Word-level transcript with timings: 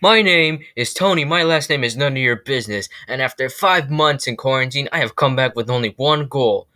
My 0.00 0.22
name 0.22 0.60
is 0.76 0.94
Tony. 0.94 1.24
My 1.24 1.42
last 1.42 1.68
name 1.68 1.82
is 1.82 1.96
none 1.96 2.12
of 2.12 2.18
your 2.18 2.36
business. 2.36 2.88
And 3.08 3.20
after 3.20 3.48
five 3.48 3.90
months 3.90 4.28
in 4.28 4.36
quarantine, 4.36 4.88
I 4.92 4.98
have 4.98 5.16
come 5.16 5.34
back 5.34 5.56
with 5.56 5.68
only 5.68 5.94
one 5.96 6.28
goal 6.28 6.68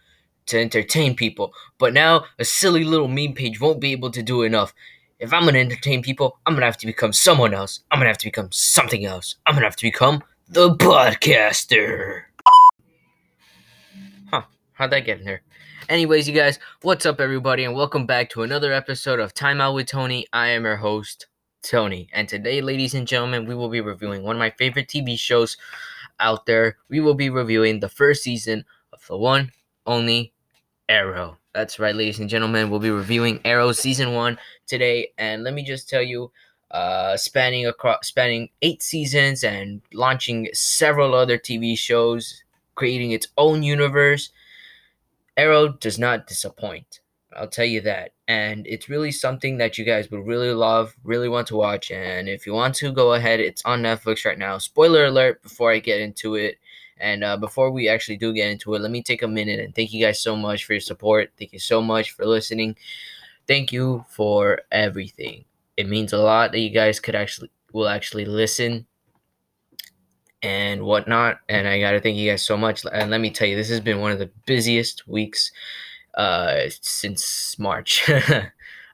to 0.47 0.59
entertain 0.59 1.15
people. 1.15 1.53
But 1.79 1.93
now, 1.93 2.25
a 2.41 2.45
silly 2.45 2.83
little 2.83 3.07
meme 3.07 3.35
page 3.35 3.61
won't 3.61 3.81
be 3.81 3.93
able 3.93 4.11
to 4.11 4.25
do 4.25 4.43
enough. 4.43 4.75
If 5.21 5.33
I'm 5.33 5.45
gonna 5.45 5.61
entertain 5.61 6.03
people, 6.03 6.41
I'm 6.47 6.55
gonna 6.55 6.67
have 6.67 6.79
to 6.79 6.87
become 6.87 7.13
someone 7.13 7.55
else. 7.55 7.79
I'm 7.93 8.01
gonna 8.01 8.11
have 8.11 8.19
to 8.19 8.27
become 8.27 8.51
something 8.51 9.05
else. 9.05 9.37
I'm 9.47 9.55
gonna 9.55 9.67
have 9.67 9.77
to 9.77 9.87
become 9.87 10.25
the 10.49 10.75
podcaster. 10.75 12.23
Huh, 14.33 14.43
how'd 14.73 14.91
that 14.91 15.07
get 15.07 15.21
in 15.21 15.25
there? 15.25 15.43
Anyways, 15.89 16.29
you 16.29 16.35
guys, 16.35 16.59
what's 16.83 17.07
up, 17.07 17.21
everybody, 17.21 17.63
and 17.63 17.77
welcome 17.77 18.05
back 18.05 18.31
to 18.31 18.43
another 18.43 18.73
episode 18.73 19.21
of 19.21 19.33
Time 19.33 19.61
Out 19.61 19.75
with 19.75 19.87
Tony. 19.87 20.27
I 20.33 20.49
am 20.49 20.65
your 20.65 20.77
host, 20.77 21.27
Tony, 21.63 22.09
and 22.13 22.29
today, 22.29 22.61
ladies 22.61 22.95
and 22.95 23.07
gentlemen, 23.07 23.47
we 23.47 23.55
will 23.55 23.69
be 23.69 23.81
reviewing 23.81 24.23
one 24.23 24.37
of 24.37 24.41
my 24.41 24.51
favorite 24.51 24.89
TV 24.89 25.19
shows 25.19 25.57
out 26.21 26.47
there. 26.47 26.77
We 26.89 27.01
will 27.01 27.15
be 27.15 27.31
reviewing 27.31 27.81
the 27.81 27.89
first 27.89 28.23
season 28.23 28.65
of 28.93 29.07
the 29.07 29.17
one, 29.17 29.53
only 29.87 30.33
Arrow. 30.89 31.39
That's 31.55 31.79
right, 31.79 31.95
ladies 31.95 32.21
and 32.21 32.29
gentlemen, 32.31 32.71
we'll 32.71 32.81
be 32.81 32.91
reviewing 32.91 33.41
Arrow 33.45 33.73
season 33.73 34.15
one 34.15 34.39
today, 34.67 35.13
and 35.19 35.45
let 35.45 35.55
me 35.55 35.65
just 35.65 35.89
tell 35.89 36.03
you, 36.03 36.33
uh, 36.71 37.17
spanning 37.17 37.67
across 37.67 38.09
spanning 38.09 38.49
eight 38.63 38.83
seasons 38.83 39.45
and 39.45 39.83
launching 39.93 40.49
several 40.55 41.15
other 41.15 41.39
TV 41.39 41.77
shows, 41.77 42.43
creating 42.75 43.13
its 43.13 43.29
own 43.37 43.63
universe 43.63 44.31
Arrow 45.37 45.69
does 45.69 45.99
not 45.99 46.27
disappoint. 46.27 47.02
I'll 47.37 47.49
tell 47.49 47.65
you 47.65 47.81
that. 47.83 48.13
And 48.29 48.67
it's 48.67 48.89
really 48.89 49.13
something 49.13 49.59
that 49.59 49.79
you 49.79 49.85
guys 49.85 50.11
would 50.11 50.27
really 50.27 50.53
love, 50.53 50.95
really 51.05 51.29
want 51.29 51.47
to 51.49 51.57
watch. 51.57 51.91
And 51.91 52.29
if 52.29 52.47
you 52.47 52.53
want 52.53 52.75
to, 52.77 52.93
go 52.93 53.15
ahead. 53.15 53.41
It's 53.41 53.63
on 53.65 53.83
Netflix 53.83 54.25
right 54.25 54.39
now. 54.39 54.59
Spoiler 54.59 55.07
alert 55.07 55.43
before 55.43 55.73
I 55.73 55.79
get 55.79 56.01
into 56.01 56.35
it. 56.35 56.59
And 56.99 57.25
uh, 57.25 57.37
before 57.37 57.71
we 57.71 57.89
actually 57.89 58.17
do 58.17 58.33
get 58.33 58.51
into 58.51 58.75
it, 58.75 58.81
let 58.81 58.91
me 58.91 59.03
take 59.03 59.23
a 59.23 59.29
minute 59.29 59.59
and 59.59 59.75
thank 59.75 59.93
you 59.93 60.05
guys 60.05 60.23
so 60.23 60.37
much 60.37 60.65
for 60.65 60.75
your 60.75 60.81
support. 60.81 61.33
Thank 61.39 61.53
you 61.53 61.59
so 61.59 61.83
much 61.83 62.13
for 62.13 62.25
listening. 62.25 62.77
Thank 63.49 63.73
you 63.73 64.05
for 64.09 64.61
everything. 64.71 65.45
It 65.77 65.89
means 65.89 66.13
a 66.13 66.19
lot 66.19 66.53
that 66.53 66.61
you 66.61 66.71
guys 66.71 67.01
could 67.01 67.15
actually 67.15 67.51
will 67.73 67.89
actually 67.89 68.25
listen 68.25 68.87
and 70.43 70.83
whatnot. 70.83 71.41
And 71.49 71.67
I 71.67 71.81
got 71.81 71.93
to 71.93 72.01
thank 72.01 72.17
you 72.17 72.31
guys 72.31 72.43
so 72.43 72.57
much. 72.57 72.85
And 72.93 73.11
let 73.11 73.21
me 73.21 73.31
tell 73.31 73.49
you, 73.49 73.57
this 73.57 73.71
has 73.71 73.81
been 73.81 74.01
one 74.01 74.13
of 74.13 74.19
the 74.19 74.31
busiest 74.47 75.09
weeks 75.09 75.51
uh, 76.15 76.63
since 76.81 77.59
March. 77.59 78.09
uh, 78.11 78.43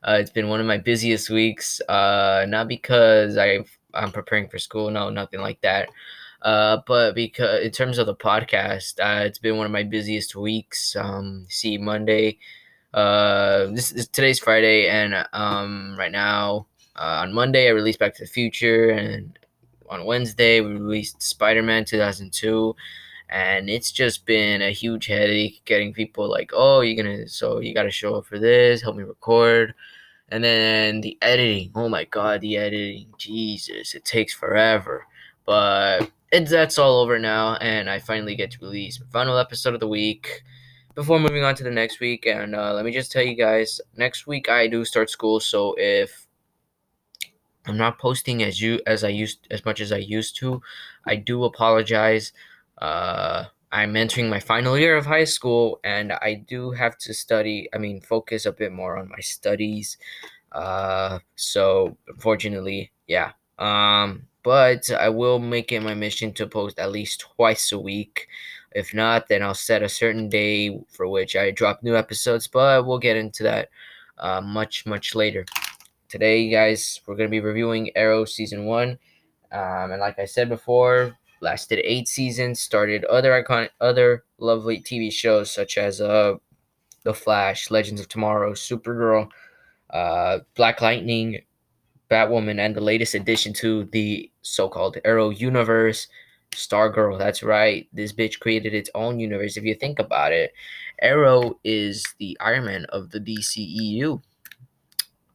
it's 0.05 0.31
been 0.31 0.49
one 0.49 0.61
of 0.61 0.67
my 0.67 0.79
busiest 0.79 1.31
weeks. 1.31 1.81
Uh, 1.89 2.47
not 2.49 2.69
because 2.69 3.37
I 3.37 3.61
I'm 3.95 4.13
preparing 4.13 4.49
for 4.49 4.59
school, 4.59 4.91
no, 4.91 5.11
nothing 5.11 5.41
like 5.41 5.61
that. 5.63 5.89
Uh, 6.43 6.79
but 6.87 7.15
because 7.15 7.65
in 7.65 7.71
terms 7.71 7.99
of 7.99 8.07
the 8.07 8.15
podcast, 8.15 9.01
uh, 9.01 9.25
it's 9.25 9.39
been 9.39 9.57
one 9.57 9.67
of 9.67 9.73
my 9.73 9.83
busiest 9.83 10.37
weeks. 10.37 10.95
Um, 10.97 11.47
see 11.49 11.79
Monday. 11.79 12.39
Uh, 12.95 13.67
this 13.67 13.93
is 13.93 14.09
today's 14.09 14.39
Friday, 14.39 14.89
and 14.89 15.27
um, 15.33 15.97
right 15.99 16.13
now 16.13 16.67
uh, 16.97 17.23
on 17.23 17.33
Monday 17.33 17.67
I 17.67 17.71
released 17.71 17.99
Back 17.99 18.15
to 18.15 18.25
the 18.25 18.31
Future, 18.31 18.91
and 18.91 19.39
on 19.89 20.05
Wednesday 20.05 20.61
we 20.61 20.73
released 20.73 21.23
Spider-Man 21.23 21.85
2002 21.85 22.75
and 23.31 23.69
it's 23.71 23.93
just 23.93 24.27
been 24.27 24.63
a 24.63 24.71
huge 24.71 25.07
headache 25.07 25.63
getting 25.65 25.93
people 25.93 26.29
like, 26.31 26.51
"Oh, 26.55 26.81
you're 26.81 27.05
to 27.05 27.29
so 27.29 27.61
you 27.61 27.75
got 27.75 27.85
to 27.85 27.91
show 27.91 28.15
up 28.17 28.27
for 28.27 28.39
this, 28.39 28.83
help 28.83 28.97
me 28.97 29.05
record." 29.05 29.75
And 30.31 30.45
then 30.45 31.01
the 31.01 31.17
editing. 31.23 31.71
Oh 31.75 31.89
my 31.89 32.05
god, 32.05 32.43
the 32.43 32.57
editing. 32.57 33.09
Jesus, 33.19 33.95
it 33.95 34.05
takes 34.05 34.35
forever. 34.35 35.07
But 35.47 36.11
it's 36.33 36.51
that's 36.51 36.79
all 36.79 37.01
over 37.01 37.19
now 37.19 37.55
and 37.57 37.89
I 37.89 37.99
finally 37.99 38.37
get 38.37 38.51
to 38.53 38.59
release 38.61 39.01
my 39.01 39.07
final 39.11 39.39
episode 39.39 39.75
of 39.75 39.81
the 39.81 39.89
week 39.89 40.43
before 40.95 41.19
moving 41.19 41.45
on 41.45 41.55
to 41.55 41.65
the 41.65 41.71
next 41.71 42.01
week 42.01 42.27
and 42.27 42.55
uh, 42.55 42.75
let 42.75 42.85
me 42.85 42.93
just 42.93 43.11
tell 43.11 43.23
you 43.23 43.35
guys 43.35 43.81
next 43.97 44.27
week 44.27 44.51
i 44.51 44.67
do 44.67 44.85
start 44.85 45.09
school 45.09 45.41
so 45.41 45.75
if 45.79 46.29
I'm 47.69 47.77
not 47.77 47.99
posting 47.99 48.43
as 48.43 48.61
you 48.61 48.81
as 48.87 49.05
I 49.05 49.09
used 49.09 49.47
as 49.51 49.65
much 49.65 49.81
as 49.81 49.93
I 49.93 49.99
used 49.99 50.37
to. 50.37 50.63
I 51.07 51.17
do 51.17 51.45
apologize. 51.45 52.33
Uh, 52.81 53.45
I'm 53.71 53.97
entering 53.97 54.31
my 54.31 54.41
final 54.41 54.79
year 54.79 54.97
of 54.97 55.05
high 55.05 55.25
school, 55.25 55.81
and 55.85 56.13
I 56.13 56.35
do 56.35 56.71
have 56.71 56.97
to 56.99 57.13
study. 57.13 57.69
I 57.75 57.79
mean, 57.79 58.01
focus 58.01 58.47
a 58.47 58.53
bit 58.53 58.73
more 58.73 58.97
on 58.97 59.09
my 59.09 59.21
studies. 59.21 59.99
Uh, 60.53 61.19
so 61.37 61.97
unfortunately, 62.09 62.91
yeah. 63.07 63.33
Um, 63.59 64.27
but 64.43 64.91
I 64.93 65.09
will 65.11 65.39
make 65.39 65.73
it 65.73 65.81
my 65.81 65.95
mission 65.95 66.33
to 66.35 66.47
post 66.47 66.79
at 66.79 66.93
least 66.93 67.21
twice 67.37 67.73
a 67.73 67.79
week. 67.79 68.29
If 68.73 68.95
not, 68.95 69.29
then 69.29 69.43
I'll 69.43 69.55
set 69.55 69.83
a 69.83 69.89
certain 69.89 70.29
day 70.29 70.79
for 70.89 71.09
which 71.09 71.37
I 71.37 71.51
drop 71.51 71.83
new 71.83 71.97
episodes. 71.97 72.47
But 72.47 72.87
we'll 72.87 72.99
get 72.99 73.17
into 73.17 73.43
that 73.43 73.69
uh, 74.17 74.41
much 74.41 74.87
much 74.87 75.15
later. 75.15 75.45
Today, 76.09 76.49
guys, 76.49 77.03
we're 77.07 77.17
going 77.17 77.29
to 77.29 77.31
be 77.31 77.41
reviewing 77.41 77.91
Arrow 77.95 78.25
Season 78.25 78.65
1. 78.65 78.99
Um, 79.53 79.93
and 79.93 80.01
like 80.01 80.19
I 80.19 80.25
said 80.25 80.49
before, 80.49 81.19
lasted 81.41 81.81
eight 81.85 82.09
seasons, 82.09 82.61
started 82.61 83.05
other 83.05 83.43
iconic, 83.43 83.71
other 83.81 84.25
lovely 84.39 84.81
TV 84.81 85.13
shows 85.13 85.51
such 85.51 85.79
as 85.79 86.01
uh, 86.01 86.35
The 87.03 87.15
Flash, 87.15 87.71
Legends 87.71 88.01
of 88.01 88.09
Tomorrow, 88.09 88.53
Supergirl, 88.53 89.31
uh, 89.91 90.41
Black 90.55 90.81
Lightning, 90.81 91.41
Batwoman, 92.11 92.59
and 92.59 92.75
the 92.75 92.81
latest 92.81 93.15
addition 93.15 93.53
to 93.55 93.85
the 93.87 94.31
so-called 94.43 94.97
Arrow 95.05 95.31
universe, 95.31 96.09
Stargirl. 96.53 97.19
That's 97.19 97.43
right. 97.43 97.87
This 97.93 98.13
bitch 98.13 98.41
created 98.41 98.75
its 98.75 98.91
own 98.95 99.21
universe. 99.21 99.57
If 99.57 99.65
you 99.65 99.75
think 99.75 99.99
about 99.99 100.33
it, 100.33 100.53
Arrow 101.03 101.59
is 101.65 102.05
the 102.19 102.37
Iron 102.41 102.65
Man 102.65 102.87
of 102.87 103.11
the 103.11 103.21
DCEU 103.21 104.23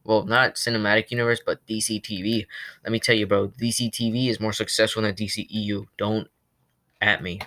well, 0.04 0.24
not 0.24 0.54
cinematic 0.54 1.10
universe, 1.10 1.40
but 1.44 1.66
DC 1.66 2.02
TV. 2.02 2.46
Let 2.84 2.92
me 2.92 3.00
tell 3.00 3.16
you, 3.16 3.26
bro, 3.26 3.48
DC 3.48 3.90
TV 3.90 4.28
is 4.28 4.40
more 4.40 4.52
successful 4.52 5.02
than 5.02 5.14
DCEU. 5.14 5.86
Don't 5.98 6.28
at 7.00 7.22
me. 7.22 7.40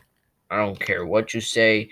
I 0.50 0.58
don't 0.58 0.80
care 0.80 1.06
what 1.06 1.34
you 1.34 1.42
say. 1.42 1.90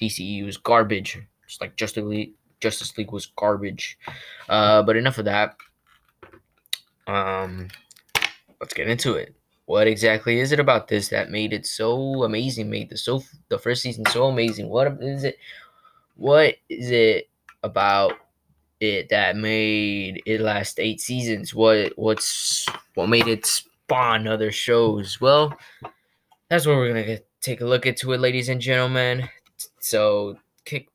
DCEU 0.00 0.46
is 0.46 0.56
garbage. 0.56 1.18
Just 1.46 1.60
like 1.60 1.76
Justice 1.76 2.04
League, 2.04 2.32
Justice 2.60 2.96
League 2.98 3.12
was 3.12 3.26
garbage. 3.26 3.98
Uh, 4.48 4.82
but 4.82 4.96
enough 4.96 5.18
of 5.18 5.24
that. 5.24 5.56
Um, 7.06 7.68
let's 8.60 8.74
get 8.74 8.88
into 8.88 9.14
it. 9.14 9.34
What 9.64 9.86
exactly 9.86 10.40
is 10.40 10.52
it 10.52 10.60
about 10.60 10.88
this 10.88 11.08
that 11.08 11.30
made 11.30 11.52
it 11.52 11.66
so 11.66 12.22
amazing? 12.24 12.70
Made 12.70 12.90
the 12.90 12.96
so 12.96 13.22
the 13.48 13.58
first 13.58 13.82
season 13.82 14.04
so 14.06 14.26
amazing. 14.26 14.68
What 14.68 15.02
is 15.02 15.24
it? 15.24 15.38
What 16.16 16.56
is 16.68 16.90
it 16.90 17.28
about 17.62 18.14
it 18.80 19.08
that 19.08 19.36
made 19.36 20.22
it 20.26 20.40
last 20.40 20.78
eight 20.78 21.00
seasons? 21.00 21.54
What 21.54 21.92
what's 21.96 22.66
what 22.94 23.08
made 23.08 23.28
it 23.28 23.46
spawn 23.46 24.26
other 24.26 24.52
shows? 24.52 25.20
Well, 25.20 25.56
that's 26.48 26.66
what 26.66 26.76
we're 26.76 26.88
gonna 26.88 27.04
get, 27.04 27.26
take 27.40 27.60
a 27.60 27.66
look 27.66 27.86
into 27.86 28.12
it, 28.12 28.20
ladies 28.20 28.48
and 28.48 28.60
gentlemen. 28.60 29.28
So 29.80 30.38
kick 30.64 30.88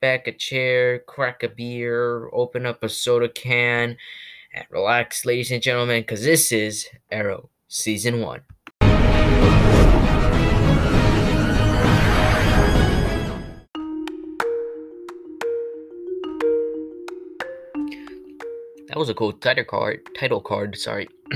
back 0.00 0.26
a 0.26 0.32
chair, 0.32 1.00
crack 1.00 1.42
a 1.42 1.48
beer, 1.48 2.28
open 2.32 2.66
up 2.66 2.82
a 2.82 2.88
soda 2.88 3.28
can, 3.28 3.96
and 4.54 4.66
relax, 4.70 5.24
ladies 5.24 5.50
and 5.50 5.62
gentlemen, 5.62 6.02
because 6.02 6.24
this 6.24 6.52
is 6.52 6.88
Arrow 7.10 7.48
Season 7.68 8.20
One. 8.20 8.42
That 18.92 18.98
was 18.98 19.08
a 19.08 19.14
cool 19.14 19.32
title 19.32 19.64
card. 19.64 20.06
Title 20.14 20.42
card. 20.42 20.76
Sorry. 20.76 21.08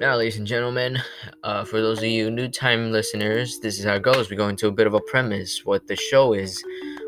now, 0.00 0.16
ladies 0.16 0.38
and 0.38 0.46
gentlemen, 0.46 0.98
uh, 1.44 1.62
for 1.62 1.82
those 1.82 1.98
of 1.98 2.04
you 2.04 2.30
new 2.30 2.48
time 2.48 2.90
listeners, 2.90 3.58
this 3.58 3.78
is 3.78 3.84
how 3.84 3.96
it 3.96 4.02
goes. 4.02 4.30
We 4.30 4.36
go 4.36 4.48
into 4.48 4.66
a 4.66 4.72
bit 4.72 4.86
of 4.86 4.94
a 4.94 5.00
premise, 5.02 5.66
what 5.66 5.86
the 5.88 5.94
show 5.94 6.32
is, 6.32 6.64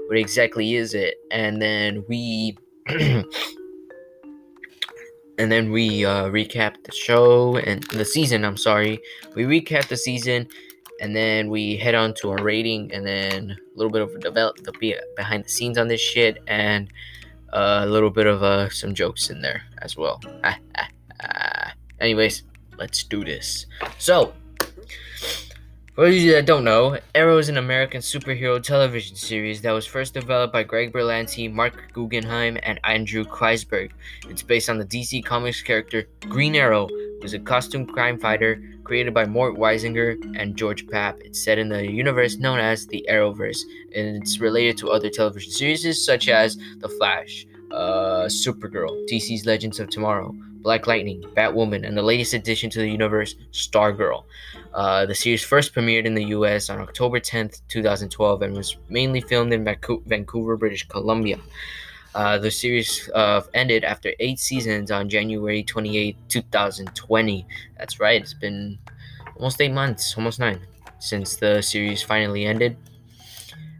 what 0.09 0.19
exactly 0.19 0.75
is 0.75 0.93
it, 0.93 1.15
and 1.31 1.61
then 1.61 2.05
we. 2.07 2.59
and 2.89 3.25
then 5.39 5.73
we 5.73 6.05
uh, 6.05 6.27
recap 6.27 6.75
the 6.85 6.93
show 6.93 7.57
and 7.57 7.83
the 7.95 8.05
season. 8.05 8.45
I'm 8.45 8.59
sorry, 8.59 9.01
we 9.35 9.45
recap 9.45 9.89
the 9.89 9.97
season, 9.97 10.49
and 11.01 11.17
then 11.17 11.49
we 11.49 11.79
head 11.79 11.95
on 11.95 12.13
to 12.17 12.29
our 12.29 12.45
rating, 12.45 12.93
and 12.93 13.07
then 13.07 13.53
a 13.53 13.79
little 13.79 13.91
bit 13.91 14.03
of 14.03 14.15
a 14.15 14.19
develop 14.19 14.59
the 14.59 15.01
behind 15.17 15.47
the 15.47 15.49
scenes 15.49 15.79
on 15.79 15.89
this 15.89 16.03
shit, 16.03 16.43
and 16.47 16.93
a 17.53 17.87
little 17.87 18.11
bit 18.11 18.27
of 18.27 18.43
uh, 18.43 18.69
some 18.71 18.95
jokes 18.95 19.31
in 19.31 19.43
there 19.43 19.63
as 19.83 19.97
well. 19.97 20.21
Anyways, 22.01 22.45
let's 22.79 23.03
do 23.05 23.25
this. 23.25 23.67
So, 23.99 24.33
for 25.95 26.09
you 26.09 26.33
that 26.33 26.47
don't 26.47 26.65
know, 26.65 26.99
Arrow 27.15 27.37
is 27.37 27.49
an 27.51 27.59
American 27.59 28.01
superhero 28.01 28.63
television 28.63 29.17
series 29.17 29.61
that 29.63 29.73
was 29.73 29.87
first 29.87 30.15
developed 30.15 30.53
by 30.53 30.63
Greg 30.63 30.93
Berlanti, 30.93 31.53
Mark 31.53 31.93
Guggenheim, 31.93 32.57
and 32.63 32.81
Andrew 32.85 33.25
Kreisberg. 33.25 33.91
It's 34.29 34.43
based 34.43 34.71
on 34.71 34.79
the 34.79 34.87
DC 34.87 35.25
Comics 35.25 35.61
character 35.61 36.07
Green 36.21 36.57
Arrow, 36.57 36.89
who's 37.21 37.35
a 37.35 37.39
costume 37.39 37.85
crime 37.85 38.19
fighter 38.19 38.63
created 38.91 39.15
by 39.15 39.25
Mort 39.25 39.55
Weisinger 39.55 40.17
and 40.37 40.57
George 40.57 40.85
Papp. 40.89 41.21
It's 41.21 41.41
set 41.41 41.59
in 41.59 41.69
the 41.69 41.89
universe 41.89 42.39
known 42.39 42.59
as 42.59 42.89
the 42.89 43.07
Arrowverse, 43.09 43.61
and 43.95 44.17
it's 44.17 44.41
related 44.41 44.77
to 44.79 44.91
other 44.91 45.09
television 45.09 45.53
series 45.53 46.05
such 46.05 46.29
as 46.29 46.59
The 46.81 46.89
Flash, 46.89 47.47
uh, 47.71 48.25
Supergirl, 48.27 48.91
DC's 49.09 49.47
Legends 49.47 49.79
of 49.79 49.91
Tomorrow, 49.91 50.35
Black 50.63 50.89
Lightning, 50.89 51.23
Batwoman, 51.37 51.87
and 51.87 51.97
the 51.97 52.03
latest 52.03 52.35
addition 52.35 52.69
to 52.71 52.81
the 52.81 52.91
universe, 52.91 53.37
Stargirl. 53.53 54.25
Uh, 54.75 55.07
the 55.07 55.15
series 55.15 55.45
first 55.45 55.73
premiered 55.73 56.05
in 56.05 56.17
the 56.17 56.25
US 56.37 56.69
on 56.69 56.81
October 56.81 57.21
10th, 57.21 57.61
2012, 57.69 58.43
and 58.43 58.57
was 58.57 58.77
mainly 58.89 59.21
filmed 59.21 59.53
in 59.53 59.63
Vancouver, 59.63 60.57
British 60.57 60.89
Columbia. 60.89 61.39
Uh, 62.15 62.39
the 62.39 62.51
series 62.51 63.09
uh, 63.15 63.41
ended 63.55 63.85
after 63.85 64.13
eight 64.19 64.39
seasons 64.39 64.91
on 64.91 65.09
January 65.09 65.63
28, 65.63 66.17
2020. 66.29 67.47
That's 67.79 68.01
right, 68.01 68.21
it's 68.21 68.35
been 68.35 68.79
almost 69.37 69.61
eight 69.61 69.73
months, 69.73 70.17
almost 70.17 70.41
nine, 70.41 70.61
since 70.99 71.37
the 71.37 71.63
series 71.63 72.03
finally 72.03 72.47
ended. 72.47 72.77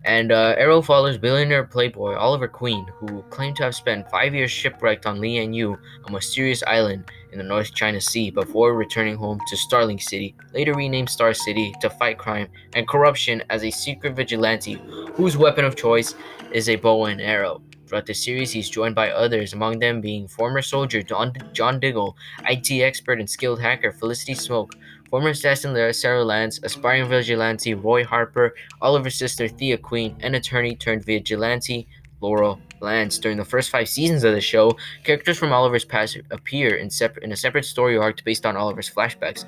And 0.05 0.33
uh, 0.33 0.55
Arrow 0.57 0.81
follows 0.81 1.19
billionaire 1.19 1.65
playboy 1.65 2.15
Oliver 2.15 2.49
Queen, 2.49 2.87
who 2.95 3.23
claimed 3.31 3.57
to 3.57 3.65
have 3.65 3.75
spent 3.75 4.11
five 4.11 4.33
years 4.33 4.51
shipwrecked 4.51 5.05
on 5.05 5.21
Lian 5.21 5.53
Yu, 5.53 5.77
a 6.07 6.11
mysterious 6.11 6.63
island 6.63 7.05
in 7.33 7.39
the 7.39 7.45
North 7.45 7.75
China 7.75 8.01
Sea, 8.01 8.31
before 8.31 8.75
returning 8.75 9.17
home 9.17 9.41
to 9.49 9.57
Starling 9.57 9.99
City, 9.99 10.35
later 10.55 10.73
renamed 10.73 11.11
Star 11.11 11.35
City, 11.35 11.75
to 11.83 11.91
fight 11.91 12.17
crime 12.17 12.49
and 12.75 12.89
corruption 12.89 13.43
as 13.51 13.63
a 13.63 13.71
secret 13.71 14.15
vigilante 14.15 14.81
whose 15.15 15.37
weapon 15.37 15.65
of 15.67 15.77
choice 15.77 16.15
is 16.53 16.71
a 16.71 16.77
bow 16.77 17.05
and 17.05 17.21
arrow. 17.21 17.61
Throughout 17.91 18.07
the 18.07 18.15
series, 18.15 18.53
he's 18.53 18.71
joined 18.71 18.95
by 18.95 19.11
others, 19.11 19.53
among 19.53 19.81
them 19.81 20.01
being 20.01 20.29
former 20.29 20.63
soldier 20.63 21.03
John, 21.03 21.33
John 21.53 21.81
Diggle, 21.81 22.17
IT 22.49 22.71
expert 22.71 23.19
and 23.19 23.29
skilled 23.29 23.61
hacker 23.61 23.91
Felicity 23.91 24.35
Smoak, 24.35 24.75
former 25.11 25.31
assassin 25.31 25.93
Sara 25.93 26.25
Lance, 26.25 26.61
aspiring 26.63 27.09
vigilante 27.09 27.75
Roy 27.75 28.05
Harper, 28.05 28.55
Oliver's 28.81 29.17
sister 29.17 29.49
Thea 29.49 29.77
Queen, 29.77 30.15
and 30.21 30.37
attorney 30.37 30.77
turned 30.77 31.05
vigilante 31.05 31.89
Laurel 32.21 32.61
Lance. 32.79 33.19
During 33.19 33.39
the 33.39 33.45
first 33.45 33.71
five 33.71 33.89
seasons 33.89 34.23
of 34.23 34.35
the 34.35 34.41
show, 34.41 34.79
characters 35.03 35.37
from 35.37 35.53
Oliver's 35.53 35.85
past 35.85 36.17
appear 36.31 36.77
in, 36.77 36.91
separ- 36.91 37.25
in 37.25 37.33
a 37.33 37.37
separate 37.37 37.65
story 37.65 37.99
arc 37.99 38.23
based 38.23 38.47
on 38.47 38.57
Oliver's 38.57 38.89
flashbacks. 38.89 39.45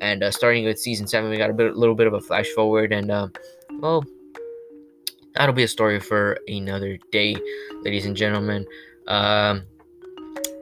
And 0.00 0.22
uh, 0.22 0.30
starting 0.30 0.64
with 0.64 0.78
season 0.78 1.08
seven, 1.08 1.28
we 1.28 1.38
got 1.38 1.50
a 1.50 1.54
bit, 1.54 1.76
little 1.76 1.96
bit 1.96 2.06
of 2.06 2.14
a 2.14 2.20
flash 2.20 2.46
forward, 2.50 2.92
and 2.92 3.10
uh, 3.10 3.26
well, 3.80 4.04
that'll 5.34 5.54
be 5.54 5.62
a 5.62 5.68
story 5.68 6.00
for 6.00 6.38
another 6.48 6.98
day, 7.12 7.36
ladies 7.82 8.06
and 8.06 8.16
gentlemen. 8.16 8.66
Um, 9.06 9.64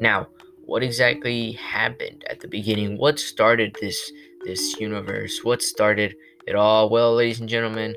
now, 0.00 0.29
what 0.67 0.82
exactly 0.82 1.53
happened 1.53 2.25
at 2.29 2.41
the 2.41 2.49
beginning? 2.49 2.99
What 2.99 3.19
started 3.19 3.76
this 3.81 4.12
this 4.44 4.79
universe? 4.79 5.41
What 5.43 5.62
started 5.62 6.15
it 6.47 6.55
all? 6.55 6.88
Well, 6.91 7.15
ladies 7.15 7.41
and 7.41 7.49
gentlemen, 7.49 7.97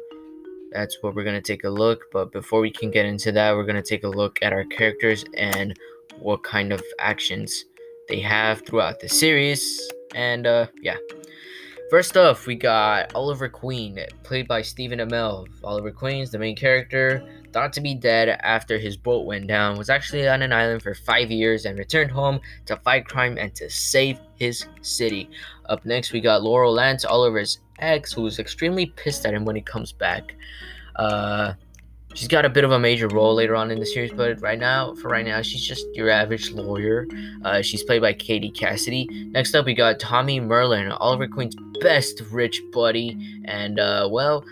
that's 0.71 0.97
what 1.01 1.15
we're 1.15 1.23
gonna 1.23 1.41
take 1.41 1.63
a 1.63 1.69
look. 1.69 2.05
But 2.11 2.31
before 2.31 2.61
we 2.61 2.71
can 2.71 2.91
get 2.91 3.05
into 3.05 3.31
that, 3.33 3.55
we're 3.55 3.65
gonna 3.65 3.81
take 3.81 4.03
a 4.03 4.09
look 4.09 4.39
at 4.41 4.53
our 4.53 4.63
characters 4.63 5.25
and 5.35 5.77
what 6.19 6.43
kind 6.43 6.71
of 6.71 6.81
actions 6.99 7.65
they 8.07 8.19
have 8.19 8.65
throughout 8.65 8.99
the 8.99 9.09
series. 9.09 9.81
And 10.15 10.47
uh, 10.47 10.67
yeah. 10.81 10.97
First 11.91 12.15
off, 12.15 12.47
we 12.47 12.55
got 12.55 13.13
Oliver 13.15 13.49
Queen, 13.49 13.99
played 14.23 14.47
by 14.47 14.61
Stephen 14.61 14.99
Amell. 14.99 15.45
Oliver 15.61 15.91
Queen's 15.91 16.31
the 16.31 16.39
main 16.39 16.55
character, 16.55 17.21
thought 17.51 17.73
to 17.73 17.81
be 17.81 17.93
dead 17.93 18.29
after 18.43 18.77
his 18.77 18.95
boat 18.95 19.25
went 19.25 19.47
down, 19.47 19.77
was 19.77 19.89
actually 19.89 20.25
on 20.25 20.41
an 20.41 20.53
island 20.53 20.81
for 20.81 20.95
five 20.95 21.29
years 21.29 21.65
and 21.65 21.77
returned 21.77 22.09
home 22.09 22.39
to 22.65 22.77
fight 22.77 23.05
crime 23.09 23.37
and 23.37 23.53
to 23.55 23.69
save 23.69 24.21
his 24.35 24.67
city. 24.79 25.29
Up 25.65 25.83
next, 25.83 26.13
we 26.13 26.21
got 26.21 26.43
Laurel 26.43 26.71
Lance, 26.71 27.03
Oliver's 27.03 27.59
ex, 27.79 28.13
who's 28.13 28.39
extremely 28.39 28.85
pissed 28.85 29.25
at 29.25 29.33
him 29.33 29.43
when 29.43 29.57
he 29.57 29.61
comes 29.61 29.91
back. 29.91 30.33
Uh, 30.95 31.55
She's 32.13 32.27
got 32.27 32.45
a 32.45 32.49
bit 32.49 32.63
of 32.63 32.71
a 32.71 32.79
major 32.79 33.07
role 33.07 33.33
later 33.33 33.55
on 33.55 33.71
in 33.71 33.79
the 33.79 33.85
series, 33.85 34.11
but 34.11 34.41
right 34.41 34.59
now, 34.59 34.95
for 34.95 35.07
right 35.07 35.25
now, 35.25 35.41
she's 35.41 35.65
just 35.65 35.85
your 35.93 36.09
average 36.09 36.51
lawyer. 36.51 37.07
Uh, 37.43 37.61
she's 37.61 37.83
played 37.83 38.01
by 38.01 38.13
Katie 38.13 38.51
Cassidy. 38.51 39.07
Next 39.31 39.55
up, 39.55 39.65
we 39.65 39.73
got 39.73 39.99
Tommy 39.99 40.39
Merlyn, 40.39 40.95
Oliver 40.99 41.27
Queen's 41.27 41.55
best 41.79 42.21
rich 42.31 42.61
buddy, 42.73 43.17
and 43.45 43.79
uh, 43.79 44.09
well, 44.11 44.43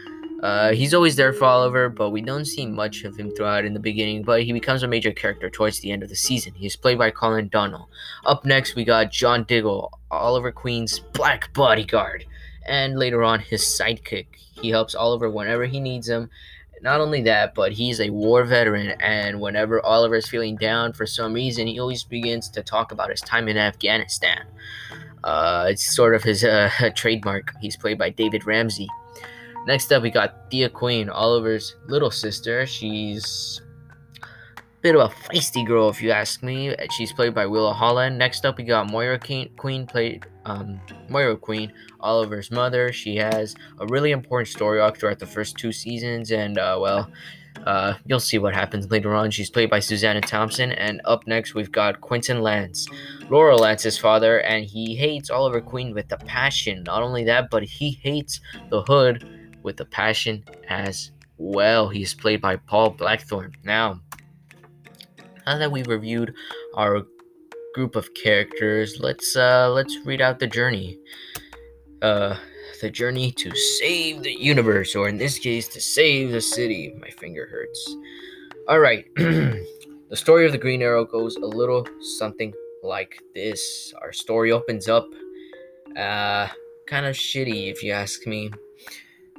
uh, 0.42 0.72
he's 0.72 0.94
always 0.94 1.18
there 1.18 1.34
for 1.34 1.46
Oliver, 1.46 1.90
but 1.90 2.12
we 2.12 2.22
don't 2.22 2.46
see 2.46 2.66
much 2.66 3.04
of 3.04 3.18
him 3.18 3.30
throughout 3.36 3.66
in 3.66 3.74
the 3.74 3.80
beginning. 3.80 4.24
But 4.24 4.44
he 4.44 4.54
becomes 4.54 4.84
a 4.84 4.88
major 4.88 5.12
character 5.12 5.50
towards 5.50 5.82
the 5.82 5.92
end 5.92 6.02
of 6.02 6.10
the 6.10 6.16
season. 6.16 6.54
He's 6.54 6.78
played 6.78 6.98
by 6.98 7.12
Colin 7.12 7.50
Donnell. 7.50 7.90
Up 8.26 8.46
next, 8.46 8.76
we 8.76 8.86
got 8.86 9.12
John 9.12 9.44
Diggle, 9.44 9.92
Oliver 10.10 10.52
Queen's 10.52 11.00
black 11.00 11.54
bodyguard, 11.54 12.26
and 12.66 12.98
later 12.98 13.22
on 13.24 13.42
his 13.42 13.62
sidekick. 13.62 14.28
He 14.36 14.70
helps 14.70 14.96
Oliver 14.96 15.30
whenever 15.30 15.66
he 15.66 15.80
needs 15.80 16.08
him 16.08 16.30
not 16.82 17.02
only 17.02 17.22
that, 17.24 17.56
but 17.56 17.72
he's 17.72 18.00
a 18.00 18.10
war 18.10 18.44
veteran, 18.44 18.92
and 19.02 19.40
whenever 19.40 19.86
Oliver's 19.86 20.28
feeling 20.28 20.56
down 20.56 20.94
for 20.94 21.06
some 21.06 21.34
reason, 21.34 21.68
he 21.68 21.80
always 21.80 22.04
begins 22.04 22.50
to 22.50 22.64
talk 22.64 22.92
about 22.92 23.10
his 23.10 23.22
time 23.22 23.48
in 23.48 23.58
Afghanistan. 23.58 24.46
Uh, 25.24 25.68
it's 25.70 25.96
sort 25.96 26.16
of 26.16 26.24
his 26.24 26.44
uh, 26.46 26.70
trademark. 26.96 27.54
He's 27.62 27.76
played 27.76 27.98
by 27.98 28.10
David 28.10 28.46
Ramsey. 28.46 28.88
Next 29.66 29.92
up, 29.92 30.02
we 30.02 30.10
got 30.10 30.50
Thea 30.50 30.70
Queen, 30.70 31.10
Oliver's 31.10 31.76
little 31.88 32.12
sister. 32.12 32.66
She's 32.66 33.62
a 34.22 34.28
bit 34.82 34.96
of 34.96 35.12
a 35.12 35.14
feisty 35.14 35.68
girl, 35.68 35.90
if 35.90 36.02
you 36.02 36.12
ask 36.12 36.42
me. 36.42 36.76
She's 36.92 37.12
played 37.12 37.36
by 37.36 37.46
Willa 37.46 37.74
Holland. 37.74 38.18
Next 38.18 38.46
up, 38.46 38.58
we 38.58 38.64
got 38.64 38.90
Moira 38.90 39.20
Queen, 39.20 39.86
played 39.86 40.26
um, 40.46 40.80
Moira 41.10 41.36
Queen, 41.36 41.74
Oliver's 42.00 42.52
mother. 42.52 42.92
She 42.92 43.16
has 43.18 43.56
a 43.80 43.86
really 43.88 44.12
important 44.12 44.48
story 44.48 44.80
arc 44.80 44.98
throughout 44.98 45.20
the 45.20 45.26
first 45.26 45.58
two 45.58 45.72
seasons, 45.72 46.32
and 46.32 46.58
uh, 46.58 46.78
well, 46.80 47.12
uh, 47.66 47.94
you'll 48.06 48.20
see 48.20 48.38
what 48.38 48.54
happens 48.54 48.90
later 48.90 49.14
on. 49.16 49.32
She's 49.32 49.50
played 49.50 49.70
by 49.70 49.80
Susanna 49.80 50.22
Thompson, 50.22 50.72
and 50.72 51.02
up 51.06 51.28
next 51.28 51.54
we've 51.54 51.72
got 51.72 52.02
Quentin 52.02 52.42
Lance, 52.42 52.88
Laurel 53.30 53.60
Lance's 53.60 53.98
father, 53.98 54.40
and 54.42 54.66
he 54.66 54.96
hates 54.96 55.30
Oliver 55.30 55.62
Queen 55.62 55.94
with 55.94 56.12
a 56.12 56.18
passion. 56.18 56.84
Not 56.84 57.04
only 57.04 57.24
that, 57.26 57.50
but 57.50 57.64
he 57.64 58.00
hates 58.02 58.40
the 58.70 58.82
Hood 58.84 59.58
with 59.64 59.80
a 59.82 59.86
passion 59.86 60.44
as 60.70 61.12
well. 61.38 61.90
He's 61.90 62.14
played 62.14 62.42
by 62.42 62.56
Paul 62.58 62.92
Blackthorne. 62.92 63.54
Now, 63.64 64.02
now 65.46 65.58
that 65.58 65.72
we've 65.72 65.88
reviewed 65.88 66.34
our 66.76 67.04
group 67.74 67.96
of 67.96 68.14
characters, 68.14 68.98
let's 69.00 69.36
uh 69.36 69.70
let's 69.72 69.98
read 70.06 70.22
out 70.22 70.40
the 70.40 70.48
journey. 70.48 71.00
Uh 72.02 72.36
the 72.82 72.90
journey 72.90 73.32
to 73.32 73.54
save 73.56 74.24
the 74.24 74.32
universe, 74.32 74.96
or 74.96 75.10
in 75.10 75.18
this 75.18 75.38
case, 75.38 75.68
to 75.68 75.82
save 75.82 76.32
the 76.32 76.42
city. 76.42 76.96
My 77.00 77.10
finger 77.10 77.46
hurts. 77.46 77.96
Alright. 78.70 79.08
the 79.16 79.66
story 80.14 80.46
of 80.46 80.52
the 80.52 80.58
Green 80.58 80.82
Arrow 80.82 81.06
goes 81.06 81.36
a 81.36 81.46
little 81.46 81.86
something 82.18 82.54
like 82.84 83.22
this. 83.36 83.94
Our 84.02 84.14
story 84.14 84.52
opens 84.52 84.88
up 84.88 85.08
uh 85.98 86.48
kind 86.88 87.06
of 87.06 87.16
shitty 87.16 87.72
if 87.72 87.84
you 87.84 87.92
ask 87.92 88.26
me. 88.26 88.52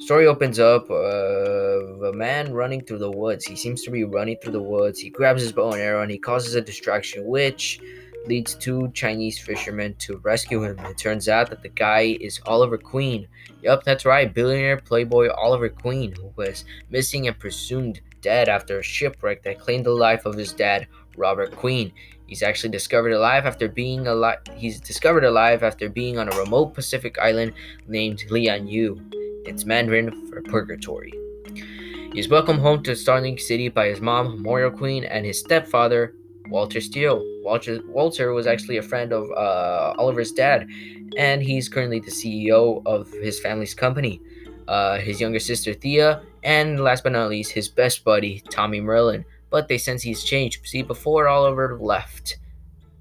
Story 0.01 0.27
opens 0.27 0.59
up 0.59 0.89
uh, 0.91 0.95
of 0.95 2.03
a 2.03 2.13
man 2.13 2.55
running 2.55 2.83
through 2.83 2.99
the 2.99 3.11
woods. 3.11 3.45
He 3.45 3.55
seems 3.55 3.83
to 3.83 3.91
be 3.91 4.05
running 4.05 4.39
through 4.39 4.53
the 4.53 4.63
woods. 4.63 4.99
He 4.99 5.11
grabs 5.11 5.43
his 5.43 5.53
bow 5.53 5.73
and 5.73 5.81
arrow 5.81 6.03
and 6.03 6.11
he 6.11 6.19
causes 6.19 6.55
a 6.55 6.61
distraction, 6.63 7.27
which 7.27 7.81
leads 8.27 8.55
two 8.55 8.91
Chinese 8.93 9.39
fishermen 9.39 9.95
to 9.99 10.19
rescue 10.19 10.63
him. 10.63 10.79
It 10.81 10.99
turns 10.99 11.29
out 11.29 11.51
that 11.51 11.63
the 11.63 11.69
guy 11.69 12.17
is 12.21 12.41
Oliver 12.47 12.79
Queen. 12.79 13.27
Yup, 13.63 13.85
that's 13.85 14.05
right, 14.05 14.33
billionaire 14.33 14.79
playboy 14.79 15.31
Oliver 15.31 15.69
Queen, 15.69 16.13
who 16.13 16.33
was 16.37 16.65
missing 16.91 17.27
and 17.27 17.39
presumed 17.39 18.01
dead 18.21 18.49
after 18.49 18.79
a 18.79 18.83
shipwreck 18.83 19.43
that 19.43 19.59
claimed 19.59 19.87
the 19.87 19.91
life 19.91 20.27
of 20.27 20.37
his 20.37 20.53
dad, 20.53 20.87
Robert 21.17 21.55
Queen. 21.57 21.93
He's 22.27 22.43
actually 22.43 22.71
discovered 22.71 23.13
alive 23.13 23.45
after 23.45 23.69
being 23.69 24.07
alive. 24.07 24.39
He's 24.55 24.81
discovered 24.81 25.25
alive 25.25 25.63
after 25.63 25.89
being 25.89 26.19
on 26.19 26.33
a 26.33 26.37
remote 26.37 26.75
Pacific 26.75 27.19
island 27.19 27.55
named 27.89 28.25
Lian 28.31 28.71
Yu. 28.71 29.01
It's 29.47 29.65
Mandarin 29.65 30.29
for 30.29 30.41
purgatory. 30.43 31.13
He's 32.13 32.29
welcomed 32.29 32.61
home 32.61 32.83
to 32.85 32.95
Starling 32.95 33.39
City 33.39 33.69
by 33.69 33.87
his 33.87 34.01
mom, 34.01 34.43
Moira 34.43 34.71
Queen, 34.71 35.05
and 35.05 35.25
his 35.25 35.41
stepfather, 35.41 36.15
Walter 36.51 36.81
Steele. 36.81 37.25
Walter, 37.43 37.81
Walter 37.87 38.33
was 38.33 38.47
actually 38.47 38.77
a 38.77 38.83
friend 38.83 39.13
of 39.13 39.31
uh, 39.31 39.95
Oliver's 39.99 40.33
dad, 40.33 40.69
and 41.17 41.43
he's 41.43 41.69
currently 41.69 42.01
the 42.01 42.11
CEO 42.11 42.83
of 42.85 43.11
his 43.13 43.41
family's 43.41 43.75
company. 43.75 44.21
Uh, 44.69 44.99
his 44.99 45.21
younger 45.21 45.41
sister 45.41 45.75
Thea, 45.75 46.23
and 46.45 46.79
last 46.79 47.03
but 47.03 47.13
not 47.13 47.29
least, 47.29 47.51
his 47.51 47.69
best 47.69 48.05
buddy 48.05 48.41
Tommy 48.51 48.81
Merlyn. 48.81 49.25
But 49.51 49.67
they 49.67 49.79
sense 49.79 50.03
he's 50.03 50.23
changed. 50.23 50.65
See, 50.65 50.83
before 50.83 51.27
Oliver 51.27 51.77
left, 51.81 52.39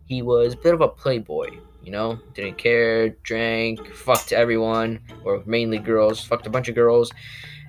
he 0.07 0.23
was 0.23 0.53
a 0.53 0.57
bit 0.57 0.73
of 0.73 0.81
a 0.81 0.87
playboy. 0.87 1.59
You 1.83 1.91
know, 1.91 2.19
didn't 2.33 2.57
care, 2.57 3.09
drank, 3.23 3.93
fucked 3.93 4.33
everyone, 4.33 4.99
or 5.23 5.43
mainly 5.45 5.77
girls, 5.77 6.23
fucked 6.23 6.47
a 6.47 6.49
bunch 6.49 6.69
of 6.69 6.75
girls, 6.75 7.11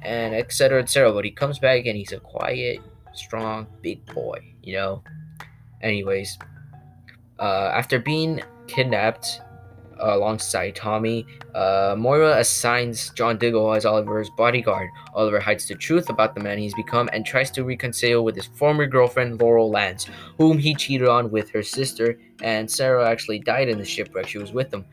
and 0.03 0.35
etc. 0.35 0.81
etc. 0.83 1.13
But 1.13 1.25
he 1.25 1.31
comes 1.31 1.59
back 1.59 1.85
and 1.87 1.97
he's 1.97 2.13
a 2.13 2.21
quiet, 2.21 2.81
strong, 3.13 3.67
big 3.83 4.05
boy. 4.07 4.41
You 4.63 4.75
know, 4.77 5.03
Anyways, 5.83 6.39
uh, 7.39 7.73
after 7.75 7.99
being 7.99 8.43
kidnapped 8.67 9.41
alongside 10.01 10.75
Tommy. 10.75 11.27
Uh, 11.55 11.95
Moira 11.97 12.39
assigns 12.39 13.11
John 13.11 13.39
Diggle 13.39 13.73
as 13.75 13.85
Oliver's 13.85 14.31
bodyguard. 14.31 14.89
Oliver 15.15 15.41
hides 15.41 15.67
the 15.67 15.75
truth 15.75 16.09
about 16.09 16.35
the 16.35 16.41
man 16.41 16.59
he's 16.59 16.75
become 16.75 17.09
and 17.13 17.25
tries 17.25 17.51
to 17.53 17.65
reconcile 17.65 18.25
with 18.25 18.35
his 18.37 18.47
former 18.47 18.87
girlfriend 18.87 19.41
Laurel 19.41 19.71
Lance, 19.71 20.07
whom 20.39 20.59
he 20.59 20.75
cheated 20.75 21.09
on 21.09 21.31
with 21.31 21.51
her 21.51 21.63
sister, 21.63 22.19
and 22.43 22.71
Sarah 22.71 23.09
actually 23.09 23.41
died 23.41 23.69
in 23.69 23.79
the 23.79 23.85
shipwreck. 23.85 24.29
She 24.29 24.39
was 24.39 24.53
with 24.53 24.71
them. 24.71 24.85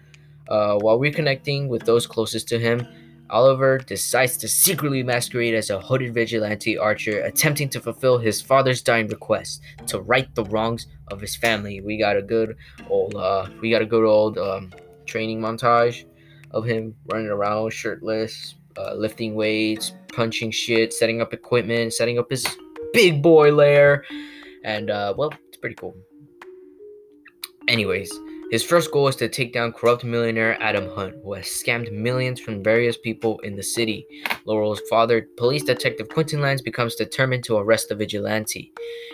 Uh, 0.50 0.78
while 0.80 1.00
reconnecting 1.00 1.68
with 1.68 1.84
those 1.84 2.08
closest 2.08 2.48
to 2.50 2.60
him, 2.60 2.88
Oliver 3.30 3.78
decides 3.78 4.38
to 4.38 4.48
secretly 4.48 5.04
masquerade 5.04 5.54
as 5.54 5.70
a 5.70 5.80
hooded 5.80 6.14
vigilante 6.14 6.78
archer, 6.78 7.22
attempting 7.22 7.70
to 7.70 7.80
fulfill 7.80 8.18
his 8.18 8.42
father's 8.42 8.82
dying 8.82 9.08
request 9.08 9.62
to 9.88 10.02
right 10.02 10.34
the 10.36 10.46
wrongs 10.46 10.88
of 11.10 11.20
his 11.20 11.36
family. 11.36 11.82
We 11.82 11.98
got 11.98 12.16
a 12.18 12.22
good 12.22 12.56
old, 12.90 13.16
uh, 13.16 13.48
we 13.62 13.70
got 13.70 13.82
a 13.82 13.86
good 13.86 14.06
old 14.06 14.38
um, 14.38 14.74
training 15.06 15.42
montage 15.42 16.06
of 16.52 16.66
him 16.66 16.96
running 17.12 17.28
around 17.28 17.72
shirtless, 17.72 18.56
uh, 18.78 18.94
lifting 18.94 19.36
weights, 19.36 19.94
punching 20.14 20.52
shit, 20.52 20.94
setting 20.94 21.22
up 21.22 21.34
equipment, 21.34 21.94
setting 21.94 22.18
up 22.18 22.30
his 22.30 22.46
big 22.94 23.22
boy 23.22 23.52
lair, 23.52 24.06
and 24.64 24.90
uh, 24.90 25.14
well, 25.18 25.34
it's 25.48 25.58
pretty 25.58 25.76
cool. 25.76 25.96
Anyways, 27.68 28.10
his 28.52 28.64
first 28.64 28.92
goal 28.92 29.08
is 29.08 29.16
to 29.18 29.28
take 29.28 29.54
down 29.54 29.74
corrupt 29.74 30.04
millionaire 30.04 30.62
Adam 30.62 30.90
Hunt, 30.96 31.16
who 31.24 31.34
has 31.34 31.46
scammed 31.46 31.92
millions 31.92 32.40
from 32.40 32.64
various 32.64 32.98
people 32.98 33.40
in 33.40 33.56
the 33.56 33.64
city. 33.64 34.08
Laurel's 34.46 34.82
father, 34.90 35.28
police 35.38 35.64
detective 35.64 36.08
Quentin 36.10 36.42
Lance, 36.42 36.62
becomes 36.62 36.96
determined 36.96 37.44
to 37.44 37.58
arrest 37.58 37.90
the 37.90 37.96
vigilante. 37.96 38.72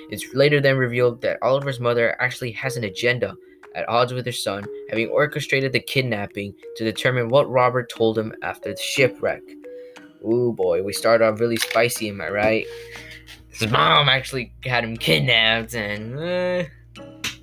It's 0.10 0.34
later 0.36 0.62
then 0.62 0.78
revealed 0.78 1.22
that 1.22 1.40
Oliver's 1.42 1.80
mother 1.80 2.16
actually 2.22 2.52
has 2.52 2.78
an 2.78 2.84
agenda 2.84 3.36
at 3.76 3.90
odds 3.90 4.14
with 4.14 4.26
her 4.26 4.32
son, 4.32 4.64
having 4.90 5.10
orchestrated 5.10 5.74
the 5.74 5.80
kidnapping 5.80 6.54
to 6.76 6.84
determine 6.84 7.30
what 7.30 7.50
Robert 7.50 7.90
told 7.90 8.18
him 8.18 8.34
after 8.44 8.72
the 8.74 8.80
shipwreck. 8.80 9.42
Ooh 10.24 10.54
boy, 10.54 10.84
we 10.84 10.94
start 10.94 11.22
off 11.22 11.40
really 11.40 11.58
spicy, 11.58 12.10
am 12.10 12.22
I 12.22 12.30
right? 12.30 12.66
His 13.50 13.70
mom 13.70 14.10
actually 14.10 14.54
had 14.64 14.84
him 14.84 14.96
kidnapped, 14.96 15.76
and 15.76 16.20
uh, 16.20 16.64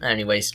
anyways. 0.05 0.53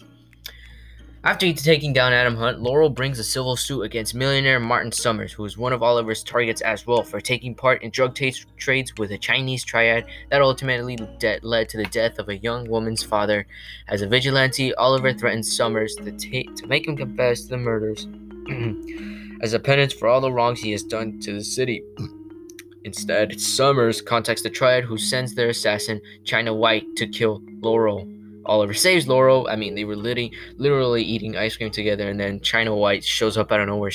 After 1.26 1.52
taking 1.54 1.92
down 1.92 2.14
Adam 2.14 2.36
Hunt, 2.36 2.62
Laurel 2.62 2.92
brings 2.92 3.18
a 3.18 3.24
civil 3.24 3.56
suit 3.56 3.82
against 3.82 4.14
millionaire 4.14 4.60
Martin 4.60 4.92
Somers, 4.92 5.34
who 5.34 5.44
is 5.44 5.58
one 5.58 5.74
of 5.74 5.82
Oliver's 5.82 6.24
targets 6.24 6.62
as 6.62 6.86
well, 6.86 7.02
for 7.02 7.20
taking 7.20 7.56
part 7.56 7.82
in 7.82 7.90
drug 7.90 8.14
t- 8.14 8.32
trades 8.58 8.94
with 9.00 9.10
a 9.10 9.18
Chinese 9.18 9.64
triad 9.64 10.06
that 10.30 10.44
ultimately 10.44 10.96
de- 11.18 11.40
led 11.42 11.68
to 11.70 11.78
the 11.78 11.86
death 11.86 12.20
of 12.20 12.30
a 12.30 12.38
young 12.38 12.70
woman's 12.70 13.02
father. 13.02 13.48
As 13.88 14.04
a 14.04 14.08
vigilante, 14.08 14.72
Oliver 14.76 15.14
threatens 15.14 15.58
Somers 15.58 15.96
to, 15.96 16.12
ta- 16.12 16.52
to 16.58 16.68
make 16.68 16.88
him 16.88 16.96
confess 16.96 17.42
to 17.42 17.48
the 17.48 17.58
murders 17.58 18.08
as 19.42 19.54
a 19.54 19.60
penance 19.60 19.94
for 19.94 20.08
all 20.08 20.22
the 20.22 20.32
wrongs 20.32 20.60
he 20.60 20.74
has 20.74 20.84
done 20.84 21.20
to 21.22 21.34
the 21.34 21.44
city. 21.44 21.84
Instead, 22.84 23.42
Summers 23.42 24.00
contacts 24.00 24.44
the 24.44 24.50
triad 24.52 24.84
who 24.84 25.00
sends 25.00 25.34
their 25.34 25.50
assassin, 25.50 26.00
China 26.24 26.54
White, 26.54 26.96
to 26.98 27.08
kill 27.08 27.42
Laurel. 27.62 28.08
Oliver 28.46 28.74
saves 28.74 29.08
Laurel. 29.08 29.48
I 29.50 29.56
mean, 29.56 29.76
they 29.76 29.86
were 29.86 29.96
literally, 29.96 30.32
literally 30.58 31.04
eating 31.04 31.36
ice 31.38 31.58
cream 31.58 31.72
together, 31.72 32.10
and 32.10 32.20
then 32.20 32.40
China 32.42 32.76
White 32.76 33.04
shows 33.04 33.38
up 33.38 33.52
out 33.52 33.60
of 33.60 33.68
nowhere, 33.68 33.92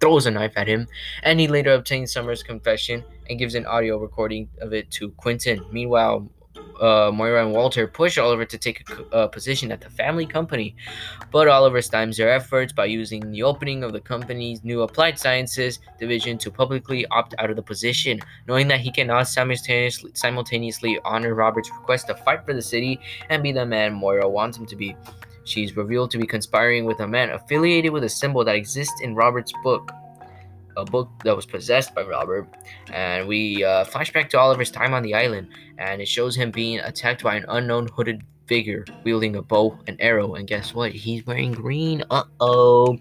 throws 0.00 0.26
a 0.26 0.30
knife 0.30 0.52
at 0.56 0.68
him, 0.68 0.86
and 1.22 1.40
he 1.40 1.48
later 1.48 1.72
obtains 1.72 2.12
Somers's 2.12 2.42
confession 2.42 3.04
and 3.28 3.38
gives 3.38 3.54
an 3.54 3.66
audio 3.66 3.98
recording 3.98 4.48
of 4.60 4.72
it 4.72 4.90
to 4.92 5.10
Quentin. 5.12 5.64
Meanwhile, 5.72 6.28
uh, 6.80 7.10
Moira 7.12 7.44
and 7.44 7.52
Walter 7.52 7.86
push 7.86 8.18
Oliver 8.18 8.44
to 8.44 8.58
take 8.58 8.88
a, 8.90 9.18
a, 9.18 9.28
position 9.28 9.72
at 9.72 9.80
the 9.80 9.90
family 9.90 10.26
company, 10.26 10.76
but 11.30 11.48
Oliver 11.48 11.78
stymies 11.78 12.16
their 12.16 12.30
efforts 12.30 12.72
by 12.72 12.84
using 12.86 13.30
the 13.30 13.42
opening 13.42 13.84
of 13.84 13.92
the 13.92 14.00
company's 14.00 14.64
new 14.64 14.82
applied 14.82 15.18
sciences 15.18 15.78
division 15.98 16.38
to 16.38 16.50
publicly 16.50 17.06
opt 17.06 17.34
out 17.38 17.50
of 17.50 17.56
the 17.56 17.62
position, 17.62 18.20
knowing 18.46 18.68
that 18.68 18.80
he 18.80 18.90
cannot 18.90 19.28
simultaneously, 19.28 20.10
simultaneously 20.14 20.98
honor 21.04 21.34
Robert's 21.34 21.70
request 21.70 22.06
to 22.08 22.14
fight 22.14 22.44
for 22.44 22.54
the 22.54 22.62
city 22.62 23.00
and 23.30 23.42
be 23.42 23.52
the 23.52 23.66
man 23.66 23.92
Moira 23.92 24.28
wants 24.28 24.58
him 24.58 24.66
to 24.66 24.76
be. 24.76 24.96
She's 25.44 25.76
revealed 25.76 26.10
to 26.12 26.18
be 26.18 26.26
conspiring 26.26 26.86
with 26.86 27.00
a 27.00 27.06
man 27.06 27.30
affiliated 27.30 27.92
with 27.92 28.04
a 28.04 28.08
symbol 28.08 28.44
that 28.44 28.56
exists 28.56 29.00
in 29.02 29.14
Robert's 29.14 29.52
book 29.62 29.92
a 30.76 30.84
book 30.84 31.08
that 31.24 31.34
was 31.34 31.46
possessed 31.46 31.94
by 31.94 32.02
Robert, 32.02 32.48
and 32.92 33.26
we 33.26 33.64
uh, 33.64 33.84
flashback 33.84 34.28
to 34.30 34.38
Oliver's 34.38 34.70
time 34.70 34.94
on 34.94 35.02
the 35.02 35.14
island, 35.14 35.48
and 35.78 36.00
it 36.00 36.08
shows 36.08 36.36
him 36.36 36.50
being 36.50 36.80
attacked 36.80 37.22
by 37.22 37.36
an 37.36 37.44
unknown 37.48 37.88
hooded 37.88 38.22
figure 38.46 38.84
wielding 39.04 39.36
a 39.36 39.42
bow 39.42 39.78
and 39.86 39.96
arrow. 40.00 40.34
And 40.34 40.46
guess 40.46 40.74
what? 40.74 40.92
He's 40.92 41.26
wearing 41.26 41.52
green. 41.52 42.04
Uh 42.10 42.24
oh. 42.40 42.98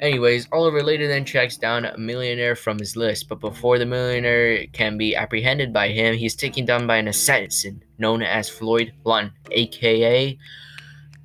Anyways, 0.00 0.46
Oliver 0.52 0.82
later 0.82 1.08
then 1.08 1.24
tracks 1.24 1.56
down 1.56 1.84
a 1.84 1.98
millionaire 1.98 2.54
from 2.54 2.78
his 2.78 2.94
list, 2.94 3.28
but 3.28 3.40
before 3.40 3.78
the 3.78 3.86
millionaire 3.86 4.66
can 4.68 4.96
be 4.96 5.16
apprehended 5.16 5.72
by 5.72 5.88
him, 5.88 6.16
he's 6.16 6.36
taken 6.36 6.64
down 6.64 6.86
by 6.86 6.98
an 6.98 7.08
assassin 7.08 7.82
known 7.98 8.22
as 8.22 8.48
Floyd 8.48 8.92
Lawton, 9.04 9.32
aka 9.50 10.38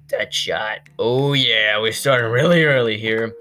Deadshot. 0.08 0.80
Oh 0.98 1.34
yeah, 1.34 1.80
we're 1.80 1.92
starting 1.92 2.32
really 2.32 2.64
early 2.64 2.98
here. 2.98 3.36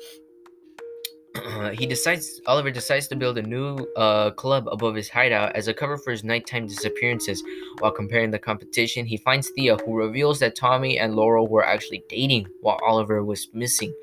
he 1.73 1.87
decides 1.87 2.41
Oliver 2.47 2.71
decides 2.71 3.09
to 3.09 3.17
build 3.17 3.39
a 3.39 3.43
new 3.43 3.77
uh, 3.97 4.31
club 4.33 4.69
above 4.71 4.95
his 4.95 5.09
hideout 5.09 5.55
as 5.57 5.67
a 5.67 5.75
cover 5.75 5.97
for 5.97 6.11
his 6.11 6.25
nighttime 6.25 6.67
disappearances. 6.67 7.43
While 7.79 7.93
comparing 7.93 8.31
the 8.31 8.39
competition, 8.39 9.07
he 9.07 9.17
finds 9.17 9.49
Thea, 9.51 9.77
who 9.79 9.97
reveals 9.97 10.39
that 10.41 10.57
Tommy 10.57 10.99
and 10.99 11.17
Laurel 11.17 11.49
were 11.49 11.65
actually 11.65 12.05
dating 12.09 12.49
while 12.61 12.79
Oliver 12.85 13.25
was 13.25 13.49
missing. 13.55 13.95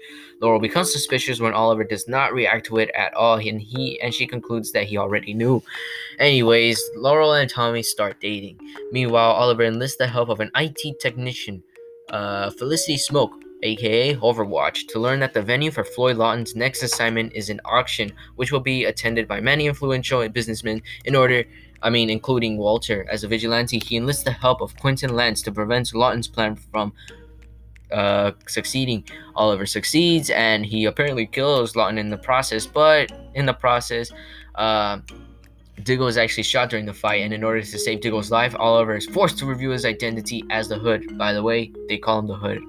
Laurel 0.41 0.59
becomes 0.59 0.91
suspicious 0.91 1.39
when 1.39 1.53
Oliver 1.53 1.83
does 1.83 2.07
not 2.07 2.33
react 2.33 2.65
to 2.67 2.77
it 2.77 2.89
at 2.95 3.13
all, 3.13 3.35
and 3.35 3.61
he 3.61 3.99
and 4.01 4.13
she 4.13 4.25
concludes 4.25 4.71
that 4.71 4.85
he 4.85 4.97
already 4.97 5.33
knew. 5.33 5.61
Anyways, 6.17 6.81
Laurel 6.95 7.33
and 7.33 7.49
Tommy 7.49 7.83
start 7.83 8.19
dating. 8.19 8.59
Meanwhile, 8.91 9.31
Oliver 9.31 9.63
enlists 9.63 9.97
the 9.97 10.07
help 10.07 10.29
of 10.29 10.39
an 10.39 10.49
IT 10.55 10.99
technician, 10.99 11.61
uh, 12.09 12.49
Felicity 12.51 12.97
Smoak, 12.97 13.29
aka 13.63 14.15
Overwatch, 14.15 14.87
to 14.87 14.99
learn 14.99 15.19
that 15.19 15.33
the 15.33 15.41
venue 15.41 15.71
for 15.71 15.83
Floyd 15.83 16.17
Lawton's 16.17 16.55
next 16.55 16.83
assignment 16.83 17.33
is 17.33 17.49
an 17.49 17.59
auction, 17.65 18.11
which 18.35 18.51
will 18.51 18.59
be 18.59 18.85
attended 18.85 19.27
by 19.27 19.39
many 19.39 19.67
influential 19.67 20.27
businessmen 20.29 20.81
in 21.05 21.15
order 21.15 21.43
I 21.81 21.89
mean, 21.89 22.09
including 22.09 22.57
Walter. 22.57 23.07
As 23.09 23.23
a 23.23 23.27
vigilante, 23.27 23.79
he 23.79 23.97
enlists 23.97 24.23
the 24.23 24.31
help 24.31 24.61
of 24.61 24.75
Quentin 24.77 25.15
Lance 25.15 25.41
to 25.43 25.51
prevent 25.51 25.93
Lawton's 25.93 26.27
plan 26.27 26.55
from 26.55 26.93
uh, 27.91 28.31
succeeding. 28.47 29.03
Oliver 29.35 29.65
succeeds, 29.65 30.29
and 30.29 30.65
he 30.65 30.85
apparently 30.85 31.25
kills 31.25 31.75
Lawton 31.75 31.97
in 31.97 32.09
the 32.09 32.17
process. 32.17 32.65
But 32.65 33.11
in 33.33 33.45
the 33.45 33.53
process, 33.53 34.11
uh, 34.55 34.99
Diggle 35.83 36.07
is 36.07 36.17
actually 36.17 36.43
shot 36.43 36.69
during 36.69 36.85
the 36.85 36.93
fight, 36.93 37.21
and 37.21 37.33
in 37.33 37.43
order 37.43 37.61
to 37.61 37.79
save 37.79 38.01
Diggle's 38.01 38.31
life, 38.31 38.53
Oliver 38.59 38.97
is 38.97 39.05
forced 39.05 39.37
to 39.39 39.45
reveal 39.45 39.71
his 39.71 39.85
identity 39.85 40.43
as 40.49 40.67
the 40.67 40.77
Hood. 40.77 41.17
By 41.17 41.31
the 41.31 41.41
way, 41.41 41.71
they 41.87 41.97
call 41.97 42.19
him 42.19 42.27
the 42.27 42.35
Hood. 42.35 42.59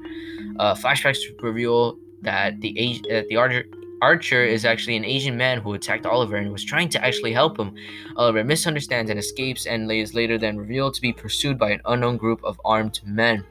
Uh, 0.58 0.74
flashbacks 0.74 1.18
reveal 1.42 1.98
that 2.22 2.60
the 2.60 3.00
uh, 3.10 3.22
the 3.28 3.36
archer, 3.36 3.64
archer 4.02 4.44
is 4.44 4.64
actually 4.64 4.96
an 4.96 5.04
Asian 5.04 5.36
man 5.36 5.60
who 5.60 5.74
attacked 5.74 6.06
Oliver 6.06 6.36
and 6.36 6.52
was 6.52 6.64
trying 6.64 6.88
to 6.90 7.04
actually 7.04 7.32
help 7.32 7.58
him. 7.58 7.74
Oliver 8.16 8.44
misunderstands 8.44 9.10
and 9.10 9.18
escapes, 9.18 9.66
and 9.66 9.90
is 9.90 10.14
later 10.14 10.38
then 10.38 10.56
revealed 10.56 10.94
to 10.94 11.00
be 11.00 11.12
pursued 11.12 11.58
by 11.58 11.70
an 11.70 11.80
unknown 11.84 12.16
group 12.16 12.42
of 12.44 12.60
armed 12.64 13.00
men. 13.04 13.44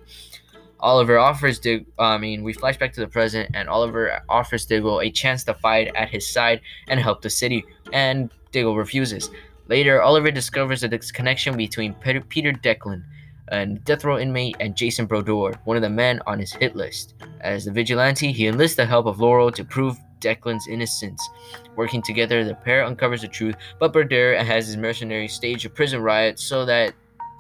Oliver 0.82 1.20
offers 1.20 1.60
Dig. 1.60 1.86
I 1.98 2.18
mean, 2.18 2.44
we 2.44 2.54
flash 2.54 2.78
back 2.78 2.94
to 2.94 3.02
the 3.02 3.08
present, 3.08 3.50
and 3.54 3.68
Oliver 3.68 4.22
offers 4.30 4.66
Diggle 4.66 5.02
a 5.02 5.12
chance 5.12 5.44
to 5.44 5.54
fight 5.56 5.92
at 5.96 6.10
his 6.10 6.28
side 6.28 6.62
and 6.88 7.00
help 7.00 7.22
the 7.22 7.30
city, 7.30 7.66
and 7.92 8.30
Diggle 8.52 8.78
refuses. 8.78 9.30
Later, 9.68 10.02
Oliver 10.02 10.32
discovers 10.32 10.84
a 10.84 10.90
connection 10.90 11.56
between 11.56 11.94
Peter 11.96 12.52
Declan, 12.52 13.04
a 13.50 13.66
death 13.66 14.04
row 14.04 14.18
inmate, 14.18 14.56
and 14.60 14.76
Jason 14.76 15.06
Brodeur, 15.06 15.54
one 15.66 15.78
of 15.78 15.84
the 15.84 15.90
men 15.90 16.22
on 16.28 16.40
his 16.40 16.54
hit 16.54 16.76
list. 16.76 17.16
As 17.42 17.66
the 17.66 17.72
vigilante, 17.72 18.32
he 18.32 18.48
enlists 18.48 18.78
the 18.78 18.86
help 18.86 19.06
of 19.06 19.20
Laurel 19.20 19.52
to 19.52 19.64
prove 19.64 19.98
Declan's 20.20 20.68
innocence. 20.68 21.28
Working 21.76 22.02
together, 22.02 22.44
the 22.44 22.56
pair 22.56 22.84
uncovers 22.84 23.22
the 23.22 23.28
truth, 23.28 23.56
but 23.80 23.94
Brodeur 23.94 24.36
has 24.44 24.68
his 24.68 24.78
mercenaries 24.78 25.34
stage 25.34 25.66
a 25.66 25.70
prison 25.70 26.02
riot 26.02 26.40
so 26.40 26.66
that 26.66 26.94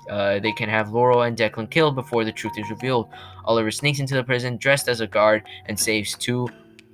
uh, 0.09 0.39
they 0.39 0.51
can 0.51 0.69
have 0.69 0.91
Laurel 0.91 1.23
and 1.23 1.37
Declan 1.37 1.69
killed 1.69 1.95
before 1.95 2.23
the 2.23 2.31
truth 2.31 2.57
is 2.57 2.69
revealed. 2.69 3.09
Oliver 3.45 3.71
sneaks 3.71 3.99
into 3.99 4.15
the 4.15 4.23
prison 4.23 4.57
dressed 4.57 4.87
as 4.87 5.01
a 5.01 5.07
guard 5.07 5.43
and 5.67 5.79
saves 5.79 6.15
two 6.15 6.47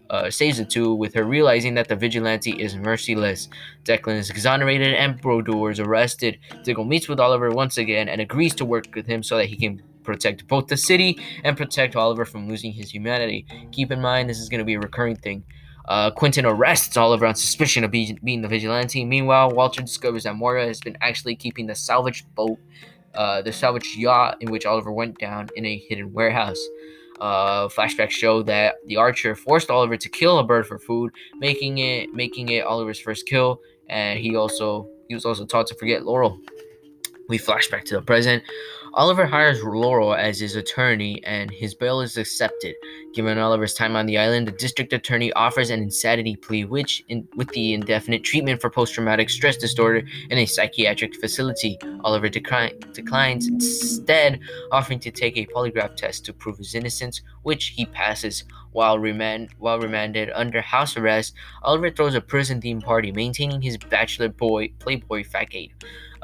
uh, 0.10 0.30
the 0.30 0.68
two 0.70 0.94
with 0.94 1.14
her 1.14 1.24
realizing 1.24 1.76
that 1.76 1.88
the 1.88 1.96
vigilante 1.96 2.52
is 2.52 2.76
merciless. 2.76 3.50
Declan 3.84 4.18
is 4.18 4.30
exonerated 4.30 4.94
and 4.94 5.20
Brodeur 5.20 5.72
is 5.72 5.80
arrested. 5.80 6.38
Diggle 6.64 6.86
meets 6.86 7.08
with 7.08 7.20
Oliver 7.20 7.50
once 7.50 7.78
again 7.78 8.08
and 8.10 8.22
agrees 8.22 8.56
to 8.56 8.66
work 8.66 8.88
with 8.96 9.08
him 9.08 9.24
so 9.24 9.38
that 9.38 9.46
he 9.46 9.56
can 9.56 9.82
protect 10.04 10.48
both 10.48 10.68
the 10.68 10.78
city 10.78 11.20
and 11.44 11.58
protect 11.58 11.96
Oliver 11.96 12.26
from 12.26 12.48
losing 12.48 12.72
his 12.72 12.92
humanity. 12.92 13.46
Keep 13.72 13.92
in 13.92 14.02
mind, 14.02 14.30
this 14.30 14.40
is 14.40 14.50
going 14.50 14.60
to 14.60 14.66
be 14.66 14.76
a 14.76 14.80
recurring 14.80 15.16
thing. 15.16 15.44
Uh, 15.88 16.10
Quentin 16.10 16.46
arrests 16.46 16.98
Oliver 16.98 17.26
on 17.26 17.36
suspicion 17.36 17.84
of 17.84 17.92
be- 17.92 18.18
being 18.24 18.42
the 18.42 18.48
vigilante. 18.48 19.06
Meanwhile, 19.06 19.52
Walter 19.52 19.82
discovers 19.82 20.24
that 20.24 20.36
Moira 20.36 20.66
has 20.66 20.80
been 20.80 20.98
actually 21.02 21.36
keeping 21.36 21.68
the 21.68 21.76
salvaged 21.76 22.34
boat, 22.34 22.58
uh, 23.14 23.42
the 23.42 23.54
salvaged 23.54 23.96
yacht 23.96 24.38
in 24.40 24.52
which 24.52 24.66
Oliver 24.66 24.92
went 24.92 25.20
down, 25.20 25.50
in 25.56 25.66
a 25.66 25.78
hidden 25.78 26.12
warehouse. 26.12 26.64
Uh, 27.20 27.68
flashbacks 27.70 28.12
show 28.12 28.44
that 28.44 28.76
the 28.88 28.98
archer 28.98 29.36
forced 29.36 29.70
Oliver 29.70 29.96
to 29.96 30.10
kill 30.10 30.40
a 30.40 30.44
bird 30.44 30.68
for 30.68 30.78
food, 30.78 31.14
making 31.38 31.78
it 31.78 32.14
making 32.14 32.50
it 32.50 32.66
Oliver's 32.66 33.00
first 33.00 33.26
kill, 33.26 33.62
and 33.90 34.20
he 34.20 34.36
also 34.36 34.90
he 35.08 35.14
was 35.14 35.26
also 35.26 35.46
taught 35.46 35.68
to 35.68 35.76
forget 35.76 36.06
Laurel. 36.06 36.40
We 37.30 37.38
flash 37.38 37.70
back 37.70 37.86
to 37.86 37.96
the 37.96 38.02
present. 38.02 38.44
Oliver 38.96 39.26
hires 39.26 39.62
Laurel 39.62 40.16
as 40.16 40.40
his 40.40 40.56
attorney, 40.56 41.22
and 41.26 41.52
his 41.52 41.76
bail 41.76 42.00
is 42.00 42.16
accepted. 42.16 42.74
Given 43.14 43.38
Oliver's 43.38 43.74
time 43.74 43.94
on 43.94 44.06
the 44.06 44.18
island, 44.18 44.48
the 44.48 44.54
district 44.54 44.94
attorney 44.94 45.34
offers 45.34 45.70
an 45.70 45.82
insanity 45.82 46.38
plea, 46.38 46.64
which, 46.64 47.04
in, 47.10 47.28
with 47.36 47.50
the 47.50 47.74
indefinite 47.74 48.24
treatment 48.24 48.62
for 48.62 48.70
post-traumatic 48.70 49.30
stress 49.30 49.58
disorder 49.58 50.08
in 50.30 50.38
a 50.38 50.46
psychiatric 50.46 51.14
facility, 51.16 51.78
Oliver 52.06 52.30
decri- 52.30 52.94
declines, 52.94 53.48
instead 53.50 54.40
offering 54.72 55.02
to 55.02 55.12
take 55.12 55.36
a 55.36 55.46
polygraph 55.48 55.98
test 55.98 56.24
to 56.24 56.32
prove 56.32 56.58
his 56.58 56.74
innocence, 56.74 57.22
which 57.44 57.74
he 57.76 57.86
passes. 57.88 58.46
While, 58.72 58.98
remand- 58.98 59.50
while 59.60 59.78
remanded 59.78 60.30
under 60.34 60.62
house 60.62 60.96
arrest, 60.96 61.34
Oliver 61.64 61.90
throws 61.90 62.16
a 62.16 62.22
prison-themed 62.22 62.84
party, 62.84 63.12
maintaining 63.12 63.62
his 63.62 63.78
bachelor 63.78 64.30
boy 64.30 64.70
playboy 64.80 65.26
facade. 65.26 65.74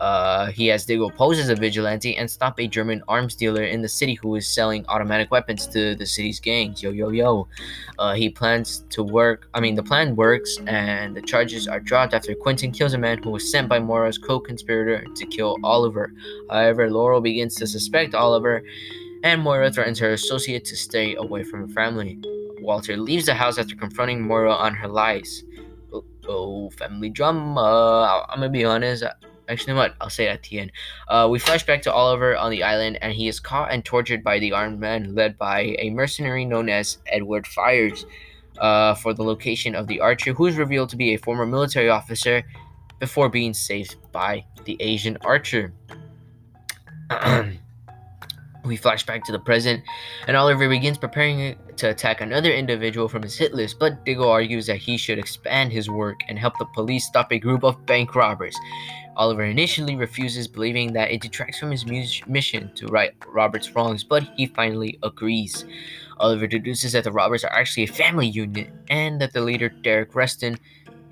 Uh, 0.01 0.47
he 0.47 0.65
has 0.65 0.83
Diggle 0.83 1.11
pose 1.11 1.37
as 1.37 1.49
a 1.49 1.55
vigilante 1.55 2.17
and 2.17 2.29
stop 2.29 2.59
a 2.59 2.65
German 2.67 3.03
arms 3.07 3.35
dealer 3.35 3.63
in 3.63 3.83
the 3.83 3.87
city 3.87 4.15
who 4.15 4.35
is 4.35 4.47
selling 4.47 4.83
automatic 4.87 5.29
weapons 5.29 5.67
to 5.67 5.93
the 5.93 6.07
city's 6.07 6.39
gangs. 6.39 6.81
Yo, 6.81 6.89
yo, 6.89 7.09
yo. 7.09 7.47
Uh, 7.99 8.15
he 8.15 8.27
plans 8.27 8.83
to 8.89 9.03
work. 9.03 9.47
I 9.53 9.59
mean, 9.59 9.75
the 9.75 9.83
plan 9.83 10.15
works, 10.15 10.57
and 10.65 11.15
the 11.15 11.21
charges 11.21 11.67
are 11.67 11.79
dropped 11.79 12.15
after 12.15 12.33
Quentin 12.33 12.71
kills 12.71 12.95
a 12.95 12.97
man 12.97 13.21
who 13.21 13.29
was 13.29 13.51
sent 13.51 13.69
by 13.69 13.77
Moira's 13.77 14.17
co-conspirator 14.17 15.05
to 15.05 15.25
kill 15.27 15.57
Oliver. 15.63 16.11
However, 16.49 16.89
Laurel 16.89 17.21
begins 17.21 17.53
to 17.57 17.67
suspect 17.67 18.15
Oliver, 18.15 18.63
and 19.23 19.39
Moira 19.39 19.71
threatens 19.71 19.99
her 19.99 20.13
associate 20.13 20.65
to 20.65 20.75
stay 20.75 21.13
away 21.13 21.43
from 21.43 21.67
her 21.67 21.73
family. 21.75 22.19
Walter 22.61 22.97
leaves 22.97 23.27
the 23.27 23.35
house 23.35 23.59
after 23.59 23.75
confronting 23.75 24.19
Moira 24.19 24.51
on 24.51 24.73
her 24.73 24.87
lies. 24.87 25.43
Oh, 25.93 26.03
oh 26.27 26.69
family 26.71 27.09
drama. 27.09 28.25
I'm 28.29 28.39
gonna 28.39 28.49
be 28.49 28.65
honest. 28.65 29.03
Actually, 29.49 29.73
what? 29.73 29.95
I'll 29.99 30.09
say 30.09 30.25
it 30.25 30.29
at 30.29 30.43
the 30.43 30.59
end. 30.59 30.71
Uh, 31.07 31.27
we 31.29 31.39
flash 31.39 31.65
back 31.65 31.81
to 31.83 31.93
Oliver 31.93 32.37
on 32.37 32.51
the 32.51 32.63
island, 32.63 32.97
and 33.01 33.13
he 33.13 33.27
is 33.27 33.39
caught 33.39 33.71
and 33.71 33.83
tortured 33.83 34.23
by 34.23 34.39
the 34.39 34.51
armed 34.51 34.79
men 34.79 35.13
led 35.13 35.37
by 35.37 35.75
a 35.79 35.89
mercenary 35.89 36.45
known 36.45 36.69
as 36.69 36.99
Edward 37.07 37.45
Fyers 37.45 38.05
uh, 38.59 38.95
for 38.95 39.13
the 39.13 39.23
location 39.23 39.75
of 39.75 39.87
the 39.87 39.99
archer, 39.99 40.33
who 40.33 40.45
is 40.45 40.57
revealed 40.57 40.89
to 40.89 40.95
be 40.95 41.13
a 41.13 41.17
former 41.17 41.45
military 41.45 41.89
officer 41.89 42.43
before 42.99 43.29
being 43.29 43.53
saved 43.53 43.95
by 44.11 44.45
the 44.65 44.77
Asian 44.79 45.17
archer. 45.25 45.73
we 48.63 48.77
flash 48.77 49.05
back 49.05 49.23
to 49.25 49.31
the 49.31 49.39
present, 49.39 49.83
and 50.27 50.37
Oliver 50.37 50.69
begins 50.69 50.97
preparing 50.97 51.57
to 51.77 51.89
attack 51.89 52.21
another 52.21 52.51
individual 52.51 53.07
from 53.07 53.23
his 53.23 53.35
hit 53.35 53.53
list, 53.53 53.79
but 53.79 54.05
Diggle 54.05 54.29
argues 54.29 54.67
that 54.67 54.77
he 54.77 54.97
should 54.97 55.17
expand 55.17 55.71
his 55.71 55.89
work 55.89 56.19
and 56.27 56.37
help 56.37 56.53
the 56.59 56.65
police 56.73 57.05
stop 57.05 57.31
a 57.31 57.39
group 57.39 57.63
of 57.63 57.85
bank 57.85 58.15
robbers. 58.15 58.55
Oliver 59.17 59.43
initially 59.43 59.95
refuses, 59.95 60.47
believing 60.47 60.93
that 60.93 61.11
it 61.11 61.21
detracts 61.21 61.59
from 61.59 61.71
his 61.71 61.85
mission 62.27 62.71
to 62.75 62.87
right 62.87 63.13
Robert's 63.27 63.73
wrongs, 63.75 64.03
but 64.03 64.23
he 64.35 64.45
finally 64.47 64.97
agrees. 65.03 65.65
Oliver 66.19 66.47
deduces 66.47 66.93
that 66.93 67.03
the 67.03 67.11
robbers 67.11 67.43
are 67.43 67.51
actually 67.51 67.83
a 67.83 67.87
family 67.87 68.27
unit 68.27 68.69
and 68.89 69.19
that 69.19 69.33
the 69.33 69.41
leader, 69.41 69.69
Derek 69.69 70.15
Reston, 70.15 70.57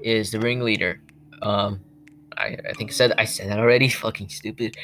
is 0.01 0.31
the 0.31 0.39
ringleader. 0.39 1.01
Um, 1.41 1.81
I, 2.37 2.57
I 2.69 2.73
think 2.73 2.91
I 2.91 2.93
said 2.93 3.13
I 3.17 3.25
said 3.25 3.49
that 3.49 3.59
already. 3.59 3.89
Fucking 3.89 4.29
stupid. 4.29 4.77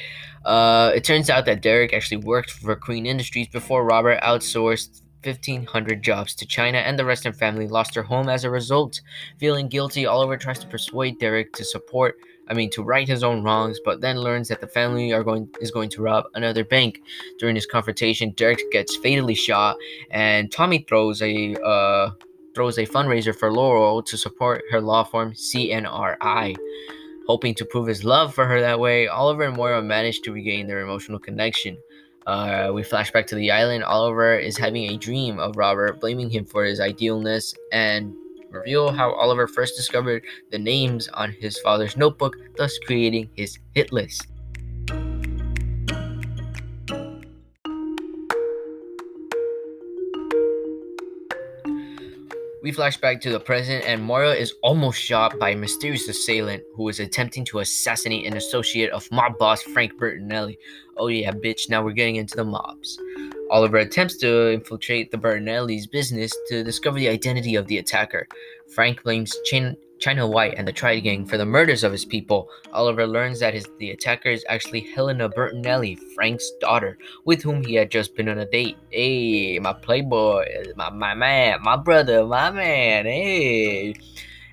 Uh, 0.43 0.91
it 0.93 1.03
turns 1.03 1.29
out 1.29 1.45
that 1.45 1.61
Derek 1.61 1.93
actually 1.93 2.17
worked 2.17 2.51
for 2.51 2.75
Queen 2.75 3.05
Industries 3.05 3.47
before 3.47 3.85
Robert 3.85 4.19
outsourced 4.21 5.01
1,500 5.23 6.03
jobs 6.03 6.35
to 6.35 6.45
China, 6.45 6.79
and 6.79 6.99
the 6.99 7.05
Reston 7.05 7.33
family 7.33 7.67
lost 7.67 7.93
their 7.93 8.03
home 8.03 8.29
as 8.29 8.43
a 8.43 8.49
result. 8.49 9.01
Feeling 9.39 9.67
guilty, 9.67 10.05
Oliver 10.05 10.37
tries 10.37 10.59
to 10.59 10.67
persuade 10.67 11.19
Derek 11.19 11.53
to 11.53 11.63
support 11.63 12.15
I 12.47 12.53
mean, 12.53 12.69
to 12.71 12.83
right 12.83 13.07
his 13.07 13.23
own 13.23 13.43
wrongs, 13.43 13.79
but 13.83 14.01
then 14.01 14.19
learns 14.19 14.49
that 14.49 14.61
the 14.61 14.67
family 14.67 15.13
are 15.13 15.23
going 15.23 15.49
is 15.61 15.71
going 15.71 15.89
to 15.89 16.01
rob 16.01 16.25
another 16.33 16.63
bank. 16.63 17.01
During 17.39 17.55
this 17.55 17.65
confrontation, 17.65 18.31
Derek 18.31 18.59
gets 18.71 18.95
fatally 18.95 19.35
shot, 19.35 19.77
and 20.11 20.51
Tommy 20.51 20.85
throws 20.87 21.21
a 21.21 21.55
uh, 21.63 22.11
throws 22.53 22.77
a 22.77 22.85
fundraiser 22.85 23.35
for 23.35 23.51
Laurel 23.51 24.01
to 24.03 24.17
support 24.17 24.63
her 24.71 24.81
law 24.81 25.03
firm 25.03 25.33
CNRI. 25.33 26.55
Hoping 27.27 27.55
to 27.55 27.65
prove 27.65 27.87
his 27.87 28.03
love 28.03 28.35
for 28.35 28.45
her 28.45 28.61
that 28.61 28.79
way, 28.79 29.07
Oliver 29.07 29.43
and 29.43 29.57
Moira 29.57 29.81
manage 29.81 30.21
to 30.21 30.31
regain 30.31 30.67
their 30.67 30.81
emotional 30.81 31.17
connection. 31.17 31.77
Uh, 32.27 32.71
we 32.73 32.83
flash 32.83 33.11
back 33.11 33.27
to 33.27 33.35
the 33.35 33.51
island. 33.51 33.83
Oliver 33.83 34.37
is 34.37 34.57
having 34.57 34.89
a 34.89 34.97
dream 34.97 35.39
of 35.39 35.57
Robert, 35.57 35.99
blaming 35.99 36.29
him 36.29 36.45
for 36.45 36.63
his 36.63 36.79
idealness, 36.79 37.55
and 37.71 38.15
reveal 38.55 38.91
how 38.91 39.11
Oliver 39.13 39.47
first 39.47 39.75
discovered 39.75 40.23
the 40.51 40.57
names 40.59 41.07
on 41.09 41.31
his 41.39 41.59
father's 41.59 41.97
notebook, 41.97 42.35
thus 42.57 42.77
creating 42.85 43.29
his 43.35 43.59
hit 43.73 43.91
list. 43.91 44.27
We 52.65 52.71
flash 52.71 52.97
back 52.97 53.21
to 53.21 53.29
the 53.29 53.39
present, 53.39 53.85
and 53.85 54.01
Mario 54.01 54.31
is 54.31 54.55
almost 54.63 54.99
shot 54.99 55.37
by 55.37 55.51
a 55.51 55.55
mysterious 55.55 56.07
assailant 56.07 56.63
who 56.73 56.89
is 56.89 56.99
attempting 56.99 57.45
to 57.45 57.59
assassinate 57.59 58.25
an 58.25 58.37
associate 58.37 58.89
of 58.89 59.07
mob 59.11 59.37
boss 59.37 59.61
Frank 59.61 59.93
Bertinelli. 59.99 60.57
Oh, 60.97 61.05
yeah, 61.05 61.29
bitch, 61.29 61.69
now 61.69 61.83
we're 61.83 61.91
getting 61.91 62.15
into 62.15 62.35
the 62.35 62.43
mobs. 62.43 62.99
Oliver 63.51 63.77
attempts 63.77 64.17
to 64.17 64.51
infiltrate 64.51 65.11
the 65.11 65.17
Bertinelli's 65.17 65.85
business 65.85 66.35
to 66.47 66.63
discover 66.63 66.97
the 66.97 67.07
identity 67.07 67.53
of 67.53 67.67
the 67.67 67.77
attacker. 67.77 68.27
Frank 68.73 69.03
blames 69.03 69.37
Chin- 69.45 69.77
China 70.05 70.27
White 70.27 70.53
and 70.55 70.67
the 70.67 70.71
Triad 70.71 71.01
Gang 71.01 71.25
for 71.25 71.35
the 71.35 71.47
murders 71.47 71.83
of 71.83 71.91
his 71.91 72.05
people. 72.05 72.47
Oliver 72.71 73.07
learns 73.07 73.39
that 73.39 73.55
his, 73.55 73.65
the 73.79 73.89
attacker 73.89 74.29
is 74.29 74.45
actually 74.47 74.81
Helena 74.81 75.27
Bertinelli, 75.27 75.97
Frank's 76.13 76.47
daughter, 76.61 76.99
with 77.25 77.41
whom 77.41 77.63
he 77.63 77.73
had 77.73 77.89
just 77.89 78.15
been 78.15 78.29
on 78.29 78.37
a 78.37 78.45
date. 78.45 78.77
Hey, 78.91 79.57
my 79.57 79.73
playboy, 79.73 80.45
my, 80.75 80.91
my 80.91 81.15
man, 81.15 81.57
my 81.63 81.75
brother, 81.75 82.23
my 82.23 82.51
man, 82.51 83.05
hey. 83.05 83.95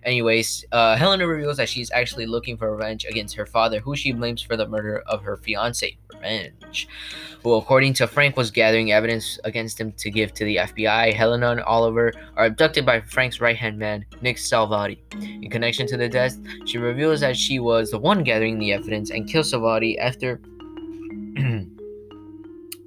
Anyways, 0.05 0.65
uh, 0.73 0.97
Helena 0.97 1.27
reveals 1.27 1.59
that 1.59 1.69
she's 1.69 1.91
actually 1.93 2.27
looking 2.27 2.57
for 2.57 2.75
revenge 2.75 3.05
against 3.05 3.37
her 3.37 3.47
father, 3.47 3.79
who 3.79 3.95
she 3.95 4.11
blames 4.11 4.43
for 4.43 4.57
the 4.57 4.67
murder 4.67 5.03
of 5.07 5.23
her 5.23 5.37
fiance. 5.37 5.97
Revenge. 6.13 6.89
Who, 7.43 7.55
according 7.55 7.95
to 7.95 8.09
Frank, 8.09 8.37
was 8.37 8.51
gathering 8.51 8.91
evidence 8.91 9.39
against 9.45 9.81
him 9.81 9.93
to 9.93 10.11
give 10.11 10.35
to 10.35 10.45
the 10.45 10.57
FBI. 10.57 11.15
Helena 11.15 11.53
and 11.53 11.61
Oliver 11.61 12.13
are 12.37 12.47
abducted 12.47 12.85
by 12.85 13.01
Frank's 13.01 13.41
right 13.41 13.57
hand 13.57 13.79
man, 13.79 14.05
Nick 14.23 14.39
Salvati. 14.39 14.99
In 15.43 15.49
connection 15.51 15.87
to 15.87 15.97
the 15.97 16.09
death, 16.09 16.37
she 16.65 16.79
reveals 16.79 17.21
that 17.21 17.37
she 17.37 17.61
was 17.61 17.91
the 17.91 17.99
one 17.99 18.25
gathering 18.25 18.59
the 18.59 18.73
evidence 18.73 19.11
and 19.11 19.29
kills 19.29 19.53
Salvati 19.53 19.99
after. 19.99 20.41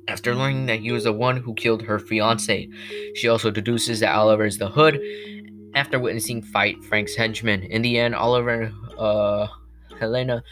After 0.08 0.36
learning 0.36 0.67
that 0.67 0.82
he 0.82 0.91
was 0.91 1.06
the 1.06 1.12
one 1.12 1.36
who 1.36 1.56
killed 1.56 1.82
her 1.82 1.97
fiance, 1.97 2.69
she 3.15 3.28
also 3.28 3.49
deduces 3.49 4.01
that 4.01 4.13
Oliver 4.13 4.45
is 4.45 4.60
the 4.60 4.69
hood 4.69 5.01
after 5.76 6.00
witnessing 6.00 6.42
fight 6.42 6.84
Frank's 6.84 7.16
henchmen. 7.16 7.64
In 7.64 7.82
the 7.82 8.00
end, 8.00 8.16
Oliver 8.16 8.62
and 8.62 8.74
uh, 8.98 9.48
Helena 10.00 10.44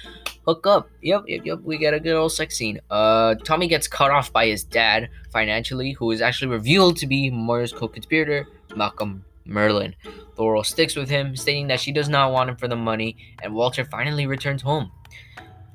hook 0.46 0.68
up. 0.68 0.90
Yep, 1.02 1.24
yep, 1.28 1.46
yep. 1.46 1.60
We 1.64 1.78
get 1.78 1.94
a 1.94 2.00
good 2.00 2.16
old 2.16 2.34
sex 2.34 2.58
scene. 2.58 2.80
Uh, 2.90 3.36
Tommy 3.44 3.68
gets 3.68 3.88
cut 3.88 4.12
off 4.12 4.32
by 4.32 4.48
his 4.48 4.64
dad 4.64 5.10
financially, 5.32 5.94
who 5.94 6.12
is 6.12 6.22
actually 6.22 6.52
revealed 6.52 6.98
to 6.98 7.08
be 7.08 7.32
Moira's 7.32 7.72
co-conspirator, 7.72 8.48
Malcolm 8.76 9.24
Merlyn. 9.48 9.94
Laurel 10.38 10.64
sticks 10.64 10.96
with 10.96 11.10
him, 11.10 11.36
stating 11.36 11.68
that 11.68 11.80
she 11.80 11.92
does 11.92 12.10
not 12.10 12.32
want 12.32 12.50
him 12.50 12.56
for 12.58 12.68
the 12.68 12.76
money, 12.76 13.16
and 13.42 13.54
Walter 13.54 13.86
finally 13.86 14.28
returns 14.28 14.62
home. 14.62 14.92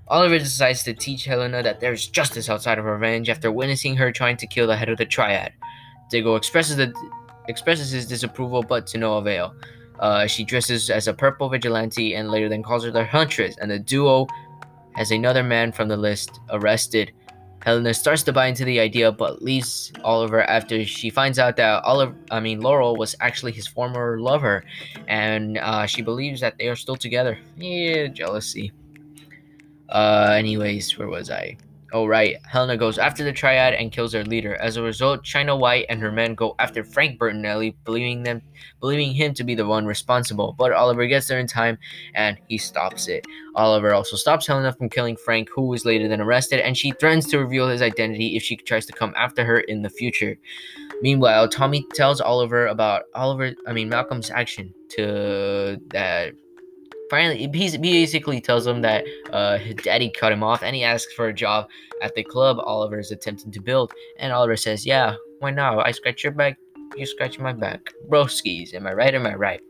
Oliver 0.08 0.38
decides 0.38 0.82
to 0.84 0.94
teach 0.94 1.26
Helena 1.26 1.62
that 1.62 1.80
there 1.80 1.92
is 1.92 2.06
justice 2.06 2.48
outside 2.48 2.78
of 2.78 2.86
revenge 2.86 3.28
after 3.28 3.52
witnessing 3.52 3.96
her 3.96 4.10
trying 4.10 4.38
to 4.38 4.46
kill 4.46 4.66
the 4.66 4.76
head 4.76 4.88
of 4.88 4.96
the 4.96 5.04
triad. 5.04 5.52
Diggle 6.10 6.36
expresses 6.36 6.76
the 6.76 6.92
expresses 7.48 7.90
his 7.90 8.06
disapproval, 8.06 8.62
but 8.62 8.86
to 8.88 8.98
no 8.98 9.16
avail. 9.18 9.54
Uh, 9.98 10.26
she 10.26 10.44
dresses 10.44 10.90
as 10.90 11.08
a 11.08 11.12
purple 11.12 11.48
vigilante 11.48 12.14
and 12.14 12.30
later 12.30 12.48
then 12.48 12.62
calls 12.62 12.84
her 12.84 12.90
the 12.90 13.04
Huntress, 13.04 13.56
and 13.60 13.70
the 13.70 13.78
duo 13.78 14.26
has 14.94 15.10
another 15.10 15.42
man 15.42 15.72
from 15.72 15.88
the 15.88 15.96
list 15.96 16.40
arrested. 16.50 17.12
Helena 17.64 17.92
starts 17.92 18.22
to 18.22 18.32
buy 18.32 18.46
into 18.46 18.64
the 18.64 18.78
idea, 18.78 19.10
but 19.10 19.42
leaves 19.42 19.92
Oliver 20.04 20.42
after 20.44 20.84
she 20.84 21.10
finds 21.10 21.38
out 21.38 21.56
that 21.56 21.82
Oliver, 21.82 22.14
I 22.30 22.38
mean 22.38 22.60
Laurel, 22.60 22.96
was 22.96 23.16
actually 23.20 23.52
his 23.52 23.66
former 23.66 24.20
lover, 24.20 24.64
and 25.08 25.58
uh, 25.58 25.84
she 25.86 26.02
believes 26.02 26.40
that 26.40 26.56
they 26.58 26.68
are 26.68 26.76
still 26.76 26.96
together. 26.96 27.36
Yeah, 27.56 28.06
jealousy. 28.06 28.72
Uh, 29.88 30.34
anyways, 30.38 30.96
where 30.96 31.08
was 31.08 31.30
I? 31.30 31.56
Oh, 31.90 32.06
right. 32.06 32.36
Helena 32.46 32.76
goes 32.76 32.98
after 32.98 33.24
the 33.24 33.32
triad 33.32 33.72
and 33.72 33.90
kills 33.90 34.12
their 34.12 34.24
leader. 34.24 34.56
As 34.56 34.76
a 34.76 34.82
result, 34.82 35.24
China 35.24 35.56
White 35.56 35.86
and 35.88 36.00
her 36.02 36.12
men 36.12 36.34
go 36.34 36.54
after 36.58 36.84
Frank 36.84 37.18
Bertinelli, 37.18 37.74
believing 37.86 38.22
them, 38.22 38.42
believing 38.78 39.14
him 39.14 39.32
to 39.32 39.42
be 39.42 39.54
the 39.54 39.66
one 39.66 39.86
responsible. 39.86 40.54
But 40.58 40.72
Oliver 40.72 41.06
gets 41.06 41.28
there 41.28 41.38
in 41.38 41.46
time 41.46 41.78
and 42.14 42.36
he 42.46 42.58
stops 42.58 43.08
it. 43.08 43.24
Oliver 43.54 43.94
also 43.94 44.16
stops 44.16 44.46
Helena 44.46 44.72
from 44.72 44.90
killing 44.90 45.16
Frank, 45.16 45.48
who 45.54 45.62
was 45.62 45.86
later 45.86 46.08
then 46.08 46.20
arrested, 46.20 46.60
and 46.60 46.76
she 46.76 46.92
threatens 46.92 47.26
to 47.28 47.38
reveal 47.38 47.68
his 47.68 47.80
identity 47.80 48.36
if 48.36 48.42
she 48.42 48.56
tries 48.56 48.84
to 48.84 48.92
come 48.92 49.14
after 49.16 49.42
her 49.44 49.60
in 49.60 49.80
the 49.80 49.90
future. 49.90 50.36
Meanwhile, 51.00 51.48
Tommy 51.48 51.86
tells 51.94 52.20
Oliver 52.20 52.66
about 52.66 53.04
Oliver, 53.14 53.54
I 53.66 53.72
mean 53.72 53.88
Malcolm's 53.88 54.30
action 54.30 54.74
to 54.90 55.80
that 55.90 56.34
finally 57.10 57.38
he 57.38 57.46
basically 57.46 58.40
tells 58.40 58.66
him 58.66 58.82
that 58.82 59.04
uh, 59.32 59.58
his 59.58 59.74
daddy 59.76 60.10
cut 60.10 60.32
him 60.32 60.42
off 60.42 60.62
and 60.62 60.74
he 60.74 60.84
asks 60.84 61.12
for 61.14 61.28
a 61.28 61.32
job 61.32 61.68
at 62.02 62.14
the 62.14 62.22
club. 62.22 62.58
Oliver 62.60 62.98
is 62.98 63.10
attempting 63.10 63.50
to 63.52 63.60
build 63.60 63.92
and 64.18 64.32
oliver 64.32 64.56
says 64.56 64.86
yeah 64.86 65.16
why 65.40 65.50
not? 65.50 65.86
I 65.86 65.92
scratch 65.92 66.24
your 66.24 66.32
back. 66.32 66.58
You 66.96 67.06
scratch 67.06 67.38
my 67.38 67.52
back. 67.52 67.92
Broskies. 68.08 68.74
Am 68.74 68.86
i 68.86 68.92
right? 68.92 69.14
Am 69.14 69.26
i 69.26 69.34
right? 69.34 69.60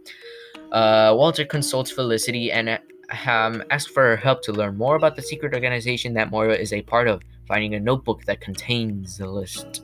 Uh, 0.72 1.14
walter 1.16 1.44
consults 1.44 1.90
felicity 1.90 2.53
and 2.53 2.79
um, 3.27 3.62
asks 3.70 3.90
for 3.90 4.03
her 4.03 4.16
help 4.16 4.42
to 4.42 4.53
learn 4.53 4.77
more 4.77 4.96
about 4.96 5.16
the 5.16 5.22
secret 5.22 5.55
organization 5.55 6.12
that 6.12 6.31
moira 6.31 6.55
is 6.55 6.72
a 6.74 6.83
part 6.83 7.09
of 7.09 7.22
finding 7.46 7.74
a 7.74 7.81
notebook 7.81 8.24
that 8.27 8.40
contains 8.40 9.16
the 9.16 9.27
list. 9.27 9.83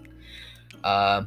Uh, 0.84 1.24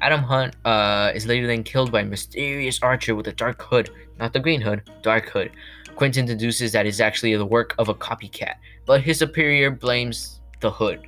Adam 0.00 0.22
Hunt 0.22 0.56
uh, 0.64 1.12
is 1.14 1.26
later 1.26 1.46
then 1.46 1.62
killed 1.62 1.92
by 1.92 2.00
a 2.00 2.04
mysterious 2.04 2.78
archer 2.82 3.14
with 3.14 3.28
a 3.28 3.32
dark 3.32 3.60
hood. 3.60 3.90
Not 4.18 4.32
the 4.32 4.40
green 4.40 4.60
hood, 4.60 4.82
dark 5.02 5.28
hood. 5.28 5.50
Quentin 5.94 6.24
deduces 6.24 6.72
that 6.72 6.86
is 6.86 7.00
actually 7.00 7.36
the 7.36 7.44
work 7.44 7.74
of 7.78 7.88
a 7.88 7.94
copycat, 7.94 8.54
but 8.86 9.02
his 9.02 9.18
superior 9.18 9.70
blames 9.70 10.40
the 10.60 10.70
hood. 10.70 11.06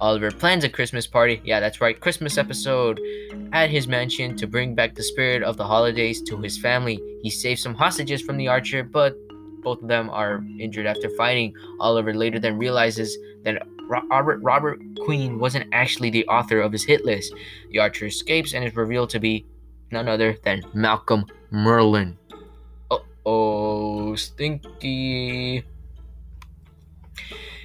Oliver 0.00 0.30
plans 0.30 0.64
a 0.64 0.68
Christmas 0.68 1.06
party, 1.06 1.40
yeah, 1.44 1.60
that's 1.60 1.80
right, 1.80 1.98
Christmas 1.98 2.36
episode, 2.36 3.00
at 3.52 3.70
his 3.70 3.88
mansion 3.88 4.36
to 4.36 4.46
bring 4.46 4.74
back 4.74 4.94
the 4.94 5.02
spirit 5.02 5.42
of 5.42 5.56
the 5.56 5.64
holidays 5.64 6.20
to 6.22 6.36
his 6.38 6.58
family. 6.58 7.00
He 7.22 7.30
saves 7.30 7.62
some 7.62 7.74
hostages 7.74 8.20
from 8.20 8.36
the 8.36 8.48
archer, 8.48 8.82
but 8.82 9.14
both 9.62 9.80
of 9.80 9.88
them 9.88 10.10
are 10.10 10.44
injured 10.60 10.84
after 10.84 11.08
fighting. 11.16 11.54
Oliver 11.80 12.12
later 12.12 12.38
then 12.38 12.58
realizes 12.58 13.16
that 13.44 13.66
Robert 13.86 14.40
Robert 14.42 14.80
Queen 15.04 15.38
wasn't 15.38 15.66
actually 15.72 16.10
the 16.10 16.26
author 16.26 16.60
of 16.60 16.72
his 16.72 16.84
hit 16.84 17.04
list. 17.04 17.32
The 17.70 17.78
archer 17.80 18.06
escapes 18.06 18.54
and 18.54 18.64
is 18.64 18.74
revealed 18.76 19.10
to 19.10 19.20
be 19.20 19.46
none 19.90 20.08
other 20.08 20.36
than 20.42 20.62
Malcolm 20.72 21.26
Merlyn. 21.52 22.16
oh, 23.26 24.14
stinky. 24.14 25.64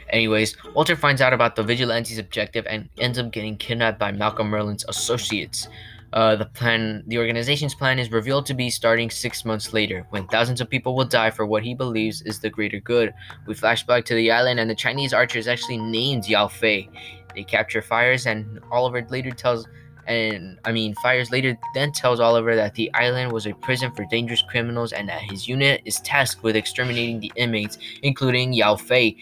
Anyways, 0.09 0.55
Walter 0.73 0.95
finds 0.95 1.21
out 1.21 1.33
about 1.33 1.55
the 1.55 1.63
vigilante's 1.63 2.17
objective 2.17 2.65
and 2.67 2.89
ends 2.97 3.19
up 3.19 3.31
getting 3.31 3.57
kidnapped 3.57 3.99
by 3.99 4.11
Malcolm 4.11 4.49
Merlyn's 4.49 4.85
associates. 4.87 5.67
Uh, 6.11 6.35
the 6.35 6.45
plan, 6.45 7.03
the 7.07 7.17
organization's 7.19 7.75
plan, 7.75 7.99
is 7.99 8.11
revealed 8.11 8.45
to 8.47 8.55
be 8.55 8.69
starting 8.69 9.09
six 9.11 9.45
months 9.45 9.73
later, 9.73 10.07
when 10.09 10.27
thousands 10.27 10.59
of 10.59 10.69
people 10.69 10.95
will 10.95 11.05
die 11.05 11.29
for 11.29 11.45
what 11.45 11.63
he 11.63 11.75
believes 11.75 12.23
is 12.23 12.39
the 12.39 12.49
greater 12.49 12.79
good. 12.79 13.13
We 13.45 13.53
flash 13.53 13.85
back 13.85 14.05
to 14.05 14.15
the 14.15 14.31
island, 14.31 14.59
and 14.59 14.69
the 14.69 14.75
Chinese 14.75 15.13
archer 15.13 15.37
is 15.37 15.47
actually 15.47 15.77
named 15.77 16.27
Yao 16.27 16.47
Fei. 16.47 16.89
They 17.35 17.43
capture 17.43 17.81
Fyers, 17.81 18.25
and 18.25 18.59
Oliver 18.71 19.05
later 19.09 19.29
tells, 19.29 19.67
and 20.07 20.57
I 20.65 20.71
mean, 20.71 20.95
Fyers 21.03 21.31
later 21.31 21.55
then 21.75 21.91
tells 21.91 22.19
Oliver 22.19 22.55
that 22.55 22.73
the 22.73 22.91
island 22.95 23.31
was 23.31 23.45
a 23.45 23.53
prison 23.53 23.91
for 23.91 24.03
dangerous 24.05 24.41
criminals, 24.41 24.93
and 24.93 25.07
that 25.09 25.21
his 25.21 25.47
unit 25.47 25.81
is 25.85 25.99
tasked 25.99 26.41
with 26.41 26.55
exterminating 26.55 27.19
the 27.19 27.31
inmates, 27.35 27.77
including 28.01 28.53
Yao 28.53 28.75
Fei. 28.75 29.15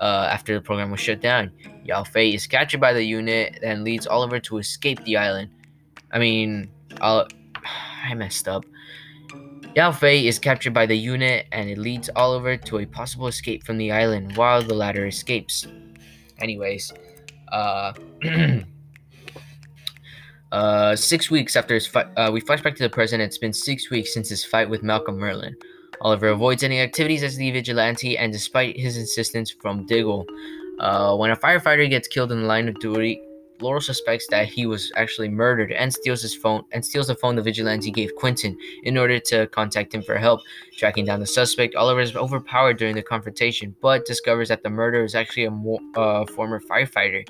Uh, 0.00 0.28
after 0.30 0.52
the 0.52 0.60
program 0.60 0.90
was 0.90 0.98
shut 0.98 1.20
down, 1.20 1.52
Yao 1.84 2.02
Fei 2.02 2.34
is 2.34 2.48
captured 2.48 2.80
by 2.80 2.92
the 2.92 3.04
unit 3.04 3.60
and 3.62 3.84
leads 3.84 4.08
Oliver 4.08 4.40
to 4.40 4.58
escape 4.58 5.02
the 5.04 5.16
island. 5.16 5.48
I 6.14 6.18
mean, 6.18 6.70
I'll, 7.00 7.28
I 8.08 8.14
messed 8.14 8.48
up. 8.48 8.64
Yao 9.74 9.90
Fei 9.90 10.26
is 10.28 10.38
captured 10.38 10.72
by 10.72 10.86
the 10.86 10.96
unit 10.96 11.46
and 11.50 11.68
it 11.68 11.78
leads 11.78 12.08
Oliver 12.14 12.56
to 12.56 12.78
a 12.78 12.86
possible 12.86 13.26
escape 13.26 13.64
from 13.64 13.76
the 13.76 13.90
island 13.90 14.36
while 14.36 14.62
the 14.62 14.74
latter 14.74 15.06
escapes. 15.06 15.66
Anyways, 16.38 16.92
uh, 17.50 17.92
uh, 20.52 20.94
six 20.94 21.28
weeks 21.28 21.56
after 21.56 21.74
his 21.74 21.88
fight, 21.88 22.06
uh, 22.16 22.30
we 22.32 22.40
flash 22.40 22.62
back 22.62 22.76
to 22.76 22.84
the 22.84 22.90
present. 22.90 23.20
It's 23.20 23.38
been 23.38 23.52
six 23.52 23.90
weeks 23.90 24.14
since 24.14 24.28
his 24.28 24.44
fight 24.44 24.70
with 24.70 24.84
Malcolm 24.84 25.18
Merlyn. 25.18 25.54
Oliver 26.00 26.28
avoids 26.28 26.62
any 26.62 26.80
activities 26.80 27.24
as 27.24 27.36
the 27.36 27.50
vigilante, 27.50 28.16
and 28.16 28.32
despite 28.32 28.78
his 28.78 28.96
insistence 28.96 29.50
from 29.50 29.86
Diggle, 29.86 30.24
uh, 30.78 31.16
when 31.16 31.30
a 31.30 31.36
firefighter 31.36 31.88
gets 31.88 32.06
killed 32.06 32.30
in 32.30 32.42
the 32.42 32.46
line 32.46 32.68
of 32.68 32.78
duty, 32.78 33.20
Laurel 33.60 33.80
suspects 33.80 34.26
that 34.30 34.48
he 34.48 34.66
was 34.66 34.92
actually 34.96 35.28
murdered 35.28 35.72
and 35.72 35.92
steals 35.92 36.22
his 36.22 36.34
phone 36.34 36.62
and 36.72 36.84
steals 36.84 37.06
the 37.06 37.14
phone 37.14 37.36
the 37.36 37.42
vigilante 37.42 37.90
gave 37.90 38.14
Quentin 38.16 38.58
in 38.82 38.98
order 38.98 39.18
to 39.20 39.46
contact 39.48 39.94
him 39.94 40.02
for 40.02 40.16
help. 40.16 40.40
Tracking 40.76 41.04
down 41.04 41.20
the 41.20 41.26
suspect, 41.26 41.74
Oliver 41.74 42.00
is 42.00 42.16
overpowered 42.16 42.78
during 42.78 42.94
the 42.94 43.02
confrontation, 43.02 43.74
but 43.80 44.06
discovers 44.06 44.48
that 44.48 44.62
the 44.62 44.70
murderer 44.70 45.04
is 45.04 45.14
actually 45.14 45.44
a 45.44 45.50
mo- 45.50 45.80
uh, 45.94 46.26
former 46.26 46.60
firefighter. 46.60 47.26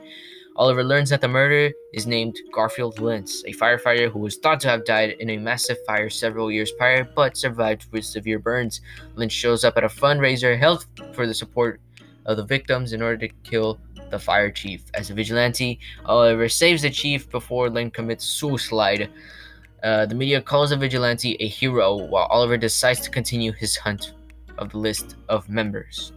Oliver 0.56 0.84
learns 0.84 1.10
that 1.10 1.20
the 1.20 1.26
murderer 1.26 1.72
is 1.92 2.06
named 2.06 2.36
Garfield 2.52 3.00
Lentz, 3.00 3.42
a 3.44 3.52
firefighter 3.52 4.08
who 4.08 4.20
was 4.20 4.36
thought 4.36 4.60
to 4.60 4.68
have 4.68 4.84
died 4.84 5.16
in 5.18 5.30
a 5.30 5.36
massive 5.36 5.78
fire 5.84 6.08
several 6.08 6.50
years 6.50 6.70
prior 6.70 7.02
but 7.02 7.36
survived 7.36 7.90
with 7.90 8.04
severe 8.04 8.38
burns. 8.38 8.80
Lentz 9.16 9.34
shows 9.34 9.64
up 9.64 9.76
at 9.76 9.82
a 9.82 9.88
fundraiser 9.88 10.56
held 10.56 10.86
for 11.12 11.26
the 11.26 11.34
support 11.34 11.80
of 12.26 12.36
the 12.36 12.44
victims 12.44 12.92
in 12.92 13.02
order 13.02 13.26
to 13.26 13.34
kill 13.42 13.78
the 14.10 14.18
fire 14.18 14.50
chief. 14.50 14.84
As 14.94 15.10
a 15.10 15.14
vigilante, 15.14 15.78
Oliver 16.04 16.48
saves 16.48 16.82
the 16.82 16.90
chief 16.90 17.30
before 17.30 17.70
Lynn 17.70 17.90
commits 17.90 18.24
suicide. 18.24 19.10
Uh, 19.82 20.06
the 20.06 20.14
media 20.14 20.40
calls 20.40 20.70
the 20.70 20.76
vigilante 20.76 21.36
a 21.40 21.48
hero, 21.48 21.96
while 21.96 22.26
Oliver 22.30 22.56
decides 22.56 23.00
to 23.00 23.10
continue 23.10 23.52
his 23.52 23.76
hunt 23.76 24.14
of 24.58 24.70
the 24.70 24.78
list 24.78 25.16
of 25.28 25.48
members. 25.48 26.12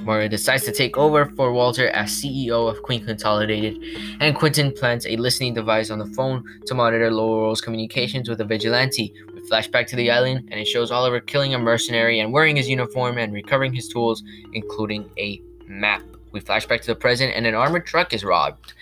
Moira 0.00 0.28
decides 0.28 0.64
to 0.64 0.72
take 0.72 0.96
over 0.96 1.26
for 1.36 1.52
Walter 1.52 1.88
as 1.88 2.10
CEO 2.10 2.70
of 2.70 2.82
Queen 2.82 3.04
Consolidated, 3.04 3.76
and 4.20 4.34
Quentin 4.34 4.72
plants 4.72 5.06
a 5.06 5.16
listening 5.16 5.52
device 5.52 5.90
on 5.90 5.98
the 5.98 6.06
phone 6.06 6.42
to 6.66 6.74
monitor 6.74 7.10
Laurel's 7.10 7.60
communications 7.60 8.28
with 8.28 8.38
the 8.38 8.44
vigilante. 8.44 9.12
We 9.42 9.48
flash 9.48 9.68
back 9.68 9.88
to 9.88 9.96
the 9.96 10.10
island, 10.10 10.48
and 10.50 10.60
it 10.60 10.68
shows 10.68 10.92
Oliver 10.92 11.20
killing 11.20 11.54
a 11.54 11.58
mercenary 11.58 12.20
and 12.20 12.32
wearing 12.32 12.56
his 12.56 12.68
uniform 12.68 13.18
and 13.18 13.32
recovering 13.32 13.72
his 13.72 13.88
tools, 13.88 14.22
including 14.52 15.10
a 15.18 15.42
map. 15.66 16.02
We 16.30 16.40
flash 16.40 16.66
back 16.66 16.80
to 16.82 16.86
the 16.86 16.94
present, 16.94 17.34
and 17.34 17.44
an 17.46 17.54
armored 17.54 17.84
truck 17.84 18.12
is 18.12 18.24
robbed. 18.24 18.74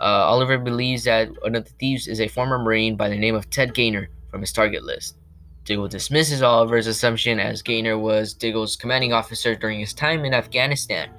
Uh, 0.00 0.04
Oliver 0.04 0.58
believes 0.58 1.04
that 1.04 1.28
one 1.42 1.54
of 1.54 1.64
the 1.64 1.70
thieves 1.72 2.08
is 2.08 2.20
a 2.20 2.28
former 2.28 2.58
Marine 2.58 2.96
by 2.96 3.08
the 3.10 3.18
name 3.18 3.34
of 3.34 3.50
Ted 3.50 3.74
Gaynor 3.74 4.08
from 4.30 4.40
his 4.40 4.52
target 4.52 4.84
list. 4.84 5.16
Diggle 5.64 5.88
dismisses 5.88 6.42
Oliver's 6.42 6.86
assumption 6.86 7.38
as 7.38 7.60
Gaynor 7.60 7.98
was 7.98 8.32
Diggle's 8.32 8.74
commanding 8.74 9.12
officer 9.12 9.54
during 9.54 9.80
his 9.80 9.92
time 9.92 10.24
in 10.24 10.32
Afghanistan. 10.32 11.10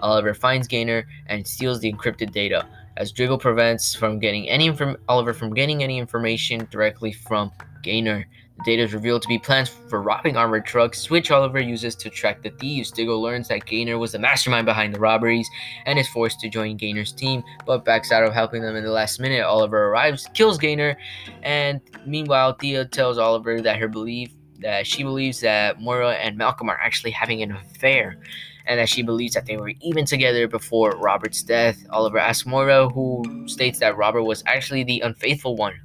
Oliver 0.00 0.34
finds 0.34 0.66
Gaynor 0.66 1.06
and 1.26 1.46
steals 1.46 1.78
the 1.78 1.92
encrypted 1.92 2.32
data, 2.32 2.66
as 2.96 3.12
Diggle 3.12 3.38
prevents 3.38 3.94
from 3.94 4.18
getting 4.18 4.48
any 4.48 4.66
inform- 4.66 4.96
Oliver 5.08 5.32
from 5.32 5.54
getting 5.54 5.82
any 5.82 5.98
information 5.98 6.66
directly 6.70 7.12
from 7.12 7.52
Gaynor. 7.82 8.26
The 8.58 8.64
data 8.64 8.82
is 8.82 8.94
revealed 8.94 9.22
to 9.22 9.28
be 9.28 9.38
plans 9.38 9.68
for 9.68 10.02
robbing 10.02 10.36
armored 10.36 10.66
trucks, 10.66 11.08
which 11.10 11.30
Oliver 11.30 11.60
uses 11.60 11.94
to 11.96 12.10
track 12.10 12.42
the 12.42 12.50
thieves. 12.50 12.90
Diggle 12.90 13.20
learns 13.20 13.48
that 13.48 13.64
Gaynor 13.64 13.98
was 13.98 14.12
the 14.12 14.18
mastermind 14.18 14.66
behind 14.66 14.94
the 14.94 15.00
robberies 15.00 15.48
and 15.86 15.98
is 15.98 16.08
forced 16.08 16.40
to 16.40 16.48
join 16.48 16.76
Gaynor's 16.76 17.12
team, 17.12 17.42
but 17.66 17.84
backs 17.84 18.12
out 18.12 18.24
of 18.24 18.34
helping 18.34 18.62
them 18.62 18.76
in 18.76 18.84
the 18.84 18.90
last 18.90 19.20
minute. 19.20 19.42
Oliver 19.42 19.86
arrives, 19.86 20.28
kills 20.34 20.58
Gaynor, 20.58 20.96
and 21.42 21.80
meanwhile, 22.06 22.52
Thea 22.52 22.84
tells 22.84 23.18
Oliver 23.18 23.60
that 23.60 23.78
her 23.78 23.88
belief 23.88 24.32
that 24.60 24.86
she 24.86 25.02
believes 25.02 25.40
that 25.40 25.80
Moira 25.80 26.12
and 26.12 26.36
Malcolm 26.36 26.68
are 26.68 26.78
actually 26.78 27.10
having 27.10 27.42
an 27.42 27.52
affair 27.52 28.18
and 28.66 28.78
that 28.78 28.88
she 28.88 29.02
believes 29.02 29.34
that 29.34 29.46
they 29.46 29.56
were 29.56 29.72
even 29.80 30.04
together 30.04 30.46
before 30.46 30.92
Robert's 30.92 31.42
death. 31.42 31.84
Oliver 31.90 32.18
asks 32.18 32.46
Moira, 32.46 32.88
who 32.88 33.24
states 33.48 33.80
that 33.80 33.96
Robert 33.96 34.22
was 34.22 34.44
actually 34.46 34.84
the 34.84 35.00
unfaithful 35.00 35.56
one. 35.56 35.80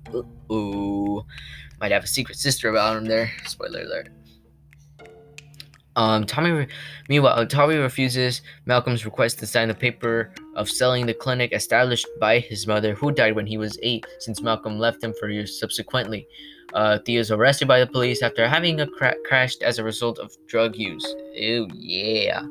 Ooh 0.51 1.25
might 1.80 1.92
have 1.92 2.04
a 2.04 2.08
secret 2.08 2.38
sister 2.38 2.70
about 2.70 2.98
him 2.98 3.06
there. 3.06 3.32
Spoiler 3.46 3.82
alert. 3.82 4.10
Um, 5.98 6.26
Tommy, 6.26 6.68
meanwhile, 7.10 7.46
Tommy 7.48 7.76
refuses 7.76 8.44
Malcolm's 8.66 9.04
request 9.04 9.40
to 9.40 9.48
sign 9.48 9.68
the 9.68 9.74
paper 9.74 10.32
of 10.56 10.70
selling 10.70 11.08
the 11.08 11.13
clinic 11.13 11.52
established 11.54 12.06
by 12.20 12.38
his 12.38 12.68
mother, 12.68 12.94
who 12.94 13.12
died 13.12 13.36
when 13.36 13.48
he 13.48 13.58
was 13.58 13.80
eight, 13.82 14.06
since 14.20 14.40
Malcolm 14.40 14.78
left 14.78 15.04
him 15.04 15.13
for 15.20 15.28
years 15.28 15.60
subsequently. 15.60 16.28
Uh, 16.76 17.00
Thea 17.00 17.20
is 17.20 17.32
arrested 17.32 17.68
by 17.68 17.80
the 17.80 17.88
police 17.88 18.22
after 18.22 18.48
having 18.48 18.80
a 18.80 18.88
cra- 18.88 19.16
crashed 19.26 19.63
as 19.63 19.80
a 19.80 19.84
result 19.84 20.20
of 20.20 20.32
drug 20.46 20.76
use. 20.76 21.16
Ew, 21.34 21.68
yeah. 21.74 22.44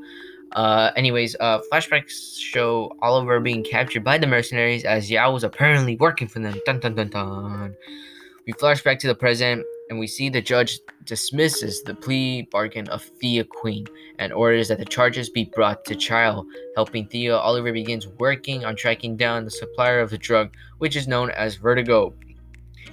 Uh, 0.52 0.90
anyways, 0.96 1.36
uh, 1.38 1.60
flashbacks 1.70 2.38
show 2.38 2.96
Oliver 3.02 3.38
being 3.38 3.62
captured 3.62 4.02
by 4.02 4.18
the 4.18 4.26
mercenaries 4.26 4.84
as 4.84 5.08
Yao 5.08 5.30
was 5.32 5.44
apparently 5.44 5.96
working 5.96 6.26
for 6.26 6.40
them. 6.40 6.58
Dun 6.64 6.80
dun 6.80 6.94
dun 6.94 7.10
dun. 7.10 7.76
We 8.46 8.52
flash 8.52 8.80
back 8.84 9.00
to 9.00 9.08
the 9.08 9.14
present, 9.14 9.66
and 9.90 9.98
we 9.98 10.06
see 10.06 10.28
the 10.28 10.40
judge 10.40 10.78
dismisses 11.02 11.82
the 11.82 11.96
plea 11.96 12.42
bargain 12.42 12.88
of 12.90 13.02
Thea 13.02 13.42
Queen 13.42 13.88
and 14.20 14.32
orders 14.32 14.68
that 14.68 14.78
the 14.78 14.84
charges 14.84 15.28
be 15.28 15.46
brought 15.46 15.84
to 15.86 15.96
trial. 15.96 16.46
Helping 16.76 17.08
Thea, 17.08 17.36
Oliver 17.36 17.72
begins 17.72 18.06
working 18.06 18.64
on 18.64 18.76
tracking 18.76 19.16
down 19.16 19.44
the 19.44 19.50
supplier 19.50 19.98
of 19.98 20.10
the 20.10 20.18
drug, 20.18 20.54
which 20.78 20.94
is 20.94 21.08
known 21.08 21.32
as 21.32 21.56
Vertigo. 21.56 22.14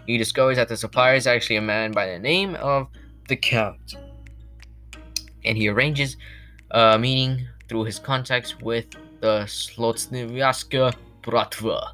He 0.08 0.18
discovers 0.18 0.58
that 0.58 0.70
the 0.70 0.78
supplier 0.78 1.14
is 1.14 1.28
actually 1.28 1.58
a 1.58 1.62
man 1.62 1.92
by 1.92 2.08
the 2.08 2.18
name 2.18 2.56
of 2.56 2.88
the 3.28 3.36
Count, 3.36 3.94
and 5.46 5.56
he 5.56 5.70
arranges 5.70 6.18
a 6.72 6.98
meeting 6.98 7.48
through 7.70 7.84
his 7.84 8.00
contacts 8.00 8.60
with 8.60 8.88
the 9.20 9.44
Slotsnivyaska 9.44 10.96
Bratva, 11.22 11.92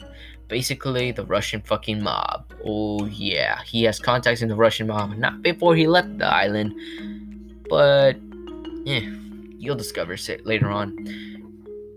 basically 0.50 1.12
the 1.12 1.26
Russian 1.26 1.62
fucking 1.62 2.04
mob. 2.04 2.52
Oh 2.66 3.06
yeah, 3.06 3.62
he 3.64 3.84
has 3.84 4.00
contacts 4.00 4.42
in 4.42 4.50
the 4.50 4.56
Russian 4.56 4.88
mob, 4.88 5.16
not 5.16 5.42
before 5.42 5.76
he 5.76 5.88
left 5.88 6.18
the 6.18 6.28
island, 6.28 6.74
but 7.70 8.18
yeah, 8.84 9.08
you'll 9.58 9.78
discover 9.78 10.14
it 10.14 10.46
later 10.46 10.70
on. 10.70 10.98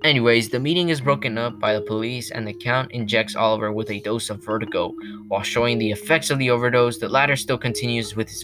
Anyways, 0.04 0.48
the 0.48 0.58
meeting 0.58 0.88
is 0.88 1.00
broken 1.00 1.38
up 1.38 1.60
by 1.60 1.74
the 1.74 1.80
police, 1.80 2.32
and 2.32 2.46
the 2.46 2.52
Count 2.52 2.90
injects 2.90 3.36
Oliver 3.36 3.70
with 3.70 3.88
a 3.88 4.00
dose 4.00 4.30
of 4.30 4.44
vertigo. 4.44 4.94
While 5.28 5.42
showing 5.42 5.78
the 5.78 5.92
effects 5.92 6.30
of 6.30 6.38
the 6.38 6.50
overdose, 6.50 6.98
the 6.98 7.08
latter 7.08 7.36
still 7.36 7.56
continues 7.56 8.16
with 8.16 8.28
his 8.28 8.42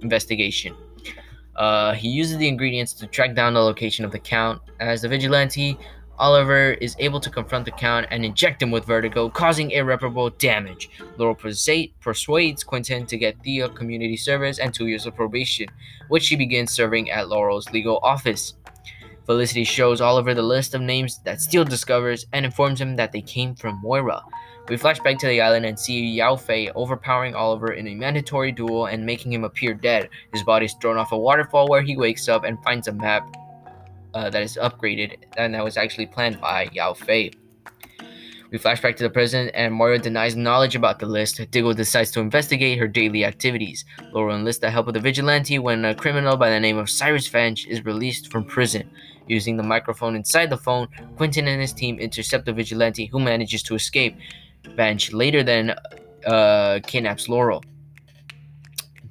investigation. 0.00 0.76
Uh, 1.56 1.92
he 1.92 2.08
uses 2.08 2.38
the 2.38 2.46
ingredients 2.46 2.92
to 2.94 3.08
track 3.08 3.34
down 3.34 3.54
the 3.54 3.60
location 3.60 4.04
of 4.04 4.12
the 4.12 4.18
Count. 4.18 4.62
As 4.78 5.02
the 5.02 5.08
vigilante, 5.08 5.76
Oliver 6.18 6.72
is 6.72 6.94
able 6.98 7.20
to 7.20 7.30
confront 7.30 7.64
the 7.64 7.70
Count 7.70 8.06
and 8.10 8.24
inject 8.24 8.62
him 8.62 8.70
with 8.70 8.84
vertigo, 8.84 9.28
causing 9.28 9.70
irreparable 9.70 10.30
damage. 10.30 10.90
Laurel 11.16 11.34
persuades 11.34 12.62
Quentin 12.62 13.06
to 13.06 13.16
get 13.16 13.42
Thea 13.42 13.68
community 13.70 14.16
service 14.16 14.58
and 14.58 14.72
two 14.72 14.86
years 14.86 15.06
of 15.06 15.16
probation, 15.16 15.68
which 16.08 16.22
she 16.22 16.36
begins 16.36 16.70
serving 16.70 17.10
at 17.10 17.28
Laurel's 17.28 17.70
legal 17.70 17.98
office. 18.02 18.54
Felicity 19.26 19.64
shows 19.64 20.00
Oliver 20.00 20.34
the 20.34 20.42
list 20.42 20.74
of 20.74 20.80
names 20.80 21.18
that 21.24 21.40
Steele 21.40 21.64
discovers 21.64 22.26
and 22.32 22.44
informs 22.44 22.80
him 22.80 22.96
that 22.96 23.12
they 23.12 23.22
came 23.22 23.54
from 23.54 23.80
Moira. 23.80 24.22
We 24.68 24.76
flash 24.76 25.00
back 25.00 25.18
to 25.18 25.26
the 25.26 25.40
island 25.40 25.66
and 25.66 25.78
see 25.78 26.06
Yao 26.06 26.36
Fei 26.36 26.70
overpowering 26.70 27.34
Oliver 27.34 27.72
in 27.72 27.88
a 27.88 27.94
mandatory 27.94 28.52
duel 28.52 28.86
and 28.86 29.04
making 29.04 29.32
him 29.32 29.44
appear 29.44 29.74
dead. 29.74 30.08
His 30.32 30.42
body 30.44 30.66
is 30.66 30.74
thrown 30.74 30.96
off 30.96 31.12
a 31.12 31.18
waterfall 31.18 31.68
where 31.68 31.82
he 31.82 31.96
wakes 31.96 32.28
up 32.28 32.44
and 32.44 32.62
finds 32.62 32.86
a 32.86 32.92
map 32.92 33.28
uh, 34.14 34.30
that 34.30 34.42
is 34.42 34.58
upgraded 34.60 35.16
and 35.36 35.54
that 35.54 35.64
was 35.64 35.76
actually 35.76 36.06
planned 36.06 36.40
by 36.40 36.68
Yao 36.72 36.94
Fei. 36.94 37.30
We 38.52 38.58
flash 38.58 38.82
back 38.82 38.96
to 38.96 39.02
the 39.02 39.08
present, 39.08 39.50
and 39.54 39.72
Moira 39.72 39.98
denies 39.98 40.36
knowledge 40.36 40.76
about 40.76 40.98
the 40.98 41.06
list. 41.06 41.40
Diggle 41.50 41.72
decides 41.72 42.10
to 42.10 42.20
investigate 42.20 42.78
her 42.78 42.86
daily 42.86 43.24
activities. 43.24 43.86
Laurel 44.12 44.36
enlists 44.36 44.60
the 44.60 44.70
help 44.70 44.88
of 44.88 44.92
the 44.92 45.00
vigilante 45.00 45.58
when 45.58 45.86
a 45.86 45.94
criminal 45.94 46.36
by 46.36 46.50
the 46.50 46.60
name 46.60 46.76
of 46.76 46.90
Cyrus 46.90 47.26
Vance 47.28 47.64
is 47.64 47.82
released 47.86 48.30
from 48.30 48.44
prison. 48.44 48.90
Using 49.26 49.56
the 49.56 49.62
microphone 49.62 50.14
inside 50.14 50.50
the 50.50 50.58
phone, 50.58 50.88
Quentin 51.16 51.48
and 51.48 51.62
his 51.62 51.72
team 51.72 51.98
intercept 51.98 52.44
the 52.44 52.52
vigilante 52.52 53.06
who 53.06 53.20
manages 53.20 53.62
to 53.62 53.74
escape. 53.74 54.18
Vance 54.76 55.14
later 55.14 55.42
then 55.42 55.74
uh, 56.26 56.80
kidnaps 56.86 57.30
Laurel. 57.30 57.64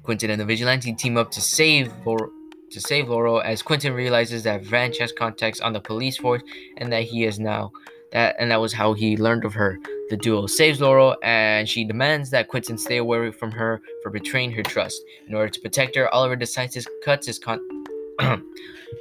Quentin 0.04 0.30
and 0.30 0.40
the 0.40 0.44
vigilante 0.44 0.92
team 0.92 1.16
up 1.16 1.32
to 1.32 1.40
save 1.40 1.92
Laurel 2.06 2.30
to 2.72 2.80
save 2.80 3.08
Laurel 3.08 3.42
as 3.42 3.62
Quentin 3.62 3.92
realizes 3.92 4.42
that 4.42 4.64
Vance 4.64 4.98
has 4.98 5.12
contacts 5.12 5.60
on 5.60 5.72
the 5.72 5.80
police 5.80 6.16
force 6.16 6.42
and 6.78 6.92
that 6.92 7.04
he 7.04 7.24
is 7.24 7.38
now 7.38 7.72
that 8.12 8.36
and 8.38 8.50
that 8.50 8.60
was 8.60 8.72
how 8.72 8.92
he 8.92 9.16
learned 9.16 9.44
of 9.44 9.54
her. 9.54 9.78
The 10.10 10.16
duo 10.16 10.46
saves 10.46 10.80
Laurel 10.80 11.16
and 11.22 11.68
she 11.68 11.84
demands 11.84 12.30
that 12.30 12.48
Quentin 12.48 12.76
stay 12.76 12.98
away 12.98 13.30
from 13.30 13.50
her 13.52 13.80
for 14.02 14.10
betraying 14.10 14.52
her 14.52 14.62
trust. 14.62 15.02
In 15.26 15.34
order 15.34 15.48
to 15.48 15.60
protect 15.60 15.96
her, 15.96 16.12
Oliver 16.12 16.36
decides 16.36 16.74
to 16.74 16.90
cut 17.04 17.24
his 17.24 17.38
con 17.38 17.60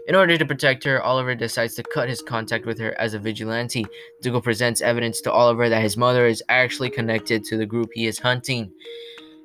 In 0.08 0.16
order 0.16 0.38
to 0.38 0.46
protect 0.46 0.84
her, 0.86 1.02
Oliver 1.04 1.36
decides 1.36 1.76
to 1.76 1.84
cut 1.84 2.08
his 2.08 2.22
contact 2.22 2.66
with 2.66 2.80
her 2.80 3.00
as 3.00 3.14
a 3.14 3.20
vigilante. 3.20 3.86
Dougal 4.22 4.42
presents 4.42 4.82
evidence 4.82 5.20
to 5.22 5.32
Oliver 5.32 5.68
that 5.68 5.82
his 5.82 5.98
mother 5.98 6.26
is 6.26 6.42
actually 6.48 6.90
connected 6.90 7.44
to 7.46 7.58
the 7.58 7.66
group 7.66 7.92
he 7.94 8.08
is 8.08 8.18
hunting, 8.18 8.72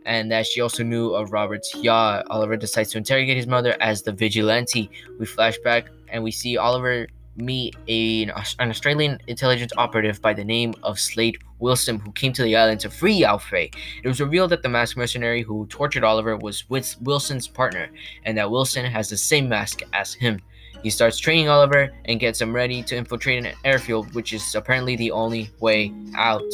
and 0.06 0.30
that 0.30 0.46
she 0.46 0.60
also 0.60 0.82
knew 0.82 1.10
of 1.10 1.32
Robert's 1.32 1.74
yacht. 1.74 2.24
Oliver 2.30 2.56
decides 2.56 2.90
to 2.92 2.98
interrogate 2.98 3.36
his 3.36 3.46
mother 3.46 3.76
as 3.80 4.02
the 4.02 4.12
vigilante. 4.12 4.90
We 5.18 5.26
flash 5.26 5.58
back 5.58 5.88
and 6.08 6.22
we 6.24 6.30
see 6.30 6.56
Oliver 6.56 7.08
meet 7.36 7.76
a, 7.88 8.22
an 8.24 8.70
Australian 8.70 9.18
intelligence 9.26 9.72
operative 9.76 10.22
by 10.22 10.32
the 10.32 10.44
name 10.44 10.74
of 10.82 10.98
Slade 10.98 11.38
Wilson, 11.58 11.98
who 11.98 12.12
came 12.12 12.32
to 12.32 12.42
the 12.42 12.56
island 12.56 12.80
to 12.80 12.90
free 12.90 13.26
Fei. 13.40 13.70
It 14.02 14.08
was 14.08 14.20
revealed 14.20 14.50
that 14.50 14.62
the 14.62 14.68
masked 14.68 14.96
mercenary 14.96 15.42
who 15.42 15.66
tortured 15.66 16.04
Oliver 16.04 16.36
was 16.36 16.68
with 16.70 16.96
Wilson's 17.02 17.48
partner, 17.48 17.88
and 18.24 18.38
that 18.38 18.50
Wilson 18.50 18.86
has 18.86 19.10
the 19.10 19.16
same 19.16 19.48
mask 19.48 19.82
as 19.92 20.14
him. 20.14 20.40
He 20.82 20.90
starts 20.90 21.18
training 21.18 21.48
Oliver 21.48 21.90
and 22.04 22.20
gets 22.20 22.40
him 22.40 22.54
ready 22.54 22.82
to 22.84 22.96
infiltrate 22.96 23.44
an 23.44 23.52
airfield, 23.64 24.14
which 24.14 24.32
is 24.32 24.54
apparently 24.54 24.96
the 24.96 25.10
only 25.10 25.50
way 25.60 25.92
out. 26.14 26.44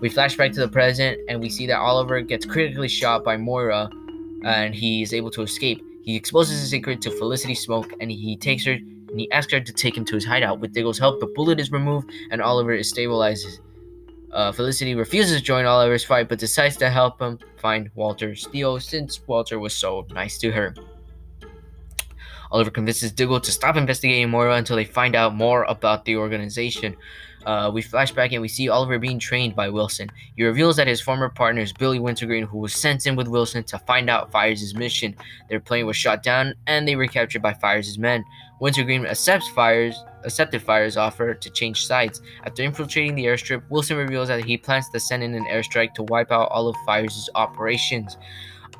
We 0.00 0.08
flash 0.08 0.36
back 0.36 0.52
to 0.52 0.60
the 0.60 0.68
present, 0.68 1.18
and 1.28 1.40
we 1.40 1.48
see 1.48 1.66
that 1.66 1.78
Oliver 1.78 2.20
gets 2.20 2.44
critically 2.44 2.88
shot 2.88 3.24
by 3.24 3.36
Moira, 3.36 3.90
and 4.44 4.74
he 4.74 5.02
is 5.02 5.14
able 5.14 5.30
to 5.30 5.42
escape. 5.42 5.82
He 6.02 6.14
exposes 6.14 6.60
his 6.60 6.70
secret 6.70 7.00
to 7.02 7.10
Felicity 7.10 7.54
Smoak, 7.54 7.92
and 8.00 8.10
he 8.10 8.36
takes 8.36 8.64
her 8.66 8.78
and 9.08 9.20
he 9.20 9.30
asks 9.32 9.52
her 9.52 9.60
to 9.60 9.72
take 9.72 9.96
him 9.96 10.04
to 10.04 10.14
his 10.14 10.24
hideout. 10.24 10.60
With 10.60 10.72
Diggle's 10.72 10.98
help, 10.98 11.20
the 11.20 11.26
bullet 11.26 11.60
is 11.60 11.70
removed 11.70 12.10
and 12.30 12.42
Oliver 12.42 12.74
is 12.74 12.88
stabilized. 12.88 13.60
Uh, 14.32 14.52
Felicity 14.52 14.94
refuses 14.94 15.38
to 15.38 15.42
join 15.42 15.64
Oliver's 15.64 16.04
fight 16.04 16.28
but 16.28 16.38
decides 16.38 16.76
to 16.76 16.90
help 16.90 17.20
him 17.20 17.38
find 17.56 17.90
Walter 17.94 18.34
Steele 18.34 18.78
since 18.80 19.26
Walter 19.26 19.58
was 19.58 19.74
so 19.74 20.06
nice 20.10 20.38
to 20.38 20.52
her. 20.52 20.74
Oliver 22.50 22.70
convinces 22.70 23.10
Diggle 23.10 23.40
to 23.40 23.50
stop 23.50 23.76
investigating 23.76 24.28
Moira 24.28 24.56
until 24.56 24.76
they 24.76 24.84
find 24.84 25.16
out 25.16 25.34
more 25.34 25.64
about 25.64 26.04
the 26.04 26.16
organization. 26.16 26.96
Uh, 27.46 27.70
we 27.72 27.80
flash 27.80 28.10
back 28.10 28.32
and 28.32 28.42
we 28.42 28.48
see 28.48 28.68
Oliver 28.68 28.98
being 28.98 29.20
trained 29.20 29.54
by 29.54 29.68
Wilson. 29.68 30.10
He 30.36 30.42
reveals 30.42 30.74
that 30.76 30.88
his 30.88 31.00
former 31.00 31.28
partner 31.28 31.62
is 31.62 31.72
Billy 31.72 32.00
Wintergreen, 32.00 32.42
who 32.42 32.58
was 32.58 32.74
sent 32.74 33.06
in 33.06 33.14
with 33.14 33.28
Wilson 33.28 33.62
to 33.64 33.78
find 33.78 34.10
out 34.10 34.32
Fyers' 34.32 34.74
mission. 34.74 35.14
Their 35.48 35.60
plane 35.60 35.86
was 35.86 35.96
shot 35.96 36.24
down 36.24 36.54
and 36.66 36.86
they 36.86 36.96
were 36.96 37.06
captured 37.06 37.42
by 37.42 37.54
Fyers' 37.54 37.98
men. 37.98 38.24
Wintergreen 38.60 39.06
accepts 39.06 39.48
Fyers 39.50 39.94
accepted 40.24 40.60
Fyers' 40.60 40.96
offer 40.96 41.34
to 41.34 41.50
change 41.50 41.86
sides. 41.86 42.20
After 42.44 42.64
infiltrating 42.64 43.14
the 43.14 43.26
airstrip, 43.26 43.62
Wilson 43.70 43.96
reveals 43.96 44.26
that 44.28 44.44
he 44.44 44.56
plans 44.56 44.88
to 44.90 44.98
send 44.98 45.22
in 45.22 45.34
an 45.34 45.44
airstrike 45.44 45.94
to 45.94 46.02
wipe 46.02 46.32
out 46.32 46.50
all 46.50 46.68
of 46.68 46.76
Fyers' 46.84 47.28
operations. 47.36 48.16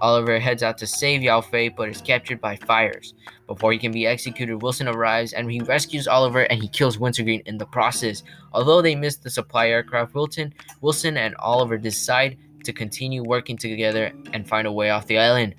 Oliver 0.01 0.39
heads 0.39 0.63
out 0.63 0.79
to 0.79 0.87
save 0.87 1.23
Yao 1.23 1.41
Fei, 1.41 1.69
but 1.69 1.89
is 1.89 2.01
captured 2.01 2.41
by 2.41 2.57
Fyers. 2.57 3.15
Before 3.47 3.73
he 3.73 3.79
can 3.79 3.93
be 3.93 4.07
executed, 4.07 4.63
Wilson 4.63 4.89
arrives 4.89 5.33
and 5.33 5.51
he 5.51 5.61
rescues 5.61 6.09
Oliver 6.09 6.43
and 6.43 6.63
he 6.63 6.69
kills 6.69 6.99
Wintergreen 6.99 7.43
in 7.47 7.59
the 7.59 7.67
process. 7.67 8.23
Although 8.53 8.83
they 8.83 8.95
miss 8.95 9.17
the 9.17 9.31
supply 9.31 9.69
aircraft, 9.69 10.15
Wilton, 10.15 10.53
Wilson 10.81 11.17
and 11.17 11.35
Oliver 11.37 11.79
decide 11.79 12.39
to 12.65 12.73
continue 12.73 13.23
working 13.23 13.57
together 13.57 14.13
and 14.33 14.47
find 14.47 14.67
a 14.67 14.73
way 14.73 14.91
off 14.91 15.07
the 15.07 15.19
island. 15.19 15.55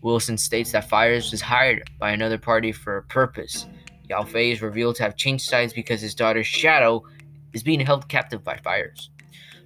Wilson 0.00 0.38
states 0.38 0.72
that 0.72 0.88
Fyers 0.88 1.30
was 1.30 1.40
hired 1.40 1.88
by 1.98 2.10
another 2.10 2.38
party 2.38 2.72
for 2.72 2.96
a 2.96 3.02
purpose. 3.02 3.66
Yao 4.08 4.24
Fei 4.24 4.50
is 4.50 4.62
revealed 4.62 4.96
to 4.96 5.02
have 5.02 5.16
changed 5.16 5.44
sides 5.44 5.72
because 5.72 6.00
his 6.00 6.14
daughter 6.14 6.40
Shado 6.40 7.02
is 7.52 7.62
being 7.62 7.80
held 7.80 8.08
captive 8.08 8.42
by 8.42 8.56
Fyers. 8.56 9.10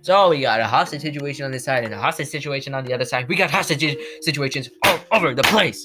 So 0.06 0.28
we 0.28 0.40
got 0.42 0.60
a 0.60 0.66
hostage 0.68 1.02
situation 1.02 1.44
on 1.44 1.50
this 1.50 1.64
side 1.64 1.82
and 1.82 1.92
a 1.92 1.98
hostage 1.98 2.28
situation 2.28 2.74
on 2.74 2.84
the 2.84 2.94
other 2.94 3.04
side. 3.04 3.26
We 3.26 3.34
got 3.34 3.50
hostage 3.50 3.96
situations 4.20 4.70
all 4.84 5.00
over 5.10 5.34
the 5.34 5.42
place. 5.42 5.84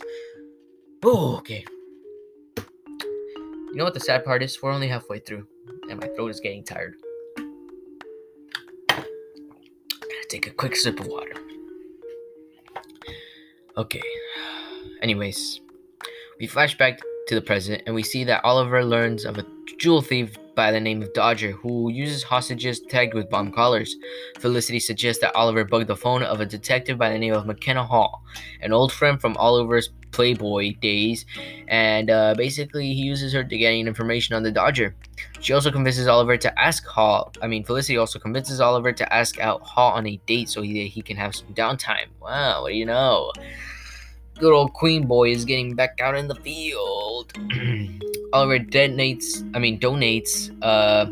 Oh, 1.04 1.38
okay. 1.38 1.66
You 2.56 3.74
know 3.74 3.84
what 3.84 3.96
the 3.96 4.00
sad 4.00 4.24
part 4.24 4.44
is? 4.44 4.62
We're 4.62 4.74
only 4.74 4.90
halfway 4.90 5.18
through, 5.18 5.48
and 5.90 6.00
my 6.00 6.06
throat 6.10 6.28
is 6.28 6.40
getting 6.40 6.64
tired. 6.64 6.94
Gotta 8.90 9.08
take 10.30 10.46
a 10.46 10.52
quick 10.52 10.76
sip 10.76 11.00
of 11.00 11.08
water. 11.08 11.34
Okay. 13.76 14.04
Anyways, 15.02 15.62
we 16.40 16.46
flash 16.46 16.78
back 16.78 17.02
to 17.26 17.34
the 17.34 17.42
present, 17.42 17.82
and 17.88 17.96
we 17.96 18.04
see 18.04 18.24
that 18.26 18.46
Oliver 18.46 18.86
learns 18.86 19.26
of 19.26 19.40
a 19.40 19.46
jewel 19.80 20.04
thief 20.04 20.38
by 20.56 20.72
the 20.72 20.80
name 20.80 21.02
of 21.02 21.14
Dodger, 21.14 21.52
who 21.52 21.92
uses 21.92 22.24
hostages 22.24 22.80
tagged 22.80 23.14
with 23.14 23.30
bomb 23.30 23.52
collars. 23.52 23.96
Felicity 24.40 24.80
suggests 24.80 25.22
that 25.22 25.36
Oliver 25.36 25.64
bug 25.64 25.88
the 25.88 25.96
phone 25.96 26.24
of 26.24 26.42
a 26.42 26.46
detective 26.46 26.98
by 26.98 27.10
the 27.10 27.18
name 27.18 27.34
of 27.34 27.46
McKenna 27.46 27.86
Hall, 27.86 28.24
an 28.62 28.74
old 28.74 28.92
friend 28.92 29.20
from 29.20 29.38
Oliver's 29.38 29.90
Playboy 30.12 30.74
days, 30.82 31.26
and 31.68 32.10
uh, 32.10 32.34
basically 32.36 32.94
he 32.94 33.02
uses 33.02 33.34
her 33.34 33.44
to 33.44 33.58
gain 33.58 33.88
information 33.88 34.36
on 34.36 34.44
the 34.44 34.52
Dodger. 34.52 34.96
She 35.40 35.54
also 35.54 35.72
convinces 35.72 36.08
Oliver 36.08 36.38
to 36.38 36.60
ask 36.60 36.86
Hall. 36.86 37.32
I 37.42 37.48
mean, 37.48 37.64
Felicity 37.64 37.98
also 37.98 38.20
convinces 38.20 38.60
Oliver 38.60 38.92
to 38.92 39.14
ask 39.14 39.40
out 39.40 39.62
Hall 39.62 39.94
on 39.94 40.08
a 40.08 40.18
date 40.26 40.50
so 40.50 40.62
he, 40.62 40.88
he 40.88 41.02
can 41.02 41.18
have 41.18 41.36
some 41.36 41.54
downtime. 41.54 42.08
Wow, 42.22 42.64
what 42.64 42.72
do 42.72 42.76
you 42.76 42.86
know? 42.86 43.32
Good 44.38 44.54
old 44.54 44.74
Queen 44.74 45.06
Boy 45.08 45.32
is 45.32 45.46
getting 45.46 45.76
back 45.76 46.02
out 46.02 46.18
in 46.18 46.28
the 46.28 46.36
field. 46.36 47.32
Oliver 48.34 48.60
detonates, 48.60 49.50
I 49.54 49.60
mean, 49.60 49.80
donates, 49.80 50.52
uh, 50.62 51.06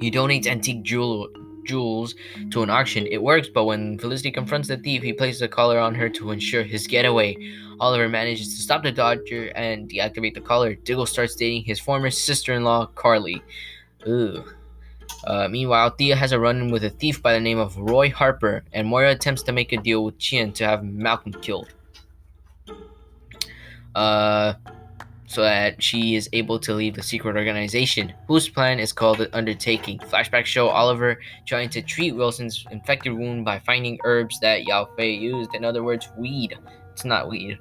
he 0.00 0.10
donates 0.10 0.46
antique 0.46 0.82
jewel, 0.82 1.28
jewels 1.64 2.14
to 2.50 2.62
an 2.62 2.70
auction. 2.70 3.06
It 3.06 3.22
works, 3.22 3.48
but 3.48 3.64
when 3.64 3.98
Felicity 3.98 4.30
confronts 4.30 4.68
the 4.68 4.76
thief, 4.76 5.02
he 5.02 5.12
places 5.12 5.40
a 5.42 5.48
collar 5.48 5.78
on 5.78 5.94
her 5.94 6.08
to 6.10 6.32
ensure 6.32 6.62
his 6.62 6.86
getaway. 6.86 7.36
Oliver 7.80 8.08
manages 8.08 8.54
to 8.54 8.60
stop 8.60 8.82
the 8.82 8.92
Dodger 8.92 9.52
and 9.54 9.88
deactivate 9.88 10.34
the 10.34 10.40
collar. 10.40 10.74
Diggle 10.74 11.06
starts 11.06 11.34
dating 11.34 11.64
his 11.64 11.80
former 11.80 12.10
sister-in-law, 12.10 12.86
Carly. 12.94 13.42
Ooh. 14.06 14.44
Uh, 15.24 15.48
meanwhile, 15.48 15.90
Thea 15.90 16.16
has 16.16 16.32
a 16.32 16.38
run-in 16.38 16.70
with 16.70 16.84
a 16.84 16.90
thief 16.90 17.22
by 17.22 17.32
the 17.32 17.40
name 17.40 17.58
of 17.58 17.76
Roy 17.76 18.10
Harper, 18.10 18.64
and 18.72 18.86
Moira 18.88 19.12
attempts 19.12 19.42
to 19.44 19.52
make 19.52 19.72
a 19.72 19.76
deal 19.76 20.04
with 20.04 20.18
Chien 20.18 20.52
to 20.54 20.64
have 20.64 20.84
Malcolm 20.84 21.32
killed. 21.32 21.72
Uh, 23.94 24.54
so 25.32 25.40
that 25.40 25.82
she 25.82 26.14
is 26.14 26.28
able 26.34 26.58
to 26.58 26.74
leave 26.74 26.94
the 26.94 27.02
secret 27.02 27.36
organization, 27.36 28.12
whose 28.28 28.50
plan 28.50 28.78
is 28.78 28.92
called 28.92 29.16
the 29.16 29.34
Undertaking. 29.34 29.98
Flashbacks 29.98 30.44
show 30.44 30.68
Oliver 30.68 31.18
trying 31.46 31.70
to 31.70 31.80
treat 31.80 32.12
Wilson's 32.12 32.66
infected 32.70 33.14
wound 33.14 33.44
by 33.44 33.58
finding 33.60 33.98
herbs 34.04 34.38
that 34.40 34.64
Yao 34.64 34.84
Fei 34.94 35.14
used. 35.14 35.54
In 35.54 35.64
other 35.64 35.82
words, 35.82 36.10
weed. 36.18 36.58
It's 36.92 37.06
not 37.06 37.30
weed. 37.30 37.58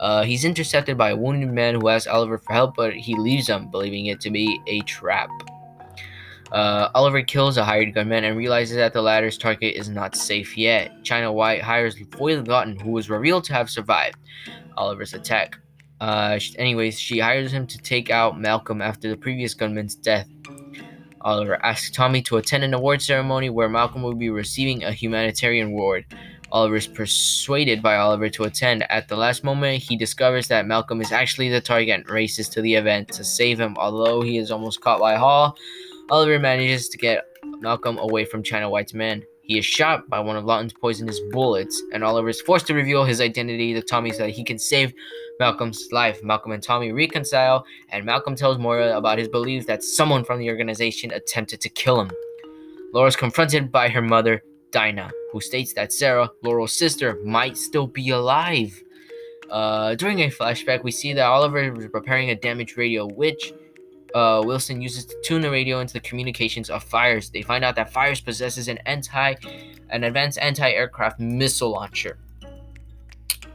Uh, 0.00 0.22
he's 0.22 0.46
intercepted 0.46 0.96
by 0.96 1.10
a 1.10 1.16
wounded 1.16 1.52
man 1.52 1.74
who 1.74 1.88
asks 1.88 2.06
Oliver 2.06 2.38
for 2.38 2.52
help, 2.54 2.76
but 2.76 2.94
he 2.94 3.14
leaves 3.14 3.46
him, 3.46 3.70
believing 3.70 4.06
it 4.06 4.18
to 4.20 4.30
be 4.30 4.58
a 4.66 4.80
trap. 4.80 5.28
Uh, 6.50 6.88
Oliver 6.94 7.22
kills 7.22 7.58
a 7.58 7.64
hired 7.64 7.94
gunman 7.94 8.24
and 8.24 8.36
realizes 8.36 8.76
that 8.76 8.94
the 8.94 9.02
latter's 9.02 9.36
target 9.36 9.76
is 9.76 9.88
not 9.88 10.16
safe 10.16 10.56
yet. 10.56 10.92
China 11.02 11.30
White 11.30 11.62
hires 11.62 11.96
Foyle 12.12 12.42
Gotten, 12.42 12.78
who 12.78 12.90
was 12.90 13.10
revealed 13.10 13.44
to 13.44 13.52
have 13.52 13.68
survived 13.68 14.16
Oliver's 14.76 15.14
attack. 15.14 15.58
Uh, 16.02 16.36
anyways, 16.58 16.98
she 16.98 17.20
hires 17.20 17.52
him 17.52 17.64
to 17.64 17.78
take 17.78 18.10
out 18.10 18.36
Malcolm 18.36 18.82
after 18.82 19.08
the 19.08 19.16
previous 19.16 19.54
gunman's 19.54 19.94
death. 19.94 20.26
Oliver 21.20 21.64
asks 21.64 21.92
Tommy 21.92 22.20
to 22.22 22.38
attend 22.38 22.64
an 22.64 22.74
award 22.74 23.00
ceremony 23.00 23.50
where 23.50 23.68
Malcolm 23.68 24.02
will 24.02 24.16
be 24.16 24.28
receiving 24.28 24.82
a 24.82 24.90
humanitarian 24.90 25.68
award. 25.68 26.04
Oliver 26.50 26.74
is 26.74 26.88
persuaded 26.88 27.82
by 27.82 27.94
Oliver 27.94 28.28
to 28.30 28.42
attend. 28.42 28.84
At 28.90 29.06
the 29.06 29.14
last 29.14 29.44
moment, 29.44 29.80
he 29.80 29.96
discovers 29.96 30.48
that 30.48 30.66
Malcolm 30.66 31.00
is 31.00 31.12
actually 31.12 31.50
the 31.50 31.60
target 31.60 32.00
and 32.00 32.10
races 32.10 32.48
to 32.48 32.62
the 32.62 32.74
event 32.74 33.06
to 33.12 33.22
save 33.22 33.60
him. 33.60 33.76
Although 33.78 34.22
he 34.22 34.38
is 34.38 34.50
almost 34.50 34.80
caught 34.80 34.98
by 34.98 35.14
Hall, 35.14 35.56
Oliver 36.10 36.40
manages 36.40 36.88
to 36.88 36.98
get 36.98 37.22
Malcolm 37.60 37.98
away 37.98 38.24
from 38.24 38.42
China 38.42 38.68
White's 38.68 38.92
men. 38.92 39.22
He 39.52 39.58
is 39.58 39.66
shot 39.66 40.08
by 40.08 40.18
one 40.18 40.36
of 40.36 40.46
Lawton's 40.46 40.72
poisonous 40.72 41.20
bullets, 41.30 41.82
and 41.92 42.02
Oliver 42.02 42.30
is 42.30 42.40
forced 42.40 42.66
to 42.68 42.74
reveal 42.74 43.04
his 43.04 43.20
identity 43.20 43.74
to 43.74 43.82
Tommy 43.82 44.10
so 44.10 44.22
that 44.22 44.30
he 44.30 44.42
can 44.42 44.58
save 44.58 44.94
Malcolm's 45.38 45.88
life. 45.92 46.24
Malcolm 46.24 46.52
and 46.52 46.62
Tommy 46.62 46.90
reconcile, 46.90 47.66
and 47.90 48.06
Malcolm 48.06 48.34
tells 48.34 48.56
Moira 48.56 48.96
about 48.96 49.18
his 49.18 49.28
belief 49.28 49.66
that 49.66 49.82
someone 49.82 50.24
from 50.24 50.38
the 50.38 50.48
organization 50.48 51.12
attempted 51.12 51.60
to 51.60 51.68
kill 51.68 52.00
him. 52.00 52.10
Laura 52.94 53.08
is 53.08 53.14
confronted 53.14 53.70
by 53.70 53.90
her 53.90 54.00
mother, 54.00 54.42
Dinah, 54.70 55.10
who 55.32 55.40
states 55.42 55.74
that 55.74 55.92
Sara, 55.92 56.30
Laurel's 56.42 56.72
sister, 56.72 57.20
might 57.22 57.58
still 57.58 57.86
be 57.86 58.08
alive. 58.08 58.82
Uh, 59.50 59.94
during 59.96 60.20
a 60.20 60.30
flashback, 60.30 60.82
we 60.82 60.90
see 60.90 61.12
that 61.12 61.26
Oliver 61.26 61.78
is 61.78 61.92
repairing 61.92 62.30
a 62.30 62.34
damaged 62.34 62.78
radio, 62.78 63.06
which 63.06 63.52
uh, 64.14 64.42
Wilson 64.44 64.80
uses 64.80 65.06
to 65.06 65.16
tune 65.22 65.42
the 65.42 65.50
radio 65.50 65.80
into 65.80 65.94
the 65.94 66.00
communications 66.00 66.70
of 66.70 66.84
Fyers. 66.88 67.30
They 67.30 67.42
find 67.42 67.64
out 67.64 67.76
that 67.76 67.92
Fyers 67.92 68.24
possesses 68.24 68.68
an 68.68 68.78
anti, 68.86 69.34
an 69.90 70.04
advanced 70.04 70.38
anti-aircraft 70.38 71.20
missile 71.20 71.70
launcher. 71.70 72.18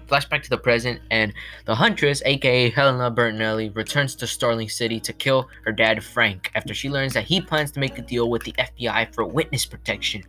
Flashback 0.07 0.41
to 0.43 0.49
the 0.49 0.57
present, 0.57 1.01
and 1.11 1.33
the 1.65 1.75
Huntress, 1.75 2.21
aka 2.25 2.69
Helena 2.69 3.11
Bertinelli, 3.11 3.75
returns 3.75 4.15
to 4.15 4.27
Starling 4.27 4.69
City 4.69 5.01
to 5.01 5.11
kill 5.11 5.49
her 5.65 5.71
dad 5.73 6.01
Frank 6.03 6.49
after 6.55 6.73
she 6.73 6.89
learns 6.89 7.13
that 7.13 7.25
he 7.25 7.41
plans 7.41 7.71
to 7.71 7.81
make 7.81 7.97
a 7.97 8.01
deal 8.01 8.29
with 8.29 8.43
the 8.43 8.53
FBI 8.53 9.13
for 9.13 9.25
witness 9.25 9.65
protection. 9.65 10.23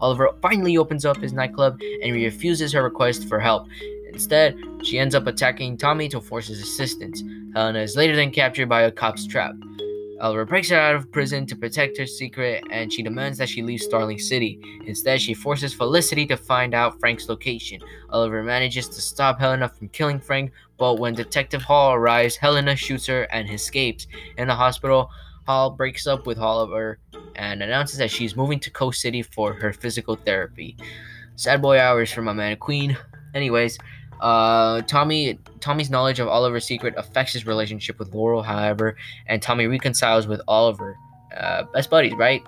Oliver 0.00 0.30
finally 0.40 0.76
opens 0.76 1.04
up 1.04 1.16
his 1.16 1.32
nightclub 1.32 1.80
and 2.02 2.14
refuses 2.14 2.72
her 2.72 2.82
request 2.82 3.28
for 3.28 3.40
help. 3.40 3.66
Instead, 4.14 4.56
she 4.82 4.98
ends 4.98 5.14
up 5.14 5.26
attacking 5.26 5.76
Tommy 5.76 6.08
to 6.08 6.20
force 6.20 6.46
his 6.46 6.62
assistance. 6.62 7.22
Helena 7.54 7.80
is 7.80 7.96
later 7.96 8.16
then 8.16 8.30
captured 8.30 8.68
by 8.68 8.82
a 8.82 8.90
cop's 8.90 9.26
trap. 9.26 9.54
Oliver 10.20 10.44
breaks 10.44 10.70
her 10.70 10.78
out 10.78 10.94
of 10.94 11.10
prison 11.10 11.44
to 11.44 11.56
protect 11.56 11.98
her 11.98 12.06
secret 12.06 12.62
and 12.70 12.92
she 12.92 13.02
demands 13.02 13.36
that 13.38 13.48
she 13.48 13.62
leave 13.62 13.80
Starling 13.80 14.18
City. 14.18 14.60
Instead, 14.86 15.20
she 15.20 15.34
forces 15.34 15.74
Felicity 15.74 16.24
to 16.26 16.36
find 16.36 16.74
out 16.74 16.98
Frank's 17.00 17.28
location. 17.28 17.80
Oliver 18.10 18.42
manages 18.42 18.88
to 18.88 19.00
stop 19.00 19.40
Helena 19.40 19.68
from 19.68 19.88
killing 19.88 20.20
Frank, 20.20 20.52
but 20.78 21.00
when 21.00 21.14
Detective 21.14 21.62
Hall 21.62 21.92
arrives, 21.92 22.36
Helena 22.36 22.76
shoots 22.76 23.06
her 23.06 23.24
and 23.24 23.50
escapes. 23.50 24.06
In 24.38 24.46
the 24.46 24.54
hospital, 24.54 25.10
Hall 25.46 25.70
breaks 25.70 26.06
up 26.06 26.26
with 26.26 26.38
Oliver 26.38 27.00
and 27.34 27.62
announces 27.62 27.98
that 27.98 28.10
she's 28.10 28.36
moving 28.36 28.60
to 28.60 28.70
Coast 28.70 29.00
City 29.00 29.22
for 29.22 29.52
her 29.52 29.72
physical 29.72 30.14
therapy. 30.14 30.76
Sad 31.36 31.60
boy 31.60 31.80
hours 31.80 32.12
for 32.12 32.22
my 32.22 32.32
man 32.32 32.56
Queen. 32.56 32.96
Anyways, 33.34 33.78
uh, 34.20 34.82
Tommy 34.82 35.38
Tommy's 35.60 35.90
knowledge 35.90 36.20
of 36.20 36.28
Oliver's 36.28 36.64
secret 36.64 36.94
affects 36.96 37.32
his 37.32 37.46
relationship 37.46 37.98
with 37.98 38.14
Laurel, 38.14 38.42
however, 38.42 38.96
and 39.26 39.40
Tommy 39.40 39.66
reconciles 39.66 40.26
with 40.26 40.40
Oliver. 40.48 40.96
Uh, 41.36 41.64
best 41.72 41.90
buddies, 41.90 42.12
right? 42.14 42.42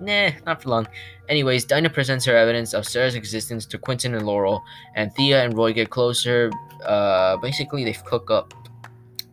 Nah, 0.00 0.30
not 0.46 0.62
for 0.62 0.70
long. 0.70 0.88
Anyways, 1.28 1.64
Dinah 1.64 1.90
presents 1.90 2.24
her 2.24 2.34
evidence 2.34 2.72
of 2.72 2.86
Sara's 2.86 3.14
existence 3.14 3.66
to 3.66 3.78
Quentin 3.78 4.14
and 4.14 4.26
Laurel, 4.26 4.62
and 4.94 5.14
Thea 5.14 5.44
and 5.44 5.56
Roy 5.56 5.72
get 5.72 5.90
closer. 5.90 6.50
Uh, 6.84 7.36
basically, 7.36 7.84
they 7.84 7.92
hook 7.92 8.30
up. 8.30 8.54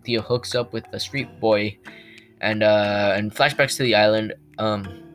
Thea 0.03 0.21
hooks 0.21 0.55
up 0.55 0.73
with 0.73 0.89
the 0.91 0.99
street 0.99 1.39
boy, 1.39 1.77
and 2.41 2.63
uh, 2.63 3.13
and 3.15 3.33
flashbacks 3.33 3.77
to 3.77 3.83
the 3.83 3.95
island. 3.95 4.33
Um, 4.57 5.06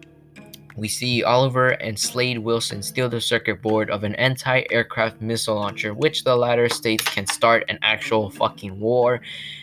we 0.76 0.88
see 0.88 1.22
Oliver 1.22 1.70
and 1.70 1.98
Slade 1.98 2.38
Wilson 2.38 2.82
steal 2.82 3.08
the 3.08 3.20
circuit 3.20 3.60
board 3.60 3.90
of 3.90 4.04
an 4.04 4.14
anti 4.14 4.62
aircraft 4.70 5.20
missile 5.20 5.56
launcher, 5.56 5.92
which 5.94 6.24
the 6.24 6.36
latter 6.36 6.68
states 6.68 7.04
can 7.04 7.26
start 7.26 7.64
an 7.68 7.78
actual 7.82 8.30
fucking 8.30 8.80
war, 8.80 9.20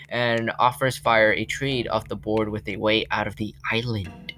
and 0.10 0.52
offers 0.60 0.98
Fire 0.98 1.34
a 1.34 1.46
trade 1.46 1.88
off 1.88 2.08
the 2.08 2.16
board 2.16 2.50
with 2.50 2.68
a 2.68 2.78
way 2.78 3.06
out 3.12 3.28
of 3.28 3.36
the 3.38 3.56
island. 3.72 4.34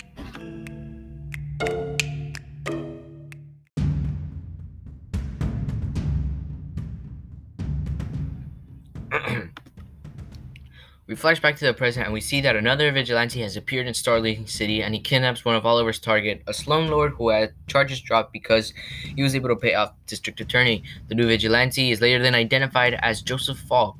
We 11.11 11.17
flash 11.17 11.41
back 11.41 11.57
to 11.57 11.65
the 11.65 11.73
present 11.73 12.05
and 12.05 12.13
we 12.13 12.21
see 12.21 12.39
that 12.39 12.55
another 12.55 12.89
vigilante 12.89 13.41
has 13.41 13.57
appeared 13.57 13.85
in 13.85 13.93
Starling 13.93 14.47
City 14.47 14.81
and 14.81 14.95
he 14.95 15.01
kidnaps 15.01 15.43
one 15.43 15.55
of 15.55 15.65
Oliver's 15.65 15.99
target, 15.99 16.41
a 16.47 16.53
slum 16.53 16.87
lord 16.87 17.11
who 17.17 17.27
had 17.27 17.51
charges 17.67 17.99
dropped 17.99 18.31
because 18.31 18.73
he 19.13 19.21
was 19.21 19.35
able 19.35 19.49
to 19.49 19.57
pay 19.57 19.73
off 19.73 19.91
district 20.07 20.39
attorney. 20.39 20.83
The 21.09 21.15
new 21.15 21.27
vigilante 21.27 21.91
is 21.91 21.99
later 21.99 22.23
then 22.23 22.33
identified 22.33 22.93
as 23.01 23.21
Joseph 23.21 23.59
Falk. 23.59 23.97